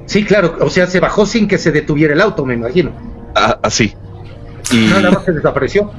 Sí, 0.06 0.26
claro, 0.26 0.58
o 0.60 0.70
sea, 0.70 0.86
se 0.88 1.00
bajó 1.00 1.26
sin 1.26 1.48
que 1.48 1.58
se 1.58 1.72
detuviera 1.72 2.14
el 2.14 2.20
auto, 2.20 2.46
me 2.46 2.56
imagino 2.56 3.19
así. 3.36 3.94
Y, 4.72 4.88
Nada 4.88 5.12
más 5.12 5.26
se 5.26 5.32
desapareció. 5.34 5.92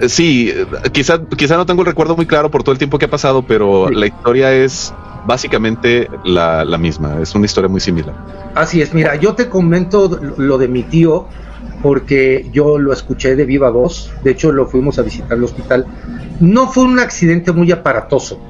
Eh, 0.00 0.08
sí, 0.08 0.52
quizá, 0.92 1.20
quizá 1.36 1.56
no 1.56 1.66
tengo 1.66 1.82
el 1.82 1.86
recuerdo 1.86 2.16
muy 2.16 2.26
claro 2.26 2.50
por 2.50 2.62
todo 2.62 2.72
el 2.72 2.78
tiempo 2.78 2.98
que 2.98 3.06
ha 3.06 3.10
pasado, 3.10 3.42
pero 3.42 3.90
la 3.90 4.06
historia 4.06 4.52
es 4.52 4.94
básicamente 5.26 6.08
la, 6.24 6.64
misma, 6.78 7.20
es 7.20 7.34
una 7.34 7.46
historia 7.46 7.68
muy 7.68 7.80
similar. 7.80 8.14
Así 8.54 8.80
es, 8.80 8.94
mira, 8.94 9.16
yo 9.16 9.34
te 9.34 9.48
comento 9.48 10.18
lo 10.36 10.58
de 10.58 10.68
mi 10.68 10.84
tío, 10.84 11.26
porque 11.82 12.48
yo 12.52 12.78
lo 12.78 12.92
escuché 12.92 13.36
de 13.36 13.44
viva 13.44 13.70
voz, 13.70 14.10
de 14.24 14.30
hecho 14.30 14.52
lo 14.52 14.66
fuimos 14.66 14.98
a 14.98 15.02
visitar 15.02 15.32
al 15.32 15.44
hospital. 15.44 15.86
No 16.40 16.68
fue 16.68 16.84
un 16.84 16.98
accidente 16.98 17.52
muy 17.52 17.70
aparatoso, 17.72 18.40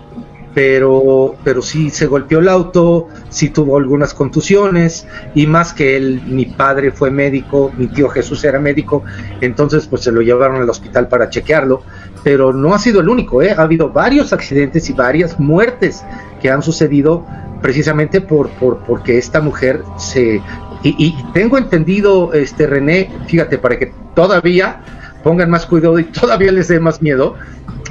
pero, 0.58 1.36
pero 1.44 1.62
sí 1.62 1.88
se 1.88 2.06
golpeó 2.06 2.40
el 2.40 2.48
auto, 2.48 3.06
sí 3.28 3.50
tuvo 3.50 3.76
algunas 3.76 4.12
contusiones 4.12 5.06
y 5.32 5.46
más 5.46 5.72
que 5.72 5.96
él, 5.96 6.20
mi 6.26 6.46
padre 6.46 6.90
fue 6.90 7.12
médico, 7.12 7.70
mi 7.78 7.86
tío 7.86 8.08
Jesús 8.08 8.42
era 8.42 8.58
médico, 8.58 9.04
entonces 9.40 9.86
pues 9.86 10.02
se 10.02 10.10
lo 10.10 10.20
llevaron 10.20 10.60
al 10.60 10.68
hospital 10.68 11.06
para 11.06 11.30
chequearlo, 11.30 11.84
pero 12.24 12.52
no 12.52 12.74
ha 12.74 12.80
sido 12.80 13.00
el 13.02 13.08
único, 13.08 13.40
¿eh? 13.40 13.54
ha 13.56 13.62
habido 13.62 13.90
varios 13.90 14.32
accidentes 14.32 14.90
y 14.90 14.94
varias 14.94 15.38
muertes 15.38 16.02
que 16.42 16.50
han 16.50 16.64
sucedido 16.64 17.24
precisamente 17.62 18.20
por, 18.20 18.48
por 18.50 18.78
porque 18.78 19.16
esta 19.16 19.40
mujer 19.40 19.84
se 19.96 20.42
y, 20.82 20.94
y, 20.98 21.16
tengo 21.32 21.56
entendido 21.56 22.32
este 22.32 22.66
René, 22.66 23.12
fíjate 23.28 23.58
para 23.58 23.78
que 23.78 23.92
todavía 24.16 24.80
pongan 25.22 25.50
más 25.50 25.66
cuidado 25.66 26.00
y 26.00 26.04
todavía 26.04 26.50
les 26.50 26.66
dé 26.66 26.80
más 26.80 27.00
miedo 27.00 27.36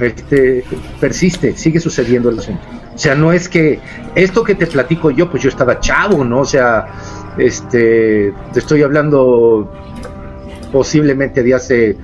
este, 0.00 0.64
persiste, 1.00 1.56
sigue 1.56 1.80
sucediendo 1.80 2.30
el 2.30 2.38
asunto. 2.38 2.62
O 2.94 2.98
sea, 2.98 3.14
no 3.14 3.32
es 3.32 3.48
que 3.48 3.78
esto 4.14 4.42
que 4.42 4.54
te 4.54 4.66
platico 4.66 5.10
yo, 5.10 5.30
pues 5.30 5.42
yo 5.42 5.48
estaba 5.48 5.80
chavo, 5.80 6.24
¿no? 6.24 6.40
O 6.40 6.44
sea, 6.44 6.88
este, 7.36 8.32
te 8.52 8.58
estoy 8.58 8.82
hablando 8.82 9.72
posiblemente 10.72 11.42
de 11.42 11.54
hace 11.54 11.96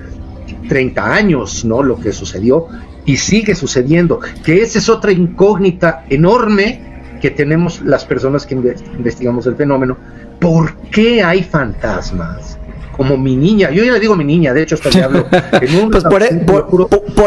30 0.67 1.13
años, 1.13 1.65
¿no? 1.65 1.83
Lo 1.83 1.99
que 1.99 2.11
sucedió 2.11 2.67
y 3.05 3.17
sigue 3.17 3.55
sucediendo, 3.55 4.19
que 4.43 4.61
esa 4.61 4.79
es 4.79 4.89
otra 4.89 5.11
incógnita 5.11 6.05
enorme 6.09 6.81
que 7.21 7.29
tenemos 7.29 7.81
las 7.81 8.03
personas 8.05 8.45
que 8.45 8.55
investigamos 8.55 9.45
el 9.47 9.55
fenómeno. 9.55 9.97
¿Por 10.39 10.75
qué 10.91 11.23
hay 11.23 11.43
fantasmas? 11.43 12.57
Como 12.95 13.17
mi 13.17 13.35
niña. 13.35 13.71
Yo 13.71 13.83
ya 13.83 13.91
le 13.91 13.99
digo 13.99 14.15
mi 14.15 14.23
niña, 14.23 14.53
de 14.53 14.63
hecho, 14.63 14.75
hasta 14.75 14.89
le 14.89 15.03
hablo. 15.03 15.27
pues 15.91 16.03
por, 16.03 16.23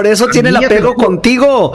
e- 0.07 0.11
eso 0.11 0.27
tiene 0.29 0.49
el 0.49 0.57
apego 0.57 0.95
contigo. 0.95 1.73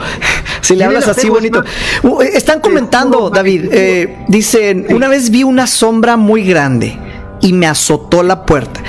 si 0.60 0.76
le 0.76 0.84
hablas 0.84 1.08
así 1.08 1.28
bonito. 1.28 1.62
Uh, 2.02 2.22
están 2.22 2.60
comentando, 2.60 3.30
David, 3.30 3.68
eh, 3.72 4.24
dicen, 4.28 4.86
una 4.90 5.08
vez 5.08 5.30
vi 5.30 5.44
una 5.44 5.66
sombra 5.66 6.16
muy 6.16 6.44
grande 6.44 6.98
y 7.40 7.52
me 7.52 7.66
azotó 7.66 8.22
la 8.22 8.44
puerta. 8.44 8.82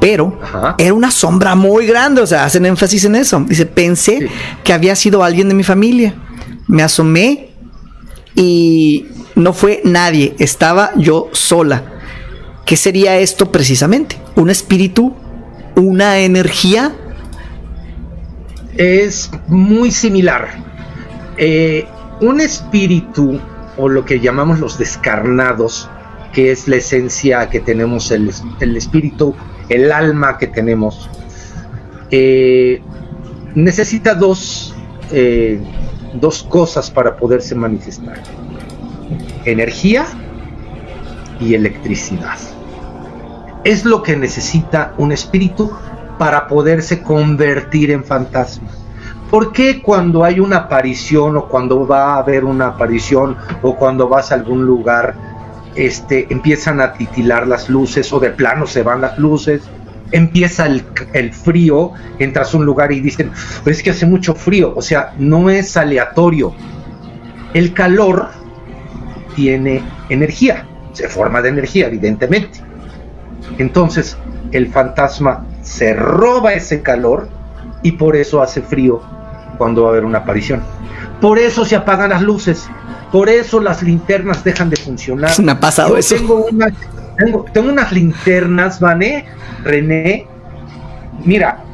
Pero 0.00 0.38
era 0.78 0.92
una 0.94 1.10
sombra 1.10 1.54
muy 1.54 1.86
grande, 1.86 2.20
o 2.20 2.26
sea, 2.26 2.44
hacen 2.44 2.66
énfasis 2.66 3.04
en 3.04 3.16
eso. 3.16 3.44
Dice, 3.46 3.66
pensé 3.66 4.28
que 4.62 4.72
había 4.72 4.94
sido 4.94 5.24
alguien 5.24 5.48
de 5.48 5.54
mi 5.54 5.64
familia. 5.64 6.14
Me 6.68 6.82
asomé 6.82 7.50
y 8.34 9.06
no 9.34 9.52
fue 9.52 9.80
nadie, 9.84 10.34
estaba 10.38 10.92
yo 10.96 11.28
sola 11.32 11.95
¿Qué 12.66 12.76
sería 12.76 13.16
esto 13.18 13.52
precisamente? 13.52 14.16
¿Un 14.34 14.50
espíritu? 14.50 15.14
¿Una 15.76 16.18
energía? 16.18 16.92
Es 18.76 19.30
muy 19.46 19.92
similar. 19.92 20.48
Eh, 21.36 21.86
un 22.20 22.40
espíritu, 22.40 23.38
o 23.76 23.88
lo 23.88 24.04
que 24.04 24.18
llamamos 24.18 24.58
los 24.58 24.78
descarnados, 24.78 25.88
que 26.32 26.50
es 26.50 26.66
la 26.66 26.74
esencia 26.74 27.48
que 27.50 27.60
tenemos, 27.60 28.10
el, 28.10 28.28
espíritu, 28.76 29.32
el 29.68 29.92
alma 29.92 30.36
que 30.36 30.48
tenemos, 30.48 31.08
eh, 32.10 32.82
necesita 33.54 34.16
dos, 34.16 34.74
eh, 35.12 35.60
dos 36.14 36.42
cosas 36.42 36.90
para 36.90 37.16
poderse 37.16 37.54
manifestar. 37.54 38.20
Energía 39.44 40.04
y 41.38 41.54
electricidad 41.54 42.55
es 43.66 43.84
lo 43.84 44.00
que 44.00 44.16
necesita 44.16 44.94
un 44.96 45.10
espíritu 45.10 45.72
para 46.18 46.46
poderse 46.46 47.02
convertir 47.02 47.90
en 47.90 48.04
fantasma. 48.04 48.68
¿Por 49.28 49.52
qué 49.52 49.82
cuando 49.82 50.22
hay 50.22 50.38
una 50.38 50.58
aparición 50.58 51.36
o 51.36 51.48
cuando 51.48 51.84
va 51.84 52.14
a 52.14 52.18
haber 52.18 52.44
una 52.44 52.68
aparición 52.68 53.36
o 53.62 53.74
cuando 53.74 54.08
vas 54.08 54.30
a 54.30 54.36
algún 54.36 54.64
lugar 54.64 55.16
este, 55.74 56.28
empiezan 56.30 56.80
a 56.80 56.92
titilar 56.92 57.48
las 57.48 57.68
luces 57.68 58.12
o 58.12 58.20
de 58.20 58.30
plano 58.30 58.68
se 58.68 58.84
van 58.84 59.00
las 59.00 59.18
luces? 59.18 59.62
Empieza 60.12 60.66
el, 60.66 61.32
frío, 61.32 61.90
entras 62.20 62.54
a 62.54 62.58
un 62.58 62.66
lugar 62.66 62.92
y 62.92 63.00
dicen, 63.00 63.32
es 63.64 63.82
que 63.82 63.90
hace 63.90 64.06
mucho 64.06 64.36
frío, 64.36 64.74
o 64.76 64.80
sea, 64.80 65.12
no 65.18 65.50
es 65.50 65.76
aleatorio. 65.76 66.54
El 67.52 67.74
calor 67.74 68.28
tiene 69.34 69.82
energía, 70.08 70.68
se 70.92 71.08
forma 71.08 71.42
de 71.42 71.48
energía, 71.48 71.88
evidentemente. 71.88 72.65
Entonces 73.58 74.16
el 74.52 74.68
fantasma 74.68 75.44
se 75.62 75.94
roba 75.94 76.52
ese 76.52 76.82
calor 76.82 77.28
y 77.82 77.92
por 77.92 78.16
eso 78.16 78.42
hace 78.42 78.62
frío 78.62 79.00
cuando 79.58 79.82
va 79.82 79.88
a 79.88 79.90
haber 79.92 80.04
una 80.04 80.18
aparición. 80.18 80.62
Por 81.20 81.38
eso 81.38 81.64
se 81.64 81.76
apagan 81.76 82.10
las 82.10 82.22
luces, 82.22 82.68
por 83.10 83.28
eso 83.28 83.60
las 83.60 83.82
linternas 83.82 84.44
dejan 84.44 84.68
de 84.68 84.76
funcionar. 84.76 85.30
Me 85.40 85.52
ha 85.52 85.60
pasado 85.60 85.96
eso. 85.96 86.14
Tengo, 86.14 86.46
tengo, 87.52 87.70
unas 87.70 87.92
linternas, 87.92 88.78
¿vale? 88.78 89.24
René, 89.64 90.26
mira, 91.24 91.64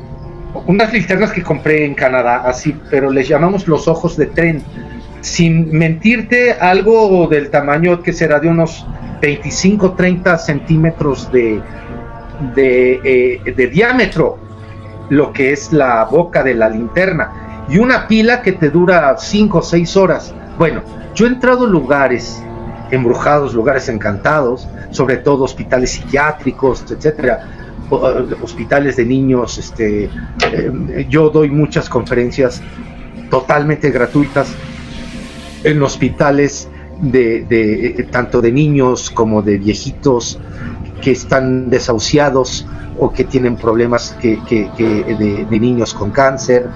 unas 0.67 0.93
linternas 0.93 1.33
que 1.33 1.43
compré 1.43 1.85
en 1.85 1.95
Canadá, 1.95 2.43
así, 2.47 2.79
pero 2.91 3.11
les 3.11 3.27
llamamos 3.27 3.67
los 3.67 3.89
ojos 3.89 4.17
de 4.17 4.27
tren. 4.27 4.63
Sin 5.23 5.73
mentirte, 5.73 6.53
algo 6.53 7.27
del 7.29 7.49
tamaño 7.49 8.03
que 8.03 8.13
será 8.13 8.41
de 8.41 8.49
unos 8.49 8.85
25, 9.23 9.93
30 9.93 10.37
centímetros 10.37 11.31
de, 11.31 11.63
eh, 12.57 13.41
de, 13.57 13.67
diámetro, 13.69 14.37
lo 15.11 15.33
que 15.33 15.53
es 15.53 15.73
la 15.73 16.05
boca 16.05 16.43
de 16.43 16.55
la 16.55 16.69
linterna, 16.69 17.65
y 17.69 17.79
una 17.79 18.09
pila 18.09 18.43
que 18.43 18.53
te 18.53 18.69
dura 18.69 19.17
5 19.17 19.59
o 19.59 19.63
6 19.63 19.97
horas. 19.97 20.35
Bueno, 20.59 20.83
yo 21.15 21.27
he 21.27 21.29
entrado 21.29 21.67
a 21.67 21.69
lugares 21.69 22.43
embrujados, 22.91 23.55
lugares 23.55 23.89
encantados, 23.89 24.69
sobre 24.91 25.19
todo 25.19 25.45
hospitales 25.45 25.93
psiquiátricos, 25.93 26.85
etcétera, 26.91 27.47
eh, 27.93 28.35
hospitales 28.43 28.97
de 28.97 29.07
niños. 29.07 29.57
Este, 29.57 30.11
eh, 30.51 31.07
yo 31.09 31.31
doy 31.31 31.49
muchas 31.49 31.89
conferencias 31.89 32.61
totalmente 33.31 33.91
gratuitas 33.91 34.53
en 35.65 35.83
hospitales 35.83 36.69
de, 37.01 38.07
tanto 38.11 38.41
de 38.41 38.53
niños 38.53 39.11
como 39.11 39.43
de 39.43 39.59
viejitos 39.59 40.39
que 41.01 41.11
están 41.13 41.69
desahuciados 41.71 42.67
o 42.99 43.11
que 43.13 43.25
tienen 43.25 43.57
problemas 43.57 44.17
que, 44.21 44.39
que- 44.45 44.71
que 44.77 44.85
de, 45.19 45.45
de 45.49 45.61
niños 45.61 45.95
con 45.95 46.11
cáncer, 46.11 46.69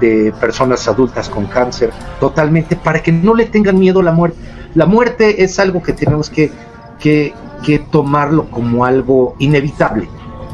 de 0.00 0.32
personas 0.40 0.86
adultas 0.86 1.28
con 1.28 1.46
cáncer, 1.46 1.90
totalmente, 2.20 2.76
para 2.76 3.02
que 3.02 3.10
no 3.10 3.34
le 3.34 3.46
tengan 3.46 3.78
miedo 3.78 4.00
a 4.00 4.02
la 4.04 4.12
muerte. 4.12 4.38
La 4.74 4.86
muerte 4.86 5.42
es 5.42 5.58
algo 5.58 5.82
que 5.82 5.92
tenemos 5.92 6.30
que, 6.30 6.52
que, 7.00 7.32
que 7.64 7.78
tomarlo 7.78 8.50
como 8.50 8.84
algo 8.84 9.34
inevitable. 9.38 10.08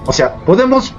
O 0.06 0.12
sea, 0.12 0.36
podemos 0.46 0.94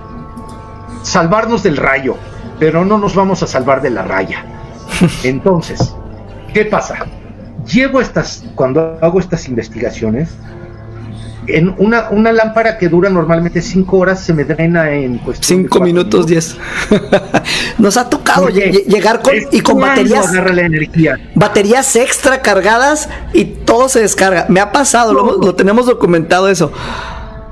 salvarnos 1.03 1.63
del 1.63 1.77
rayo, 1.77 2.15
pero 2.59 2.85
no 2.85 2.97
nos 2.97 3.15
vamos 3.15 3.41
a 3.43 3.47
salvar 3.47 3.81
de 3.81 3.89
la 3.89 4.03
raya. 4.03 4.45
Entonces, 5.23 5.95
¿qué 6.53 6.65
pasa? 6.65 7.05
Llego 7.65 7.99
a 7.99 8.01
estas, 8.01 8.43
cuando 8.55 8.97
hago 9.01 9.19
estas 9.19 9.47
investigaciones, 9.47 10.29
en 11.47 11.73
una, 11.77 12.09
una 12.11 12.31
lámpara 12.31 12.77
que 12.77 12.87
dura 12.87 13.09
normalmente 13.09 13.61
cinco 13.61 13.97
horas 13.97 14.23
se 14.23 14.33
me 14.33 14.43
drena 14.43 14.91
en 14.91 15.17
cuestión 15.17 15.57
de 15.57 15.63
Cinco 15.63 15.79
cuatro 15.79 15.85
minutos, 15.85 16.27
diez. 16.27 16.57
Nos 17.77 17.97
ha 17.97 18.09
tocado 18.09 18.49
llegar 18.49 19.21
con, 19.21 19.33
y 19.51 19.61
con 19.61 19.79
baterías, 19.79 20.29
agarra 20.29 20.53
la 20.53 20.61
energía. 20.63 21.19
baterías 21.35 21.95
extra 21.95 22.41
cargadas 22.41 23.09
y 23.33 23.45
todo 23.45 23.89
se 23.89 24.01
descarga. 24.01 24.45
Me 24.49 24.59
ha 24.59 24.71
pasado, 24.71 25.13
lo 25.13 25.55
tenemos 25.55 25.87
documentado 25.87 26.47
eso. 26.47 26.71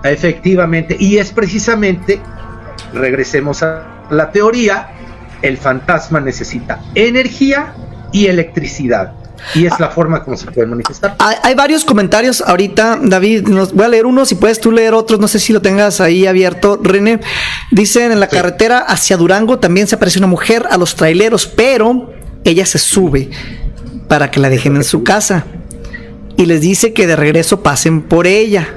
Efectivamente, 0.03 0.95
y 0.97 1.17
es 1.17 1.31
precisamente, 1.31 2.21
regresemos 2.93 3.63
a 3.63 4.05
la 4.09 4.31
teoría, 4.31 4.89
el 5.41 5.57
fantasma 5.57 6.19
necesita 6.19 6.79
energía 6.95 7.73
y 8.11 8.27
electricidad. 8.27 9.13
Y 9.55 9.65
es 9.65 9.79
la 9.79 9.89
forma 9.89 10.23
como 10.23 10.35
se 10.35 10.51
puede 10.51 10.67
manifestar. 10.67 11.15
Hay, 11.19 11.35
hay 11.41 11.55
varios 11.55 11.85
comentarios 11.85 12.41
ahorita, 12.41 12.99
David. 13.01 13.47
Nos, 13.47 13.73
voy 13.73 13.85
a 13.85 13.87
leer 13.87 14.05
unos 14.05 14.31
y 14.33 14.35
puedes 14.35 14.59
tú 14.59 14.71
leer 14.71 14.93
otros. 14.93 15.19
No 15.19 15.29
sé 15.29 15.39
si 15.39 15.53
lo 15.53 15.61
tengas 15.61 16.01
ahí 16.01 16.27
abierto, 16.27 16.77
René. 16.83 17.21
Dicen 17.71 18.11
en 18.11 18.19
la 18.19 18.29
Sí. 18.29 18.35
carretera 18.35 18.79
hacia 18.79 19.15
Durango 19.15 19.57
también 19.57 19.87
se 19.87 19.95
aparece 19.95 20.19
una 20.19 20.27
mujer 20.27 20.67
a 20.69 20.77
los 20.77 20.95
traileros, 20.95 21.47
pero 21.47 22.11
ella 22.43 22.65
se 22.65 22.79
sube 22.79 23.29
para 24.09 24.29
que 24.29 24.39
la 24.41 24.49
dejen 24.49 24.75
en 24.75 24.83
su 24.83 25.03
casa 25.03 25.45
y 26.35 26.45
les 26.45 26.59
dice 26.61 26.91
que 26.93 27.07
de 27.07 27.15
regreso 27.15 27.63
pasen 27.63 28.01
por 28.01 28.27
ella. 28.27 28.67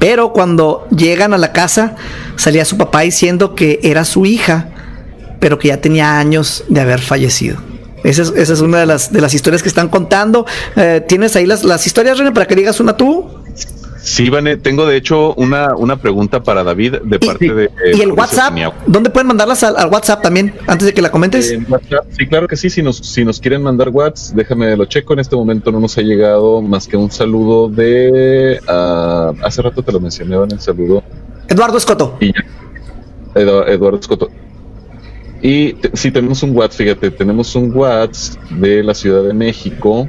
Pero 0.00 0.32
cuando 0.32 0.88
llegan 0.90 1.32
a 1.34 1.38
la 1.38 1.52
casa, 1.52 1.94
salía 2.34 2.64
su 2.64 2.76
papá 2.76 3.02
diciendo 3.02 3.54
que 3.54 3.78
era 3.84 4.04
su 4.04 4.26
hija, 4.26 4.70
pero 5.38 5.58
que 5.60 5.68
ya 5.68 5.80
tenía 5.80 6.18
años 6.18 6.64
de 6.68 6.80
haber 6.80 7.00
fallecido. 7.00 7.58
Esa 8.04 8.22
es, 8.22 8.32
esa 8.36 8.52
es 8.52 8.60
una 8.60 8.80
de 8.80 8.86
las, 8.86 9.12
de 9.12 9.20
las 9.20 9.34
historias 9.34 9.62
que 9.62 9.68
están 9.68 9.88
contando. 9.88 10.46
Eh, 10.76 11.04
¿Tienes 11.06 11.36
ahí 11.36 11.46
las, 11.46 11.64
las 11.64 11.86
historias, 11.86 12.18
René, 12.18 12.32
para 12.32 12.46
que 12.46 12.56
digas 12.56 12.80
una 12.80 12.96
tú? 12.96 13.26
Sí, 14.02 14.30
Vane, 14.30 14.56
tengo 14.56 14.84
de 14.84 14.96
hecho 14.96 15.32
una, 15.34 15.76
una 15.76 15.96
pregunta 15.96 16.42
para 16.42 16.64
David 16.64 16.96
de 17.04 17.18
Y, 17.20 17.24
parte 17.24 17.54
de... 17.54 17.64
eh, 17.66 17.92
y 17.94 18.00
el 18.00 18.10
WhatsApp. 18.10 18.52
¿dónde 18.86 19.10
pueden 19.10 19.28
mandarlas 19.28 19.62
al, 19.62 19.76
al 19.76 19.88
WhatsApp 19.88 20.22
también? 20.22 20.54
Antes 20.66 20.86
de 20.86 20.92
que 20.92 21.00
la 21.00 21.12
comentes. 21.12 21.52
En 21.52 21.64
WhatsApp, 21.70 22.06
sí, 22.18 22.26
claro 22.26 22.48
que 22.48 22.56
sí. 22.56 22.68
Si 22.68 22.82
nos, 22.82 22.96
si 22.96 23.24
nos 23.24 23.38
quieren 23.38 23.62
mandar 23.62 23.90
WhatsApp, 23.90 24.36
déjame 24.36 24.76
lo 24.76 24.86
checo. 24.86 25.12
En 25.12 25.20
este 25.20 25.36
momento 25.36 25.70
no 25.70 25.78
nos 25.78 25.96
ha 25.98 26.02
llegado 26.02 26.60
más 26.60 26.88
que 26.88 26.96
un 26.96 27.12
saludo 27.12 27.68
de. 27.68 28.58
ah, 28.66 29.32
hace 29.44 29.62
rato 29.62 29.84
te 29.84 29.92
lo 29.92 30.00
mencioné, 30.00 30.34
en 30.34 30.50
el 30.50 30.60
saludo. 30.60 31.04
Eduardo 31.46 31.78
Escoto. 31.78 32.16
Y 32.20 32.32
Eduardo 33.36 34.00
Escoto. 34.00 34.30
Y 35.42 35.74
sí, 35.92 36.12
tenemos 36.12 36.42
un 36.44 36.56
WhatsApp, 36.56 36.78
fíjate, 36.78 37.10
tenemos 37.10 37.54
un 37.56 37.74
WhatsApp 37.76 38.40
de 38.50 38.84
la 38.84 38.94
Ciudad 38.94 39.24
de 39.24 39.34
México. 39.34 40.08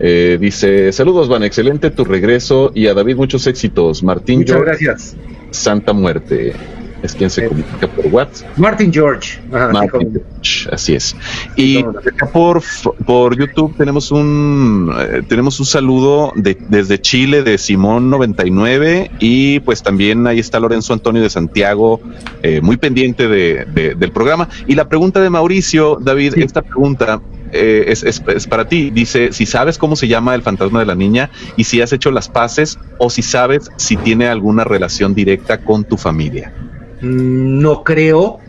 Eh, 0.00 0.36
dice: 0.40 0.92
Saludos, 0.92 1.28
Van, 1.28 1.44
excelente 1.44 1.90
tu 1.90 2.04
regreso 2.04 2.72
y 2.74 2.88
a 2.88 2.94
David 2.94 3.16
muchos 3.16 3.46
éxitos. 3.46 4.02
Martín 4.02 4.40
Muchas 4.40 4.56
George, 4.56 4.84
gracias. 4.84 5.16
Santa 5.50 5.92
Muerte. 5.92 6.54
Es 7.02 7.14
quien 7.14 7.30
se 7.30 7.44
Eh. 7.44 7.48
comunica 7.48 7.86
por 7.86 8.06
WhatsApp. 8.08 8.58
Martin 8.58 8.92
George. 8.92 9.38
Ajá, 9.52 9.68
Martin 9.72 10.12
George, 10.12 10.68
así 10.72 10.94
es. 10.94 11.14
Y 11.56 11.84
por, 12.32 12.62
por 13.06 13.38
YouTube 13.38 13.76
tenemos 13.76 14.10
un 14.10 14.92
eh, 14.98 15.22
tenemos 15.28 15.60
un 15.60 15.66
saludo 15.66 16.32
de, 16.34 16.56
desde 16.68 17.00
Chile 17.00 17.42
de 17.44 17.56
Simón 17.58 18.10
99 18.10 19.12
y 19.20 19.60
pues 19.60 19.82
también 19.82 20.26
ahí 20.26 20.40
está 20.40 20.58
Lorenzo 20.58 20.92
Antonio 20.92 21.22
de 21.22 21.30
Santiago 21.30 22.00
eh, 22.42 22.60
muy 22.60 22.76
pendiente 22.76 23.28
de, 23.28 23.64
de- 23.66 23.94
del 23.94 24.10
programa. 24.10 24.48
Y 24.66 24.74
la 24.74 24.88
pregunta 24.88 25.20
de 25.20 25.30
Mauricio, 25.30 25.98
David, 26.00 26.32
Sí. 26.34 26.42
esta 26.42 26.62
pregunta 26.62 27.20
eh, 27.52 27.84
es, 27.88 28.02
es- 28.02 28.22
es 28.26 28.46
para 28.46 28.68
ti. 28.68 28.90
Dice 28.90 29.32
si 29.32 29.46
sabes 29.46 29.78
cómo 29.78 29.94
se 29.96 30.08
llama 30.08 30.34
el 30.34 30.42
fantasma 30.42 30.80
de 30.80 30.86
la 30.86 30.94
niña 30.96 31.30
y 31.56 31.64
si 31.64 31.80
has 31.80 31.92
hecho 31.92 32.10
las 32.10 32.28
paces 32.28 32.78
o 32.98 33.08
si 33.08 33.22
sabes 33.22 33.70
si 33.76 33.96
tiene 33.96 34.26
alguna 34.26 34.64
relación 34.64 35.14
directa 35.14 35.58
con 35.58 35.84
tu 35.84 35.96
familia. 35.96 36.52
No 37.00 37.84
creo. 37.84 38.40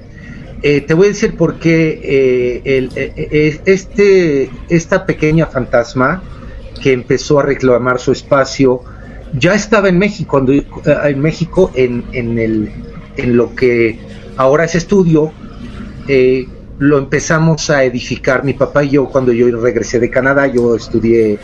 Eh, 0.61 0.81
te 0.81 0.93
voy 0.93 1.05
a 1.05 1.09
decir 1.09 1.37
por 1.37 1.57
qué 1.57 2.01
eh, 2.03 2.89
eh, 2.95 3.61
este, 3.65 4.49
esta 4.67 5.05
pequeña 5.05 5.45
fantasma 5.45 6.21
que 6.81 6.91
empezó 6.91 7.39
a 7.39 7.43
reclamar 7.43 7.99
su 7.99 8.11
espacio 8.11 8.81
ya 9.37 9.53
estaba 9.53 9.87
en 9.89 9.97
México, 9.97 10.43
en 10.85 11.21
México 11.21 11.71
en, 11.75 12.03
en, 12.11 12.39
el, 12.39 12.71
en 13.15 13.37
lo 13.37 13.55
que 13.55 13.99
ahora 14.35 14.65
es 14.65 14.75
estudio. 14.75 15.31
lo 16.79 16.97
empezamos 16.97 17.69
a 17.69 17.83
edificar 17.83 18.43
mi 18.43 18.53
papá 18.53 18.83
y 18.83 18.89
yo 18.89 19.05
cuando 19.05 19.31
yo 19.31 19.55
regresé 19.61 19.99
de 19.99 20.09
Canadá, 20.09 20.47
yo 20.47 20.75
estudié 20.75 21.37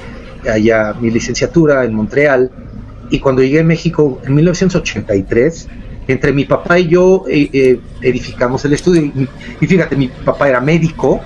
allá 0.49 0.93
mi 0.99 1.11
licenciatura 1.11 1.85
en 1.85 1.93
Montreal 1.93 2.49
y 3.09 3.19
cuando 3.19 3.43
llegué 3.43 3.59
a 3.59 3.63
México 3.63 4.19
en 4.25 4.35
1983, 4.35 5.67
entre 6.07 6.33
mi 6.33 6.45
papá 6.45 6.79
y 6.79 6.87
yo 6.87 7.25
eh, 7.27 7.49
eh, 7.51 7.79
edificamos 8.01 8.63
el 8.65 8.73
estudio 8.73 9.11
y, 9.61 9.67
fíjate, 9.67 9.95
mi 9.95 10.07
papá 10.07 10.49
era 10.49 10.61
médico, 10.61 11.21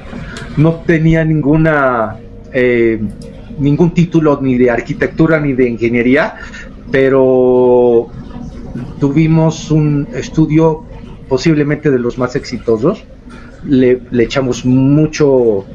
no 0.57 0.75
tenía 0.85 1.23
ninguna 1.25 2.17
eh, 2.53 2.99
ningún 3.57 3.93
título 3.93 4.39
ni 4.41 4.57
de 4.57 4.71
arquitectura 4.71 5.39
ni 5.39 5.53
de 5.53 5.69
ingeniería, 5.69 6.35
pero 6.91 8.07
tuvimos 8.99 9.69
un 9.69 10.07
estudio 10.13 10.85
posiblemente 11.27 11.91
de 11.91 11.99
los 11.99 12.17
más 12.17 12.35
exitosos. 12.35 13.03
Le 13.65 13.99
echamos 14.17 14.65
mucho, 14.65 15.65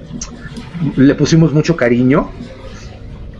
le 0.97 1.15
pusimos 1.15 1.53
mucho 1.53 1.77
cariño 1.77 2.31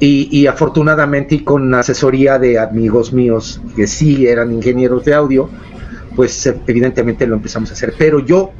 y, 0.01 0.29
y 0.31 0.47
afortunadamente 0.47 1.37
y 1.37 1.39
con 1.41 1.73
asesoría 1.75 2.39
de 2.39 2.59
amigos 2.59 3.13
míos 3.13 3.61
que 3.77 3.87
sí 3.87 4.27
eran 4.27 4.53
ingenieros 4.53 5.05
de 5.05 5.15
audio, 5.15 5.49
pues 6.17 6.47
evidentemente 6.67 7.27
lo 7.27 7.37
empezamos 7.37 7.71
a 7.71 7.73
hacer. 7.75 7.95
Pero 7.97 8.21
yo, 8.21 8.53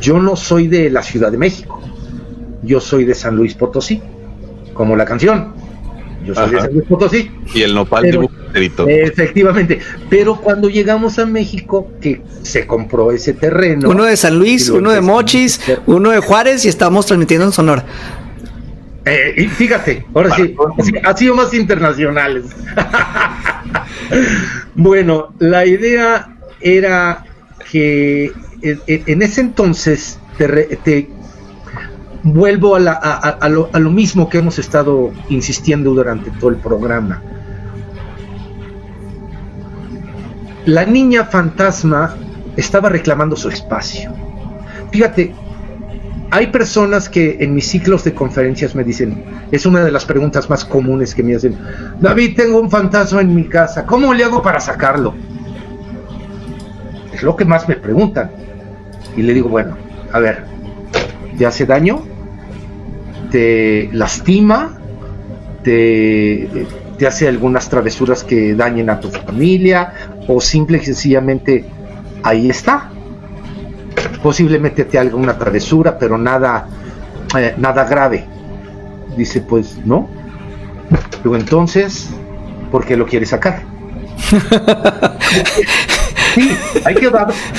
yo 0.00 0.18
no 0.20 0.36
soy 0.36 0.68
de 0.68 0.90
la 0.90 1.02
Ciudad 1.02 1.30
de 1.30 1.38
México, 1.38 1.80
yo 2.62 2.80
soy 2.80 3.04
de 3.04 3.14
San 3.14 3.36
Luis 3.36 3.54
Potosí, 3.54 4.02
como 4.74 4.96
la 4.96 5.04
canción. 5.04 5.54
Yo 6.24 6.34
soy 6.34 6.50
de. 6.50 6.60
San 6.60 6.72
Luis 6.72 6.84
Potosí. 6.86 7.30
Y 7.54 7.62
el 7.62 7.74
nopal 7.74 8.02
Pero- 8.02 8.20
de. 8.22 8.30
Efectivamente, 8.52 9.78
pero 10.08 10.36
cuando 10.36 10.68
llegamos 10.68 11.20
a 11.20 11.26
México, 11.26 11.88
que 12.00 12.22
se 12.42 12.66
compró 12.66 13.12
ese 13.12 13.32
terreno. 13.32 13.88
Uno 13.88 14.04
de 14.04 14.16
San 14.16 14.38
Luis, 14.38 14.68
uno 14.70 14.90
de 14.90 15.00
Mochis, 15.00 15.60
uno 15.86 16.10
de 16.10 16.18
Juárez 16.18 16.64
y 16.64 16.68
estamos 16.68 17.06
transmitiendo 17.06 17.46
en 17.46 17.52
Sonora. 17.52 17.84
Eh, 19.04 19.34
y 19.38 19.46
fíjate, 19.48 20.04
ahora 20.14 20.34
sí, 20.36 20.54
ha 21.04 21.16
sido 21.16 21.34
más 21.34 21.54
internacionales. 21.54 22.44
bueno, 24.74 25.32
la 25.38 25.64
idea 25.66 26.36
era 26.60 27.24
que 27.70 28.32
en, 28.62 28.80
en 28.86 29.22
ese 29.22 29.40
entonces 29.40 30.18
te, 30.36 30.46
re- 30.46 30.78
te 30.84 31.08
vuelvo 32.22 32.76
a, 32.76 32.80
la- 32.80 32.92
a 32.92 33.48
lo, 33.48 33.70
a 33.72 33.78
lo 33.78 33.90
mismo 33.90 34.28
que 34.28 34.38
hemos 34.38 34.58
estado 34.58 35.12
insistiendo 35.30 35.94
durante 35.94 36.30
todo 36.32 36.50
el 36.50 36.56
programa. 36.56 37.22
La 40.66 40.84
niña 40.84 41.24
fantasma 41.24 42.16
estaba 42.56 42.88
reclamando 42.90 43.34
su 43.36 43.48
espacio. 43.48 44.12
Fíjate, 44.92 45.34
hay 46.30 46.46
personas 46.48 47.08
que 47.08 47.38
en 47.40 47.54
mis 47.54 47.68
ciclos 47.68 48.04
de 48.04 48.14
conferencias 48.14 48.74
me 48.74 48.84
dicen, 48.84 49.24
es 49.50 49.66
una 49.66 49.84
de 49.84 49.90
las 49.90 50.04
preguntas 50.04 50.48
más 50.48 50.64
comunes 50.64 51.14
que 51.14 51.22
me 51.22 51.34
hacen, 51.34 51.56
David, 52.00 52.36
tengo 52.36 52.60
un 52.60 52.70
fantasma 52.70 53.20
en 53.20 53.34
mi 53.34 53.48
casa, 53.48 53.84
¿cómo 53.84 54.14
le 54.14 54.24
hago 54.24 54.42
para 54.42 54.60
sacarlo? 54.60 55.14
Es 57.12 57.22
lo 57.22 57.36
que 57.36 57.44
más 57.44 57.68
me 57.68 57.76
preguntan. 57.76 58.30
Y 59.16 59.22
le 59.22 59.34
digo, 59.34 59.48
bueno, 59.48 59.76
a 60.12 60.20
ver, 60.20 60.44
¿te 61.36 61.46
hace 61.46 61.66
daño? 61.66 62.02
¿Te 63.30 63.90
lastima? 63.92 64.78
¿Te, 65.64 66.48
te 66.96 67.06
hace 67.06 67.28
algunas 67.28 67.68
travesuras 67.68 68.22
que 68.22 68.54
dañen 68.54 68.88
a 68.88 69.00
tu 69.00 69.10
familia? 69.10 69.92
¿O 70.28 70.40
simple 70.40 70.78
y 70.78 70.84
sencillamente 70.84 71.64
ahí 72.22 72.48
está? 72.48 72.89
Posiblemente 74.22 74.84
te 74.84 74.98
haga 74.98 75.14
una 75.14 75.36
travesura, 75.38 75.98
pero 75.98 76.18
nada, 76.18 76.66
eh, 77.38 77.54
nada 77.58 77.84
grave. 77.84 78.26
Dice, 79.16 79.40
pues 79.40 79.78
no. 79.84 80.08
Luego 81.24 81.36
entonces, 81.36 82.10
porque 82.70 82.96
lo 82.96 83.06
quiere 83.06 83.26
sacar. 83.26 83.62
Sí, 86.34 86.56
hay 86.84 86.94
que, 86.94 87.10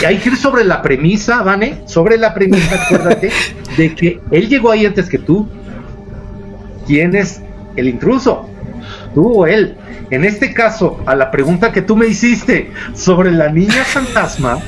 hay 0.06 0.18
que 0.18 0.30
ir 0.30 0.38
sobre 0.38 0.64
la 0.64 0.82
premisa, 0.82 1.44
Vane, 1.44 1.82
sobre 1.86 2.18
la 2.18 2.34
premisa, 2.34 2.82
acuérdate, 2.82 3.30
de 3.76 3.94
que 3.94 4.22
él 4.32 4.48
llegó 4.48 4.72
ahí 4.72 4.86
antes 4.86 5.10
que 5.10 5.18
tú. 5.18 5.48
¿Quién 6.88 7.16
es 7.16 7.42
el 7.76 7.90
intruso? 7.90 8.50
Tú 9.14 9.42
o 9.42 9.46
él. 9.46 9.76
En 10.10 10.24
este 10.24 10.54
caso, 10.54 11.02
a 11.06 11.16
la 11.16 11.32
pregunta 11.32 11.72
que 11.72 11.82
tú 11.82 11.98
me 11.98 12.08
hiciste 12.08 12.72
sobre 12.94 13.32
la 13.32 13.50
niña 13.50 13.84
fantasma, 13.84 14.60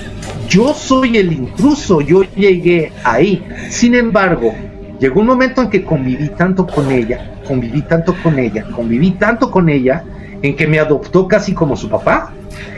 yo 0.47 0.73
soy 0.73 1.17
el 1.17 1.31
intruso, 1.31 2.01
yo 2.01 2.23
llegué 2.35 2.91
ahí. 3.03 3.43
Sin 3.69 3.95
embargo, 3.95 4.53
llegó 4.99 5.21
un 5.21 5.27
momento 5.27 5.61
en 5.61 5.69
que 5.69 5.83
conviví 5.83 6.29
tanto 6.29 6.65
con 6.67 6.91
ella, 6.91 7.31
conviví 7.47 7.81
tanto 7.81 8.15
con 8.21 8.39
ella, 8.39 8.65
conviví 8.75 9.11
tanto 9.11 9.49
con 9.49 9.69
ella, 9.69 10.03
en 10.41 10.55
que 10.55 10.67
me 10.67 10.79
adoptó 10.79 11.27
casi 11.27 11.53
como 11.53 11.75
su 11.75 11.89
papá. 11.89 12.31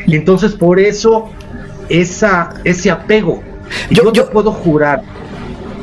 Y 0.05 0.15
entonces 0.15 0.53
por 0.53 0.79
eso 0.79 1.29
esa, 1.89 2.53
ese 2.63 2.91
apego. 2.91 3.41
yo, 3.89 4.11
yo, 4.13 4.29
puedo 4.29 4.51
jurar 4.51 5.01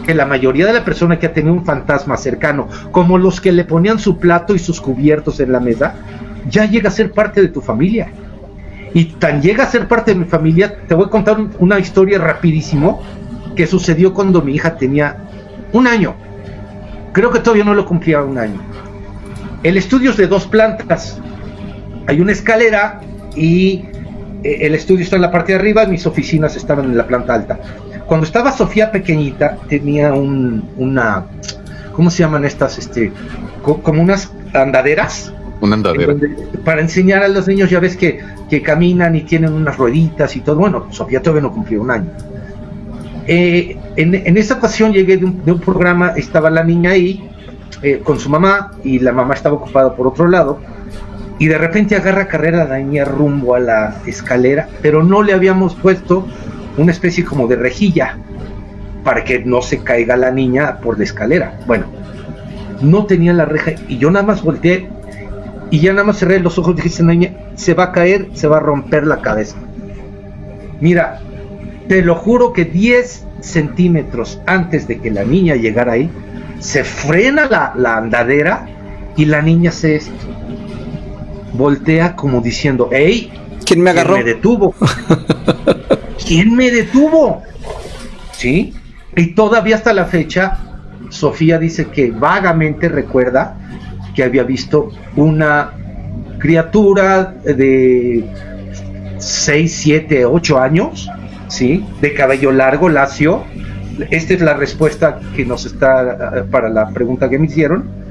que 0.07 0.15
la 0.15 0.27
mayoría 0.27 0.67
de 0.67 0.73
la 0.73 0.85
persona 0.85 1.19
que 1.19 1.27
ha 1.27 1.33
tenido 1.33 1.55
un 1.55 1.65
fantasma 1.65 2.17
cercano, 2.17 2.69
como 2.91 3.19
los 3.19 3.41
que 3.41 3.53
le 3.53 3.65
ponían 3.65 3.99
su 3.99 4.19
plato 4.19 4.55
y 4.55 4.59
sus 4.59 4.81
cubiertos 4.81 5.41
en 5.41 5.53
la 5.53 5.61
mesa, 5.61 5.95
ya 6.49 6.65
llega 6.67 6.89
a 6.89 6.93
ser 6.93 7.13
parte 7.13 7.41
de 7.41 7.49
tu 7.49 7.61
familia. 7.61 8.11
Y 8.95 9.05
tan 9.05 9.41
llega 9.41 9.65
a 9.65 9.67
ser 9.67 9.89
parte 9.89 10.13
de 10.13 10.21
mi 10.21 10.25
familia, 10.27 10.77
te 10.87 10.95
voy 10.95 11.07
a 11.07 11.09
contar 11.09 11.39
una 11.59 11.79
historia 11.79 12.19
rapidísimo 12.19 13.03
que 13.57 13.67
sucedió 13.67 14.13
cuando 14.13 14.43
mi 14.43 14.55
hija 14.55 14.77
tenía 14.77 15.17
un 15.73 15.87
año. 15.87 16.15
Creo 17.13 17.31
que 17.31 17.41
todavía 17.41 17.65
no 17.65 17.75
lo 17.75 17.87
cumplía 17.87 18.23
un 18.23 18.39
año. 18.39 18.61
El 19.63 19.77
estudio 19.77 20.11
es 20.11 20.17
de 20.17 20.27
dos 20.27 20.47
plantas. 20.47 21.21
Hay 22.07 22.21
una 22.21 22.33
escalera 22.33 23.01
y 23.37 23.85
eh, 24.43 24.59
el 24.61 24.75
estudio 24.75 25.05
está 25.05 25.17
en 25.17 25.23
la 25.23 25.31
parte 25.31 25.53
de 25.53 25.59
arriba, 25.59 25.87
mis 25.87 26.07
oficinas 26.07 26.57
estaban 26.57 26.87
en 26.87 26.97
la 26.97 27.07
planta 27.07 27.35
alta. 27.35 27.59
Cuando 28.07 28.27
estaba 28.27 28.53
Sofía 28.53 28.91
pequeñita, 28.91 29.57
tenía 29.69 30.13
un, 30.13 30.69
una, 30.77 31.27
¿cómo 31.93 32.11
se 32.11 32.19
llaman 32.19 32.45
estas? 32.45 32.79
Este, 32.79 33.13
como 33.63 34.03
unas 34.03 34.33
andaderas. 34.53 35.33
Una 35.63 35.77
andadera. 35.77 36.15
para 36.65 36.81
enseñar 36.81 37.23
a 37.23 37.29
los 37.29 37.47
niños, 37.47 37.71
ya 37.71 37.79
ves 37.79 37.97
que, 37.97 38.21
que, 38.51 38.61
caminan 38.61 39.15
y 39.15 39.23
tienen 39.23 39.53
unas 39.53 39.77
rueditas 39.79 40.35
y 40.37 40.41
todo. 40.41 40.57
Bueno, 40.57 40.89
Sofía 40.91 41.23
todavía 41.23 41.43
no 41.43 41.53
cumplió 41.53 41.81
un 41.81 41.91
año. 41.93 42.11
Eh, 43.29 43.79
en, 43.95 44.15
en, 44.15 44.37
esa 44.37 44.55
ocasión 44.55 44.93
llegué 44.93 45.17
de 45.19 45.25
un, 45.25 45.61
programa, 45.61 46.15
estaba 46.17 46.51
la 46.51 46.65
niña 46.65 46.91
ahí 46.91 47.31
eh, 47.81 48.01
con 48.03 48.19
su 48.19 48.29
mamá 48.29 48.73
y 48.83 48.99
la 48.99 49.13
mamá 49.13 49.35
estaba 49.35 49.55
ocupada 49.55 49.95
por 49.95 50.09
otro 50.09 50.27
lado 50.27 50.59
y 51.39 51.47
de 51.47 51.59
repente 51.59 51.95
agarra 51.95 52.27
carrera 52.27 52.65
la 52.65 52.79
niña 52.79 53.05
rumbo 53.05 53.55
a 53.55 53.61
la 53.61 53.97
escalera, 54.07 54.69
pero 54.83 55.05
no 55.05 55.23
le 55.23 55.33
habíamos 55.33 55.77
puesto 55.77 56.27
una 56.77 56.91
especie 56.91 57.25
como 57.25 57.47
de 57.47 57.57
rejilla 57.57 58.19
para 59.05 59.23
que 59.23 59.45
no 59.45 59.63
se 59.63 59.79
caiga 59.79 60.17
la 60.17 60.33
niña 60.33 60.79
por 60.79 60.99
la 60.99 61.05
escalera. 61.05 61.59
Bueno, 61.67 61.87
no 62.81 63.07
tenía 63.07 63.33
la 63.33 63.45
reja 63.45 63.73
y 63.89 63.99
yo 63.99 64.11
nada 64.11 64.27
más 64.27 64.43
volteé 64.43 64.89
y 65.73 65.81
ya 65.81 65.93
nada 65.93 66.05
más 66.05 66.19
cerré 66.19 66.39
los 66.39 66.59
ojos 66.59 66.77
y 66.79 66.83
dije, 66.83 67.03
niña, 67.03 67.33
se 67.55 67.73
va 67.73 67.85
a 67.85 67.93
caer, 67.93 68.29
se 68.35 68.47
va 68.47 68.59
a 68.59 68.61
romper 68.61 69.07
la 69.07 69.23
cabeza. 69.23 69.57
Mira, 70.83 71.23
te 71.89 72.03
lo 72.03 72.15
juro 72.15 72.53
que 72.53 72.67
10 72.67 73.25
centímetros 73.41 74.39
antes 74.45 74.87
de 74.87 75.01
que 75.01 75.11
la 75.11 75.25
niña 75.25 75.57
llegara 75.57 75.93
ahí, 75.93 76.11
se 76.59 76.85
frena 76.85 77.47
la, 77.47 77.73
la 77.75 77.97
andadera 77.97 78.67
y 79.17 79.25
la 79.25 79.41
niña 79.41 79.71
se 79.71 80.03
voltea 81.55 82.17
como 82.17 82.43
diciendo, 82.43 82.91
hey, 82.93 83.33
¿quién 83.65 83.81
me 83.81 83.91
agarró? 83.91 84.13
¿Quién 84.17 84.27
me 84.27 84.33
detuvo? 84.35 84.75
¿Quién 86.29 86.55
me 86.55 86.71
detuvo? 86.71 87.43
¿Sí? 88.33 88.75
Y 89.17 89.29
todavía 89.29 89.77
hasta 89.77 89.95
la 89.95 90.05
fecha, 90.05 90.59
Sofía 91.09 91.59
dice 91.59 91.87
que 91.87 92.11
vagamente 92.11 92.91
recuerda 92.91 93.57
que 94.15 94.25
había 94.25 94.43
visto 94.43 94.91
una 95.17 95.73
criatura 96.39 97.35
de 97.45 98.25
6, 99.19 99.73
7, 99.75 100.25
8 100.27 100.59
años, 100.61 101.09
¿sí? 101.49 101.85
De 102.01 102.15
cabello 102.15 102.53
largo, 102.53 102.89
lacio. 102.89 103.45
Esta 104.11 104.35
es 104.35 104.41
la 104.41 104.55
respuesta 104.55 105.21
que 105.37 105.45
nos 105.45 105.67
está 105.67 106.39
eh, 106.39 106.45
para 106.51 106.69
la 106.69 106.89
pregunta 106.91 107.29
que 107.29 107.39
me 107.39 107.47
hicieron 107.47 108.03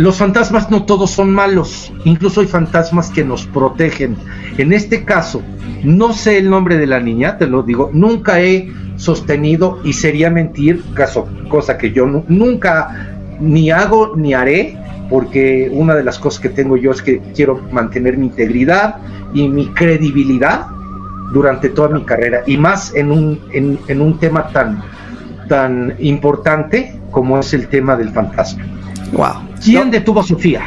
los 0.00 0.16
fantasmas 0.16 0.70
no 0.70 0.84
todos 0.84 1.10
son 1.10 1.30
malos, 1.30 1.92
incluso 2.06 2.40
hay 2.40 2.46
fantasmas 2.46 3.10
que 3.10 3.22
nos 3.22 3.44
protegen. 3.44 4.16
En 4.56 4.72
este 4.72 5.04
caso, 5.04 5.42
no 5.84 6.14
sé 6.14 6.38
el 6.38 6.48
nombre 6.48 6.78
de 6.78 6.86
la 6.86 7.00
niña, 7.00 7.36
te 7.36 7.46
lo 7.46 7.62
digo, 7.62 7.90
nunca 7.92 8.40
he 8.40 8.72
sostenido 8.96 9.78
y 9.84 9.92
sería 9.92 10.30
mentir, 10.30 10.82
caso, 10.94 11.28
cosa 11.50 11.76
que 11.76 11.92
yo 11.92 12.06
nunca 12.06 13.19
ni 13.40 13.70
hago 13.70 14.14
ni 14.16 14.34
haré, 14.34 14.76
porque 15.08 15.68
una 15.72 15.94
de 15.94 16.04
las 16.04 16.18
cosas 16.18 16.40
que 16.40 16.48
tengo 16.48 16.76
yo 16.76 16.92
es 16.92 17.02
que 17.02 17.20
quiero 17.34 17.60
mantener 17.72 18.16
mi 18.16 18.26
integridad 18.26 18.96
y 19.34 19.48
mi 19.48 19.66
credibilidad 19.68 20.66
durante 21.32 21.68
toda 21.68 21.88
mi 21.88 22.04
carrera, 22.04 22.42
y 22.46 22.56
más 22.56 22.94
en 22.94 23.10
un, 23.10 23.40
en, 23.52 24.00
un 24.00 24.18
tema 24.18 24.48
tan, 24.48 24.82
tan 25.48 25.94
importante 26.00 26.98
como 27.10 27.38
es 27.38 27.54
el 27.54 27.68
tema 27.68 27.96
del 27.96 28.10
fantasma. 28.10 28.64
Wow. 29.12 29.48
¿Quién 29.62 29.90
detuvo 29.90 30.20
a 30.20 30.22
Sofía? 30.24 30.62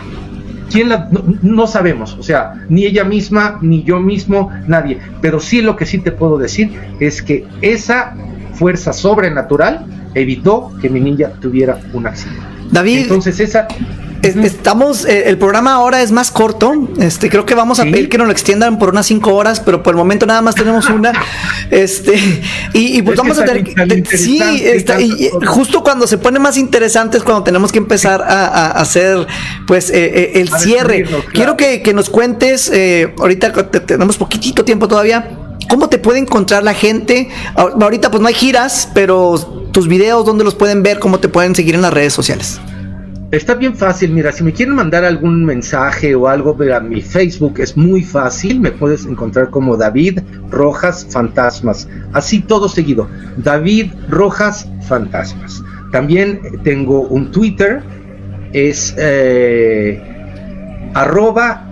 ¿Quién 0.71 0.89
la, 0.89 1.09
no, 1.41 1.67
sabemos, 1.67 2.17
o 2.17 2.23
sea, 2.23 2.65
ni 2.69 2.85
ella 2.85 3.03
misma, 3.03 3.59
ni 3.61 3.83
yo 3.83 3.99
mismo, 3.99 4.49
nadie. 4.65 4.97
Pero 5.21 5.39
sí 5.39 5.61
lo 5.61 5.75
que 5.75 5.85
sí 5.85 5.99
te 5.99 6.11
puedo 6.11 6.37
decir 6.37 6.71
es 6.99 7.21
que 7.21 7.45
esa 7.61 8.15
fuerza 8.53 8.93
sobrenatural 8.93 9.85
evitó 10.15 10.71
que 10.81 10.89
mi 10.89 10.99
niña 10.99 11.31
tuviera 11.41 11.79
un 11.93 12.07
accidente. 12.07 12.52
David. 12.73 13.03
Entonces 13.03 13.39
esa 13.39 13.67
estamos, 14.23 15.05
eh, 15.05 15.23
el 15.27 15.37
programa 15.37 15.73
ahora 15.73 16.01
es 16.01 16.11
más 16.11 16.31
corto. 16.31 16.73
Este, 16.99 17.29
creo 17.29 17.45
que 17.45 17.55
vamos 17.55 17.79
a 17.79 17.83
pedir 17.83 18.09
que 18.09 18.17
nos 18.17 18.27
lo 18.27 18.31
extiendan 18.31 18.79
por 18.79 18.89
unas 18.89 19.05
cinco 19.05 19.35
horas, 19.35 19.59
pero 19.59 19.83
por 19.83 19.93
el 19.93 19.97
momento 19.97 20.25
nada 20.25 20.41
más 20.41 20.55
tenemos 20.55 20.89
una. 20.89 21.11
este, 21.71 22.13
y, 22.73 23.01
pues 23.01 23.17
vamos 23.17 23.37
a 23.37 23.45
tener 23.45 23.63
que. 23.63 24.17
Sí, 24.17 24.39
está, 24.63 25.01
y, 25.01 25.29
justo 25.45 25.83
cuando 25.83 26.07
se 26.07 26.17
pone 26.17 26.39
más 26.39 26.57
interesante 26.57 27.17
es 27.17 27.23
cuando 27.23 27.43
tenemos 27.43 27.71
que 27.71 27.79
empezar 27.79 28.21
a, 28.21 28.71
hacer, 28.71 29.27
pues, 29.67 29.89
eh, 29.89 30.05
eh, 30.05 30.31
el 30.35 30.49
cierre. 30.49 31.05
Quiero 31.33 31.57
que, 31.57 31.81
que, 31.81 31.93
nos 31.93 32.09
cuentes, 32.09 32.71
ahorita 33.19 33.69
tenemos 33.85 34.17
poquitito 34.17 34.63
tiempo 34.63 34.87
todavía. 34.87 35.39
¿Cómo 35.69 35.89
te 35.89 35.97
puede 35.97 36.19
encontrar 36.19 36.63
la 36.63 36.73
gente? 36.73 37.29
Ahorita 37.55 38.11
pues 38.11 38.21
no 38.21 38.27
hay 38.27 38.33
giras, 38.33 38.89
pero 38.93 39.62
tus 39.73 39.87
videos, 39.89 40.25
¿dónde 40.25 40.45
los 40.45 40.55
pueden 40.55 40.83
ver? 40.83 40.99
¿Cómo 40.99 41.19
te 41.19 41.27
pueden 41.27 41.55
seguir 41.55 41.75
en 41.75 41.81
las 41.81 41.93
redes 41.93 42.13
sociales? 42.13 42.61
Está 43.31 43.55
bien 43.55 43.75
fácil, 43.75 44.11
mira, 44.11 44.31
si 44.31 44.43
me 44.43 44.53
quieren 44.53 44.75
mandar 44.75 45.03
algún 45.03 45.43
mensaje 45.43 46.13
o 46.13 46.27
algo 46.27 46.55
a 46.71 46.79
mi 46.79 47.01
Facebook 47.01 47.55
es 47.57 47.75
muy 47.75 48.03
fácil, 48.03 48.59
me 48.59 48.71
puedes 48.71 49.07
encontrar 49.07 49.49
como 49.49 49.75
David 49.75 50.19
Rojas 50.51 51.07
Fantasmas, 51.09 51.89
así 52.13 52.41
todo 52.41 52.69
seguido, 52.69 53.09
David 53.37 53.91
Rojas 54.07 54.69
Fantasmas. 54.87 55.63
También 55.91 56.61
tengo 56.63 57.01
un 57.07 57.31
Twitter, 57.31 57.81
es 58.53 58.93
eh, 58.99 59.99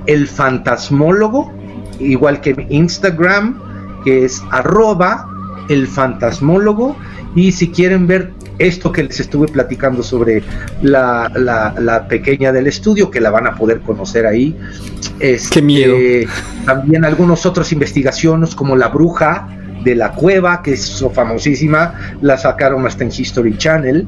el 0.08 0.28
fantasmólogo, 0.28 1.54
igual 2.00 2.42
que 2.42 2.56
mi 2.56 2.66
Instagram, 2.72 3.62
que 4.04 4.26
es 4.26 4.42
arroba 4.50 5.28
el 5.70 5.86
y 7.36 7.52
si 7.52 7.70
quieren 7.70 8.08
ver 8.08 8.32
esto 8.60 8.92
que 8.92 9.04
les 9.04 9.20
estuve 9.20 9.48
platicando 9.48 10.04
sobre 10.04 10.44
la, 10.82 11.32
la, 11.36 12.08
pequeña 12.08 12.52
del 12.52 12.68
estudio, 12.68 13.10
que 13.10 13.20
la 13.20 13.32
van 13.32 13.48
a 13.48 13.56
poder 13.56 13.80
conocer 13.82 14.26
ahí. 14.26 14.56
Este, 15.20 15.50
Qué 15.56 15.62
miedo. 15.62 15.96
También 16.66 17.06
algunas 17.06 17.46
otras 17.46 17.72
investigaciones 17.72 18.54
como 18.54 18.76
la 18.76 18.90
bruja 18.90 19.48
de 19.84 19.96
la 19.96 20.12
cueva, 20.12 20.62
que 20.62 20.74
es 20.74 21.04
famosísima, 21.14 21.96
la 22.22 22.38
sacaron 22.38 22.86
hasta 22.86 23.04
en 23.04 23.10
History 23.10 23.58
Channel. 23.58 24.08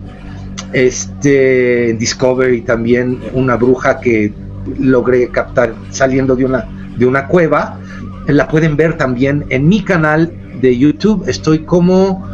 Este 0.71 1.93
Discovery 1.93 2.61
también 2.61 3.19
una 3.33 3.55
bruja 3.55 3.99
que 3.99 4.33
logré 4.79 5.29
captar 5.29 5.73
saliendo 5.89 6.35
de 6.35 6.45
una 6.45 6.67
de 6.97 7.05
una 7.05 7.27
cueva. 7.27 7.79
La 8.27 8.47
pueden 8.47 8.77
ver 8.77 8.97
también 8.97 9.45
en 9.49 9.67
mi 9.67 9.83
canal 9.83 10.31
de 10.61 10.77
YouTube. 10.77 11.27
Estoy 11.27 11.59
como 11.59 12.27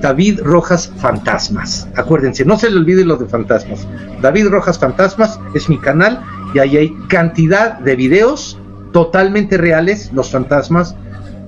David 0.00 0.40
Rojas 0.42 0.92
Fantasmas. 0.98 1.88
Acuérdense, 1.94 2.44
no 2.44 2.58
se 2.58 2.70
le 2.70 2.76
olvide 2.76 3.04
lo 3.04 3.16
de 3.16 3.26
fantasmas. 3.26 3.86
David 4.20 4.48
Rojas 4.48 4.78
Fantasmas 4.78 5.38
es 5.54 5.68
mi 5.68 5.78
canal 5.78 6.20
y 6.54 6.58
ahí 6.58 6.76
hay 6.76 6.94
cantidad 7.08 7.78
de 7.78 7.94
videos 7.94 8.58
totalmente 8.92 9.56
reales, 9.56 10.10
los 10.12 10.30
fantasmas, 10.30 10.96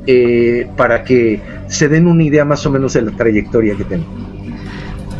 eh, 0.06 0.68
para 0.76 1.02
que 1.02 1.40
se 1.66 1.88
den 1.88 2.06
una 2.06 2.22
idea 2.22 2.44
más 2.44 2.64
o 2.64 2.70
menos 2.70 2.92
de 2.92 3.02
la 3.02 3.10
trayectoria 3.10 3.76
que 3.76 3.84
tengo. 3.84 4.06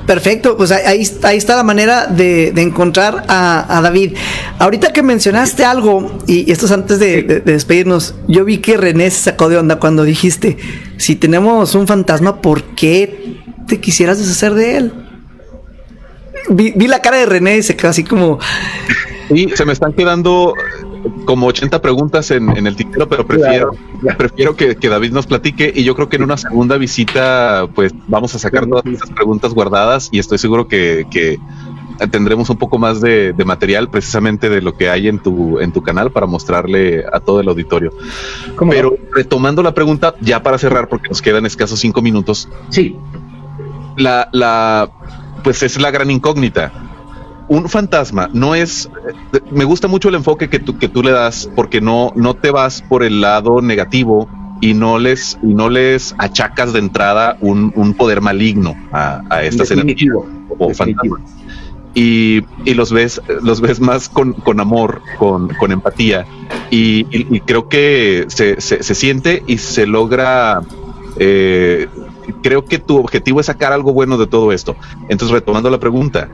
Perfecto, 0.07 0.57
pues 0.57 0.73
ahí, 0.73 1.07
ahí 1.23 1.37
está 1.37 1.57
la 1.57 1.63
manera 1.63 2.07
de, 2.07 2.49
encontrar 2.57 3.25
a, 3.29 3.81
David. 3.83 4.17
Ahorita 4.59 4.93
que 4.93 5.03
mencionaste 5.03 5.65
algo, 5.65 6.19
y, 6.27 6.51
esto 6.51 6.67
es 6.67 6.73
antes 6.73 6.99
de, 6.99 7.43
despedirnos, 7.45 8.15
yo 8.27 8.45
vi 8.45 8.59
que 8.59 8.77
René 8.77 9.11
se 9.11 9.23
sacó 9.23 9.49
de 9.49 9.59
onda 9.59 9.79
cuando 9.79 10.03
dijiste, 10.03 10.59
si 10.97 11.15
tenemos 11.17 11.75
un 11.75 11.87
fantasma, 11.87 12.41
¿por 12.41 12.63
qué 12.75 13.37
te 13.69 13.81
quisieras 13.81 14.19
deshacer 14.19 14.55
de 14.55 14.77
él? 14.77 14.93
Vi, 16.49 16.73
vi 16.75 16.89
la 16.89 17.01
cara 17.01 17.19
de 17.19 17.27
René 17.27 17.59
y 17.59 17.63
se 17.63 17.77
quedó 17.77 17.91
así 17.91 18.03
como... 18.03 18.41
Sí, 19.29 19.49
se 19.55 19.65
me 19.65 19.73
están 19.73 19.93
quedando 19.93 20.53
como 21.25 21.47
80 21.47 21.81
preguntas 21.81 22.31
en, 22.31 22.67
el 22.67 22.77
tintero, 22.77 23.09
pero 23.09 23.27
prefiero, 23.27 23.71
prefiero 24.17 24.57
que, 24.57 24.75
David 24.75 25.13
nos 25.13 25.27
platique 25.27 25.73
y 25.75 25.85
yo 25.85 25.95
creo 25.95 26.09
que 26.09 26.17
en 26.17 26.25
una 26.25 26.37
segunda 26.37 26.77
visita 26.77 27.67
pues 27.75 27.93
vamos 28.09 28.35
a 28.35 28.39
sacar 28.39 28.67
todas 28.67 28.85
esas 28.87 29.11
preguntas 29.11 29.55
guardadas 29.55 30.09
y 30.13 30.19
estoy 30.19 30.39
seguro 30.39 30.69
que, 30.69 31.39
tendremos 32.11 32.51
un 32.51 32.57
poco 32.57 32.79
más 32.79 33.01
de, 33.01 33.35
material 33.45 33.89
precisamente 33.89 34.49
de 34.49 34.61
lo 34.61 34.77
que 34.77 34.91
hay 34.91 35.09
en 35.09 35.19
tu, 35.19 35.61
en 35.61 35.73
tu 35.73 35.83
canal 35.83 36.11
para 36.11 36.27
mostrarle 36.27 37.05
a 37.13 37.21
todo 37.21 37.41
el 37.41 37.49
auditorio. 37.49 37.93
Pero 38.71 38.97
retomando 39.13 39.63
la 39.63 39.75
pregunta, 39.75 40.15
ya 40.21 40.43
para 40.43 40.59
cerrar, 40.59 40.89
porque 40.89 41.09
nos 41.09 41.23
quedan 41.23 41.47
escasos 41.47 41.81
cinco 41.81 42.03
minutos. 42.03 42.49
Sí. 42.71 42.97
La, 43.97 44.29
la, 44.33 44.91
pues 45.45 45.63
es 45.63 45.81
la 45.81 45.91
gran 45.91 46.11
incógnita 46.11 46.92
un 47.53 47.69
fantasma 47.69 48.31
no 48.33 48.55
es. 48.55 48.89
Me 49.51 49.65
gusta 49.65 49.87
mucho 49.87 50.09
el 50.09 50.15
enfoque 50.15 50.49
que 50.49 50.59
tú, 50.59 50.79
que 50.79 50.89
tú 50.89 51.03
le 51.03 51.11
das 51.11 51.51
porque 51.55 51.83
no, 51.83 52.13
no 52.17 52.33
te 52.33 52.51
vas 52.51 52.81
por 52.81 53.03
el 53.03 53.21
lado 53.21 53.61
negativo 53.61 54.27
y 54.63 54.73
no 54.73 54.99
les, 54.99 55.39
y 55.43 55.53
no 55.53 55.69
les 55.69 56.15
achacas 56.17 56.73
de 56.73 56.79
entrada 56.79 57.37
un, 57.43 57.71
un 57.77 57.93
poder 57.93 58.23
maligno 58.23 58.75
a, 58.91 59.21
a 59.29 59.43
estas 59.43 59.71
energías 59.71 60.17
o 60.59 60.73
fantasmas. 60.73 61.21
Y, 61.95 62.41
y, 62.65 62.73
los 62.73 62.91
ves, 62.91 63.21
los 63.43 63.61
ves 63.61 63.79
más 63.81 64.09
con, 64.09 64.33
con 64.33 64.59
amor, 64.59 65.03
con, 65.19 65.49
con 65.49 65.73
empatía. 65.73 66.25
Y, 66.71 67.07
y, 67.11 67.41
creo 67.41 67.69
que 67.69 68.25
se, 68.29 68.63
se, 68.63 68.83
se, 68.83 68.95
siente 68.95 69.43
y 69.47 69.59
se 69.59 69.87
logra. 69.87 70.63
Eh, 71.19 71.87
creo 72.43 72.65
que 72.65 72.79
tu 72.79 72.97
objetivo 72.97 73.41
es 73.41 73.47
sacar 73.47 73.75
algo 73.75 73.93
bueno 73.93 74.17
de 74.17 74.27
todo 74.27 74.53
esto. 74.53 74.75
Entonces, 75.11 75.35
retomando 75.35 75.69
la 75.69 75.79
pregunta, 75.79 76.31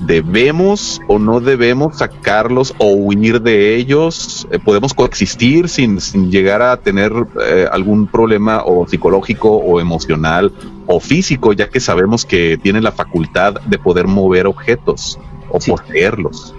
¿Debemos 0.00 0.98
o 1.08 1.18
no 1.18 1.40
debemos 1.40 1.98
sacarlos 1.98 2.74
o 2.78 2.90
huir 2.90 3.42
de 3.42 3.76
ellos? 3.76 4.48
Eh, 4.50 4.58
¿Podemos 4.58 4.94
coexistir 4.94 5.68
sin, 5.68 5.98
llegar 6.30 6.62
a 6.62 6.78
tener 6.78 7.12
eh, 7.46 7.66
algún 7.70 8.06
problema 8.06 8.62
o 8.64 8.88
psicológico 8.88 9.50
o 9.50 9.78
emocional 9.78 10.52
o 10.86 11.00
físico, 11.00 11.52
ya 11.52 11.68
que 11.68 11.80
sabemos 11.80 12.24
que 12.24 12.56
tienen 12.56 12.82
la 12.82 12.92
facultad 12.92 13.60
de 13.66 13.78
poder 13.78 14.06
mover 14.06 14.46
objetos 14.46 15.18
o 15.50 15.58
poseerlos? 15.58 16.54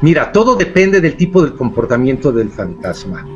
Mira, 0.00 0.32
todo 0.32 0.56
depende 0.56 1.02
del 1.02 1.16
tipo 1.16 1.44
de 1.44 1.52
comportamiento 1.54 2.32
del 2.32 2.48
fantasma. 2.48 3.26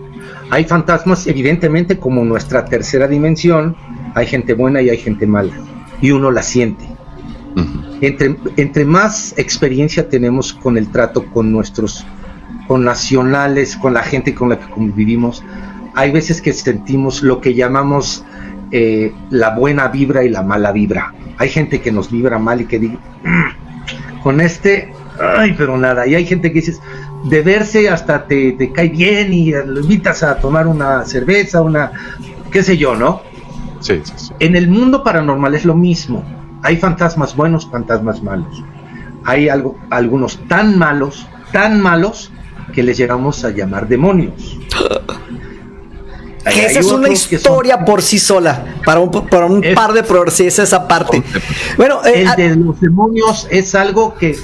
Hay 0.49 0.65
fantasmas, 0.65 1.27
evidentemente, 1.27 1.99
como 1.99 2.25
nuestra 2.25 2.65
tercera 2.65 3.07
dimensión, 3.07 3.77
hay 4.15 4.27
gente 4.27 4.55
buena 4.55 4.81
y 4.81 4.89
hay 4.89 4.97
gente 4.97 5.27
mala, 5.27 5.53
y 6.01 6.13
uno 6.13 6.31
la 6.31 6.43
siente 6.43 6.96
entre, 8.01 8.37
entre 8.57 8.85
más 8.85 9.35
experiencia 9.39 10.09
tenemos 10.09 10.53
con 10.53 10.77
el 10.77 10.89
trato 10.89 11.25
con 11.27 11.51
nuestros 11.51 12.05
con 12.67 12.85
nacionales, 12.85 13.77
con 13.77 13.95
la 13.95 14.03
gente 14.03 14.35
con 14.35 14.49
la 14.51 14.59
que 14.59 14.69
convivimos, 14.71 15.43
hay 15.95 16.11
veces 16.11 16.43
que 16.43 16.53
sentimos 16.53 17.23
lo 17.23 17.41
que 17.41 17.55
llamamos 17.55 18.25
eh, 18.71 19.15
la 19.31 19.51
buena 19.51 19.89
vibra 19.89 20.25
y 20.25 20.29
la 20.29 20.43
mala 20.43 20.73
vibra. 20.73 21.15
Hay 21.39 21.49
gente 21.49 21.81
que 21.81 21.93
nos 21.93 22.11
vibra 22.11 22.39
mal 22.39 22.61
y 22.61 22.67
que 22.67 22.79
dice, 22.79 22.99
mm, 23.25 24.23
con 24.23 24.41
este, 24.41 24.93
ay, 25.39 25.55
pero 25.57 25.79
nada. 25.79 26.07
Y 26.07 26.15
hay 26.15 26.27
gente 26.27 26.53
que 26.53 26.61
dices, 26.61 26.81
de 27.25 27.43
verse 27.43 27.89
hasta 27.89 28.27
te, 28.27 28.53
te, 28.53 28.73
cae 28.73 28.89
bien 28.89 29.33
y 29.33 29.53
lo 29.53 29.81
invitas 29.81 30.23
a 30.23 30.39
tomar 30.39 30.67
una 30.67 31.05
cerveza, 31.05 31.63
una, 31.63 31.93
qué 32.51 32.63
sé 32.63 32.77
yo, 32.77 32.97
¿no? 32.97 33.23
Sí, 33.81 34.01
sí, 34.03 34.13
sí. 34.17 34.33
En 34.41 34.57
el 34.57 34.69
mundo 34.69 35.03
paranormal 35.03 35.55
es 35.55 35.65
lo 35.65 35.75
mismo. 35.75 36.25
Hay 36.67 36.79
fantasmas 36.79 37.37
buenos, 37.37 37.71
fantasmas 37.71 38.21
malos. 38.25 38.65
Hay 39.25 39.49
algo, 39.49 39.79
algunos 39.89 40.37
tan 40.49 40.77
malos, 40.77 41.25
tan 41.53 41.81
malos, 41.81 42.33
que 42.73 42.83
les 42.83 42.99
llegamos 42.99 43.45
a 43.45 43.51
llamar 43.51 43.87
demonios. 43.87 44.59
esa 46.47 46.81
es 46.81 46.87
una 46.87 47.09
historia 47.09 47.85
por 47.85 48.03
sí 48.03 48.19
sola, 48.19 48.77
para 48.85 49.01
un, 49.01 49.11
para 49.11 49.47
un 49.47 49.63
par 49.75 49.93
de 49.93 50.03
progresos, 50.03 50.41
es 50.41 50.59
esa 50.59 50.87
parte. 50.87 51.23
Bueno, 51.77 52.05
eh, 52.05 52.23
el 52.23 52.37
de 52.37 52.57
los 52.57 52.81
demonios 52.81 53.47
es 53.51 53.75
algo 53.75 54.15
que 54.15 54.37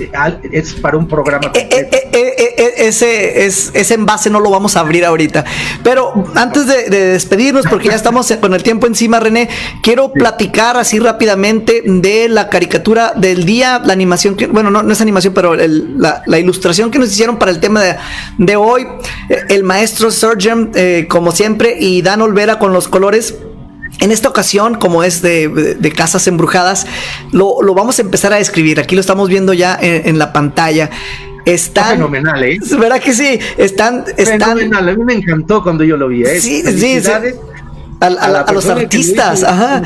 es 0.52 0.74
para 0.74 0.96
un 0.96 1.06
programa. 1.06 1.52
Eh, 1.54 1.68
eh, 2.12 2.74
ese, 2.78 3.46
es, 3.46 3.70
ese 3.74 3.94
envase 3.94 4.30
no 4.30 4.40
lo 4.40 4.50
vamos 4.50 4.76
a 4.76 4.80
abrir 4.80 5.04
ahorita. 5.04 5.44
Pero 5.82 6.24
antes 6.34 6.66
de, 6.66 6.90
despedirnos, 6.90 7.66
porque 7.66 7.88
ya 7.88 7.94
estamos 7.94 8.32
con 8.40 8.54
el 8.54 8.62
tiempo 8.62 8.86
encima, 8.86 9.20
René, 9.20 9.48
quiero 9.82 10.12
platicar 10.12 10.76
así 10.76 10.98
rápidamente 10.98 11.82
de 11.84 12.28
la 12.28 12.48
caricatura 12.48 13.12
del 13.16 13.44
día, 13.44 13.80
la 13.84 13.92
animación 13.92 14.34
que, 14.34 14.46
bueno, 14.46 14.70
no, 14.70 14.90
es 14.90 15.00
animación, 15.00 15.34
pero 15.34 15.54
la, 15.54 16.38
ilustración 16.38 16.90
que 16.90 16.98
nos 16.98 17.12
hicieron 17.12 17.38
para 17.38 17.52
el 17.52 17.60
tema 17.60 17.80
de, 17.82 17.96
de 18.38 18.56
hoy. 18.56 18.86
El 19.48 19.62
maestro 19.62 20.10
Surgeon, 20.10 20.72
como 21.08 21.30
siempre, 21.30 21.76
y 21.78 21.91
Dan 22.00 22.22
Olvera 22.22 22.58
con 22.58 22.72
los 22.72 22.88
colores. 22.88 23.34
En 24.00 24.10
esta 24.10 24.28
ocasión, 24.28 24.76
como 24.76 25.04
es 25.04 25.20
de, 25.20 25.92
casas 25.94 26.26
embrujadas, 26.26 26.86
lo, 27.30 27.60
vamos 27.74 27.98
a 27.98 28.02
empezar 28.02 28.32
a 28.32 28.38
escribir. 28.38 28.80
Aquí 28.80 28.94
lo 28.94 29.00
estamos 29.00 29.28
viendo 29.28 29.52
ya 29.52 29.78
en, 29.80 30.18
la 30.18 30.32
pantalla. 30.32 30.90
Están, 31.44 31.96
fenomenal, 31.96 32.42
¿eh? 32.44 32.58
¿Verdad 32.78 33.00
que 33.00 33.12
sí? 33.12 33.38
Están, 33.58 34.04
están. 34.16 34.40
Fenomenal. 34.40 34.88
A 34.88 34.94
mí 34.94 35.04
me 35.04 35.14
encantó 35.14 35.62
cuando 35.62 35.84
yo 35.84 35.96
lo 35.96 36.08
vi, 36.08 36.22
¿eh? 36.22 36.40
Sí, 36.40 36.62
sí, 36.62 37.00
A, 38.00 38.52
los 38.52 38.66
artistas, 38.66 39.42
ajá. 39.42 39.82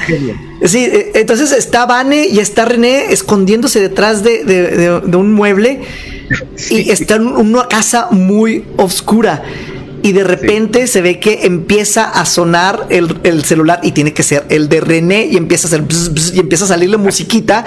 Sí, 0.65 0.85
eh, 0.85 1.13
entonces 1.15 1.53
está 1.53 1.87
Vane 1.87 2.27
y 2.27 2.39
está 2.39 2.65
René 2.65 3.13
escondiéndose 3.13 3.81
detrás 3.81 4.23
de, 4.23 5.03
un 5.15 5.33
mueble 5.33 5.83
y 6.71 6.91
está 6.91 7.17
en 7.17 7.27
una 7.27 7.69
casa 7.69 8.09
muy 8.11 8.65
oscura 8.77 9.43
y 10.07 10.13
de 10.13 10.23
repente 10.23 10.87
se 10.87 11.01
ve 11.01 11.19
que 11.19 11.47
empieza 11.47 12.05
a 12.05 12.25
sonar 12.27 12.87
el, 12.91 13.43
celular 13.43 13.81
y 13.83 13.91
tiene 13.91 14.15
que 14.15 14.23
ser 14.23 14.47
el 14.51 14.69
de 14.69 14.81
René 14.81 15.27
y 15.27 15.37
empieza 15.37 15.67
a 15.67 15.69
hacer 15.69 15.83
y 16.33 16.39
empieza 16.39 16.65
a 16.65 16.69
salirle 16.69 16.97
musiquita. 16.97 17.65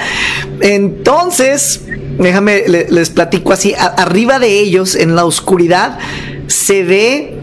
Entonces, 0.62 1.82
déjame 2.18 2.64
les 2.66 3.10
platico 3.10 3.52
así, 3.52 3.76
arriba 3.78 4.40
de 4.40 4.58
ellos 4.58 4.96
en 4.96 5.18
la 5.18 5.26
oscuridad 5.26 6.00
se 6.48 6.84
ve 6.84 7.39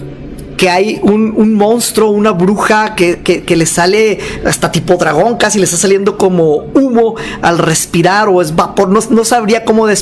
que 0.56 0.70
hay 0.70 0.98
un, 1.02 1.54
monstruo, 1.54 2.10
una 2.10 2.32
bruja 2.32 2.94
que, 2.94 3.22
que, 3.22 3.56
le 3.56 3.66
sale 3.66 4.18
hasta 4.44 4.72
tipo 4.72 4.96
dragón, 4.96 5.36
casi 5.36 5.58
le 5.58 5.64
está 5.64 5.76
saliendo 5.76 6.16
como 6.16 6.56
humo 6.74 7.14
al 7.42 7.58
respirar 7.58 8.28
o 8.28 8.40
es 8.40 8.54
vapor, 8.54 8.88
no, 8.88 9.24
sabría 9.24 9.64
cómo 9.64 9.88
eh, 9.88 9.94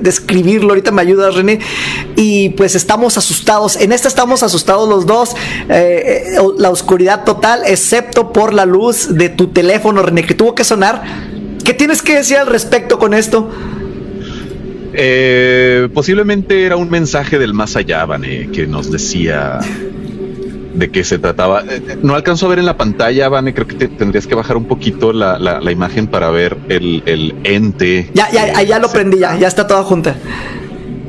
describirlo, 0.00 0.70
ahorita 0.70 0.90
me 0.90 1.02
ayuda 1.02 1.30
René, 1.30 1.60
y 2.16 2.50
pues 2.50 2.74
estamos 2.74 3.18
asustados, 3.18 3.76
en 3.76 3.92
esta 3.92 4.08
estamos 4.08 4.42
asustados 4.42 4.88
los 4.88 5.06
dos, 5.06 5.34
eh, 5.68 6.34
eh, 6.36 6.38
la 6.58 6.70
oscuridad 6.70 7.24
total, 7.24 7.62
excepto 7.66 8.32
por 8.32 8.54
la 8.54 8.66
luz 8.66 9.14
de 9.16 9.28
tu 9.28 9.48
teléfono, 9.48 10.02
René, 10.02 10.24
que 10.24 10.34
tuvo 10.34 10.54
que 10.54 10.64
sonar. 10.64 11.02
¿Qué 11.64 11.74
tienes 11.74 12.02
que 12.02 12.16
decir 12.16 12.38
al 12.38 12.46
respecto 12.46 12.98
con 12.98 13.14
esto? 13.14 13.50
Eh, 14.92 15.88
posiblemente 15.94 16.64
era 16.64 16.76
un 16.76 16.90
mensaje 16.90 17.38
del 17.38 17.54
más 17.54 17.76
allá, 17.76 18.04
Vane, 18.04 18.50
que 18.52 18.66
nos 18.66 18.90
decía 18.90 19.60
de 20.74 20.90
qué 20.90 21.04
se 21.04 21.18
trataba. 21.18 21.62
Eh, 21.62 21.82
eh, 21.88 21.98
no 22.02 22.14
alcanzó 22.14 22.46
a 22.46 22.48
ver 22.50 22.58
en 22.58 22.66
la 22.66 22.76
pantalla, 22.76 23.28
Vane, 23.28 23.54
creo 23.54 23.66
que 23.66 23.88
tendrías 23.88 24.26
que 24.26 24.34
bajar 24.34 24.56
un 24.56 24.64
poquito 24.64 25.12
la, 25.12 25.38
la, 25.38 25.72
imagen 25.72 26.06
para 26.06 26.30
ver 26.30 26.56
el, 26.68 27.02
el 27.06 27.34
ente. 27.44 28.10
Ya, 28.14 28.30
ya, 28.30 28.62
ya 28.62 28.78
lo 28.78 28.90
prendí, 28.90 29.18
ya, 29.18 29.38
ya 29.38 29.48
está 29.48 29.66
toda 29.66 29.82
junta. 29.84 30.16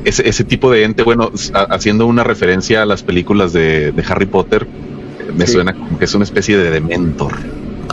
Ese, 0.04 0.28
ese 0.28 0.44
tipo 0.44 0.70
de 0.70 0.84
ente, 0.84 1.02
bueno, 1.02 1.30
haciendo 1.70 2.06
una 2.06 2.24
referencia 2.24 2.82
a 2.82 2.86
las 2.86 3.02
películas 3.02 3.52
de, 3.52 3.92
de 3.92 4.04
Harry 4.08 4.26
Potter, 4.26 4.66
me 5.34 5.46
suena 5.46 5.74
como 5.74 5.98
que 5.98 6.04
es 6.04 6.14
una 6.14 6.24
especie 6.24 6.56
de 6.56 6.70
dementor. 6.70 7.32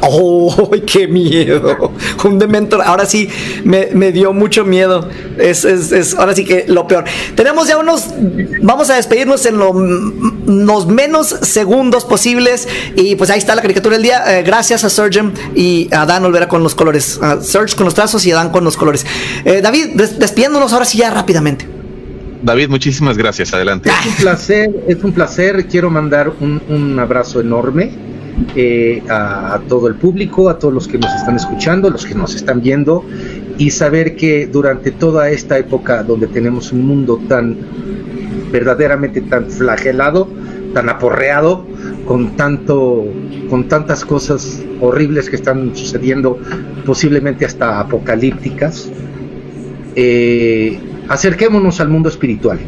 ¡Oh, 0.02 0.72
qué 0.86 1.08
miedo! 1.08 1.94
Un 2.24 2.40
Dementor, 2.40 2.82
ahora 2.82 3.06
sí 3.06 3.30
me, 3.64 4.12
dio 4.12 4.34
mucho 4.34 4.66
miedo. 4.66 5.08
Es, 5.38 5.66
es, 5.66 6.14
ahora 6.16 6.36
sí 6.36 6.46
que 6.46 6.66
lo 6.68 6.88
peor. 6.88 7.06
Tenemos 7.36 7.68
ya 7.68 7.78
unos. 7.78 8.08
Vamos 8.62 8.90
a 8.90 8.96
despedirnos 8.96 9.46
en 9.46 9.58
los 9.58 10.88
menos 10.88 11.28
segundos 11.42 12.06
posibles. 12.06 12.68
Y 12.96 13.16
pues 13.16 13.30
ahí 13.30 13.40
está 13.40 13.56
la 13.56 13.62
caricatura 13.62 13.96
del 13.96 14.04
día. 14.04 14.40
Eh, 14.40 14.44
gracias 14.44 14.84
a 14.84 14.90
Surgeon 14.90 15.34
y 15.56 15.90
a 15.92 16.06
Dan 16.06 16.26
Olvera 16.26 16.48
con 16.48 16.64
los 16.64 16.76
colores. 16.76 17.20
A 17.22 17.42
Surge 17.42 17.76
con 17.76 17.86
los 17.86 17.94
trazos 17.94 18.26
y 18.26 18.32
a 18.32 18.36
Dan 18.36 18.50
con 18.50 18.64
los 18.64 18.78
colores. 18.78 19.06
Eh, 19.46 19.62
David, 19.62 19.96
despidiéndonos 19.96 20.74
ahora 20.74 20.86
sí 20.86 20.98
ya 20.98 21.10
rápidamente. 21.10 21.68
David, 22.42 22.70
muchísimas 22.70 23.18
gracias. 23.18 23.54
Adelante. 23.54 23.90
Es 23.90 24.06
un 24.06 24.16
placer, 24.16 24.70
es 24.88 25.04
un 25.04 25.12
placer. 25.12 25.68
Quiero 25.68 25.90
mandar 25.90 26.32
un, 26.40 26.62
un 26.70 26.98
abrazo 27.00 27.42
enorme 27.42 28.09
eh, 28.56 29.04
a, 29.10 29.56
a 29.56 29.60
todo 29.62 29.88
el 29.88 29.96
público, 29.96 30.50
a 30.50 30.60
todos 30.60 30.74
los 30.74 30.88
que 30.88 30.98
nos 30.98 31.14
están 31.16 31.36
escuchando, 31.36 31.90
los 31.90 32.06
que 32.06 32.16
nos 32.16 32.36
están 32.36 32.62
viendo, 32.62 33.04
y 33.58 33.72
saber 33.72 34.16
que 34.16 34.48
durante 34.48 34.92
toda 34.92 35.30
esta 35.30 35.58
época 35.58 36.04
donde 36.04 36.28
tenemos 36.28 36.72
un 36.72 36.86
mundo 36.86 37.20
tan 37.28 37.58
verdaderamente 38.52 39.22
tan 39.22 39.50
flagelado, 39.50 40.28
tan 40.74 40.90
aporreado, 40.90 41.66
con 42.06 42.36
tanto, 42.36 43.06
con 43.50 43.68
tantas 43.68 44.06
cosas 44.06 44.64
horribles 44.82 45.30
que 45.30 45.36
están 45.36 45.76
sucediendo, 45.76 46.40
posiblemente 46.86 47.46
hasta 47.46 47.80
apocalípticas, 47.80 48.90
eh, 49.96 50.80
acerquémonos 51.08 51.80
al 51.80 51.90
mundo 51.90 52.10
espiritual. 52.10 52.60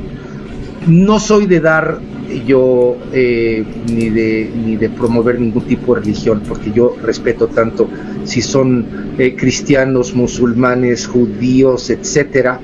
No 0.87 1.19
soy 1.19 1.45
de 1.45 1.59
dar 1.59 1.99
yo 2.45 2.97
eh, 3.13 3.63
ni, 3.87 4.09
de, 4.09 4.51
ni 4.65 4.75
de 4.77 4.89
promover 4.89 5.39
ningún 5.39 5.63
tipo 5.63 5.95
de 5.95 6.01
religión, 6.01 6.41
porque 6.47 6.71
yo 6.71 6.95
respeto 7.03 7.47
tanto 7.47 7.87
si 8.23 8.41
son 8.41 8.85
eh, 9.17 9.35
cristianos, 9.35 10.13
musulmanes, 10.13 11.07
judíos, 11.07 11.89
etcétera, 11.89 12.59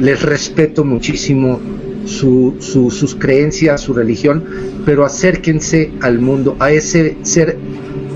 les 0.00 0.22
respeto 0.22 0.84
muchísimo 0.84 1.60
su, 2.06 2.56
su, 2.58 2.90
sus 2.90 3.14
creencias, 3.14 3.80
su 3.80 3.94
religión, 3.94 4.44
pero 4.84 5.04
acérquense 5.04 5.92
al 6.00 6.18
mundo, 6.18 6.56
a 6.58 6.70
ese 6.72 7.16
ser 7.22 7.56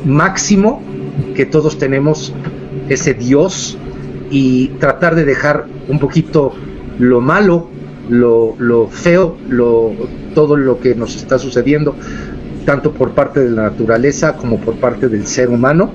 máximo 0.05 0.83
que 1.35 1.47
todos 1.47 1.79
tenemos, 1.79 2.35
ese 2.89 3.15
Dios, 3.15 3.79
y 4.31 4.69
tratar 4.79 5.15
de 5.15 5.25
dejar 5.25 5.67
un 5.89 5.99
poquito 5.99 6.53
lo 6.99 7.21
malo, 7.21 7.69
lo, 8.09 8.55
lo 8.59 8.89
feo, 8.89 9.37
lo, 9.49 9.93
todo 10.35 10.57
lo 10.57 10.81
que 10.81 10.95
nos 10.95 11.17
está 11.17 11.39
sucediendo, 11.39 11.95
tanto 12.65 12.93
por 12.93 13.13
parte 13.13 13.41
de 13.41 13.51
la 13.51 13.63
naturaleza 13.65 14.37
como 14.37 14.59
por 14.61 14.75
parte 14.77 15.09
del 15.09 15.27
ser 15.27 15.49
humano, 15.49 15.91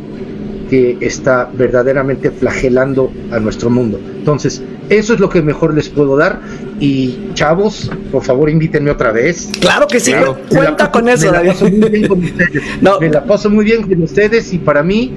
que 0.70 0.98
está 1.02 1.50
verdaderamente 1.54 2.32
flagelando 2.32 3.12
a 3.32 3.40
nuestro 3.40 3.70
mundo. 3.70 4.00
Entonces, 4.18 4.62
eso 4.90 5.14
es 5.14 5.20
lo 5.20 5.30
que 5.30 5.42
mejor 5.42 5.74
les 5.76 5.90
puedo 5.90 6.18
dar. 6.18 6.40
Y 6.80 7.30
chavos, 7.36 7.92
por 8.12 8.24
favor, 8.24 8.50
invítenme 8.50 8.90
otra 8.90 9.12
vez. 9.12 9.50
Claro 9.60 9.86
que 9.88 10.00
sí, 10.00 10.12
Claro. 10.12 10.36
cu- 10.50 10.56
cuenta 10.56 10.90
con 10.92 11.08
eso, 11.10 11.32
Me 11.32 11.44
la 11.44 11.44
paso 11.52 11.66
muy 11.70 11.90
bien 11.90 12.08
con 12.08 12.24
ustedes. 12.24 12.64
No. 12.82 13.00
Me 13.00 13.10
la 13.10 13.24
paso 13.24 13.50
muy 13.50 13.66
bien 13.66 13.84
con 13.84 14.02
ustedes 14.02 14.52
y 14.54 14.58
para 14.58 14.82
mí, 14.82 15.14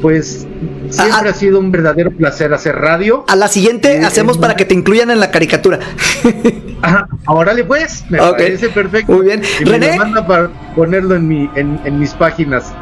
pues, 0.00 0.46
siempre 0.90 1.28
Ah, 1.28 1.30
ha 1.30 1.34
sido 1.34 1.58
un 1.58 1.70
verdadero 1.70 2.10
placer 2.10 2.52
hacer 2.54 2.76
radio. 2.76 3.24
A 3.28 3.36
la 3.36 3.48
siguiente 3.48 3.98
Sí, 3.98 4.04
hacemos 4.04 4.36
es- 4.36 4.40
para 4.40 4.56
que 4.56 4.64
te 4.64 4.74
incluyan 4.74 5.10
en 5.10 5.20
la 5.20 5.30
caricatura. 5.30 5.78
Ajá, 6.82 7.06
órale 7.26 7.64
pues, 7.64 8.04
me 8.08 8.20
Ok. 8.20 8.32
parece 8.38 8.68
perfecto. 8.68 9.12
Muy 9.12 9.26
bien. 9.26 9.42
Y 9.60 9.64
me 9.64 9.72
René. 9.72 9.96
manda 9.96 10.26
para 10.26 10.48
ponerlo 10.76 11.14
en, 11.16 11.26
mi, 11.28 11.50
en, 11.54 11.80
en 11.84 11.98
mis 11.98 12.12
páginas. 12.14 12.72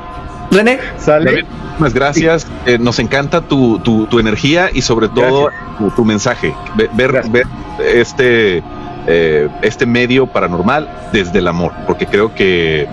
René, 0.50 0.78
¿Sale? 0.98 1.42
Muchísimas 1.78 1.94
gracias. 1.94 2.46
Eh, 2.66 2.78
nos 2.78 2.98
encanta 2.98 3.40
tu, 3.40 3.78
tu, 3.80 4.06
tu 4.06 4.18
energía 4.20 4.70
y 4.72 4.82
sobre 4.82 5.08
todo 5.08 5.50
tu, 5.78 5.90
tu 5.90 6.04
mensaje. 6.04 6.54
Ve- 6.76 6.88
Ver, 6.94 7.22
este, 7.84 8.62
eh, 9.08 9.48
este 9.62 9.86
medio 9.86 10.26
paranormal 10.26 10.88
desde 11.12 11.38
el 11.40 11.48
amor, 11.48 11.72
porque 11.86 12.06
creo 12.06 12.34
que 12.34 12.86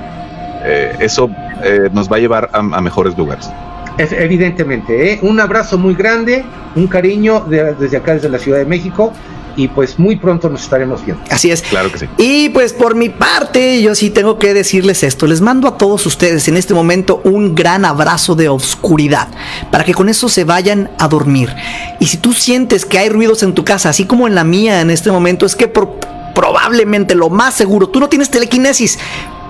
eh, 0.66 0.96
eso 1.00 1.30
eh, 1.64 1.90
nos 1.94 2.12
va 2.12 2.16
a 2.18 2.20
llevar 2.20 2.50
a, 2.54 2.58
a 2.60 2.82
mejores 2.82 3.18
lugares. 3.18 3.50
Es- 3.98 4.12
evidentemente, 4.12 5.14
¿eh? 5.14 5.20
un 5.22 5.40
abrazo 5.40 5.78
muy 5.78 5.94
grande, 5.96 6.44
un 6.76 6.88
cariño 6.88 7.42
de- 7.42 7.74
desde 7.76 7.98
acá, 7.98 8.14
desde 8.16 8.30
la 8.30 8.40
Ciudad 8.40 8.58
de 8.58 8.66
México, 8.66 9.14
y 9.56 9.68
pues 9.68 10.00
muy 10.00 10.16
pronto 10.16 10.50
nos 10.50 10.64
estaremos 10.64 11.06
viendo. 11.06 11.24
así 11.30 11.52
es. 11.52 11.62
Claro 11.62 11.92
que 11.92 12.00
sí. 12.00 12.06
Y 12.18 12.50
pues 12.50 12.74
por 12.74 12.96
mi 12.96 13.10
parte, 13.10 13.84
yo 13.84 13.94
sí 13.94 14.10
tengo 14.10 14.40
que 14.40 14.52
decirles 14.56 15.04
esto. 15.04 15.28
Les 15.28 15.42
mando 15.42 15.68
a 15.68 15.78
todos 15.78 16.08
ustedes 16.08 16.48
en 16.48 16.58
este 16.58 16.74
momento 16.74 17.22
un 17.24 17.54
gran 17.54 17.86
abrazo 17.86 18.34
de 18.34 18.50
oscuridad 18.50 19.28
para 19.70 19.84
que 19.84 19.94
con 19.94 20.10
eso 20.10 20.28
se 20.28 20.44
vayan 20.44 20.90
a 20.98 21.08
dormir. 21.08 21.54
Y 22.00 22.08
si 22.08 22.18
tú 22.18 22.34
sientes 22.34 22.84
que 22.84 22.98
hay 22.98 23.10
ruidos 23.10 23.44
en 23.44 23.54
tu 23.54 23.64
casa, 23.64 23.90
así 23.90 24.06
como 24.06 24.28
en 24.28 24.34
la 24.34 24.44
mía 24.44 24.82
en 24.82 24.90
este 24.90 25.12
momento, 25.12 25.46
es 25.46 25.56
que 25.56 25.68
por- 25.68 26.00
probablemente 26.34 27.14
lo 27.14 27.30
más 27.30 27.54
seguro, 27.54 27.90
tú 27.90 28.00
no 28.00 28.10
tienes 28.10 28.32
telequinesis, 28.32 28.98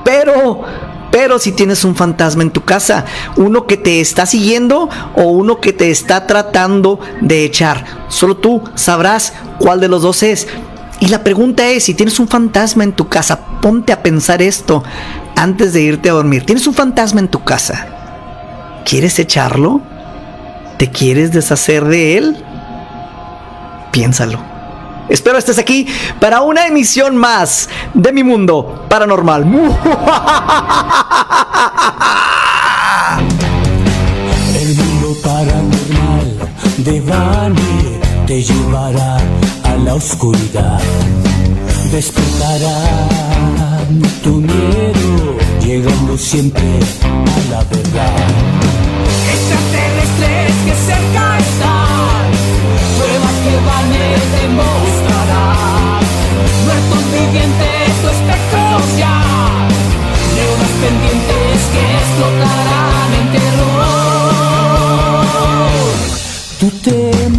pero... 0.04 0.64
Pero 1.14 1.38
si 1.38 1.52
tienes 1.52 1.86
un 1.86 1.96
fantasma 1.96 2.42
en 2.42 2.50
tu 2.50 2.66
casa, 2.66 3.06
uno 3.36 3.68
que 3.68 3.78
te 3.78 4.02
está 4.02 4.26
siguiendo 4.26 4.90
o 5.16 5.26
uno 5.26 5.62
que 5.62 5.72
te 5.72 5.92
está 5.92 6.26
tratando 6.26 7.00
de 7.22 7.46
echar, 7.46 7.86
solo 8.08 8.38
tú 8.38 8.64
sabrás 8.74 9.34
cuál 9.60 9.80
de 9.80 9.90
los 9.90 10.02
dos 10.02 10.24
es. 10.24 10.48
Y 11.00 11.10
la 11.10 11.24
pregunta 11.24 11.68
es, 11.68 11.84
si 11.84 11.94
tienes 11.94 12.20
un 12.20 12.28
fantasma 12.28 12.84
en 12.84 12.94
tu 12.94 13.10
casa, 13.10 13.46
ponte 13.62 13.94
a 13.94 14.02
pensar 14.02 14.42
esto 14.42 14.84
antes 15.36 15.74
de 15.74 15.84
irte 15.84 16.10
a 16.10 16.14
dormir. 16.14 16.48
Tienes 16.48 16.66
un 16.66 16.74
fantasma 16.74 17.20
en 17.20 17.28
tu 17.28 17.44
casa. 17.44 17.86
¿Quieres 18.84 19.20
echarlo? 19.20 19.82
¿Te 20.80 20.90
quieres 20.90 21.32
deshacer 21.32 21.86
de 21.86 22.18
él? 22.18 22.44
Piénsalo. 23.92 24.53
Espero 25.10 25.38
estés 25.38 25.60
aquí 25.60 25.88
para 26.20 26.42
una 26.42 26.68
emisión 26.68 27.18
más 27.18 27.70
de 27.94 28.12
mi 28.12 28.24
mundo 28.24 28.86
paranormal. 28.90 29.44
El 34.62 34.76
mundo 34.76 35.16
paranormal 35.22 36.50
de 36.78 37.02
Bani 37.02 38.00
te 38.26 38.42
llevará 38.42 39.18
a 39.64 39.76
la 39.84 39.96
oscuridad. 39.96 40.80
Despertará 41.92 43.04
tu 44.24 44.42
miedo, 44.42 45.38
llegando 45.62 46.18
siempre 46.18 46.64
a 47.04 47.52
la 47.52 47.64
verdad. 47.66 48.28
Extraterrestres 49.34 50.54
que 50.66 50.76
cerca 50.88 51.38
están, 51.40 52.32
pruebas 52.98 53.38
que 53.44 53.56
Bani 53.68 54.08
te 54.32 54.48
mostrará. 54.48 54.73
Vivientes, 57.26 58.02
tu 58.02 58.08
espectro 58.10 58.64
ya, 58.98 59.16
neuronas 60.36 60.74
pendientes 60.82 61.60
que 61.72 61.84
explotarán 62.02 63.12
en 63.22 63.28
terror. 63.32 64.74
Tú 66.60 66.68
te 66.82 67.30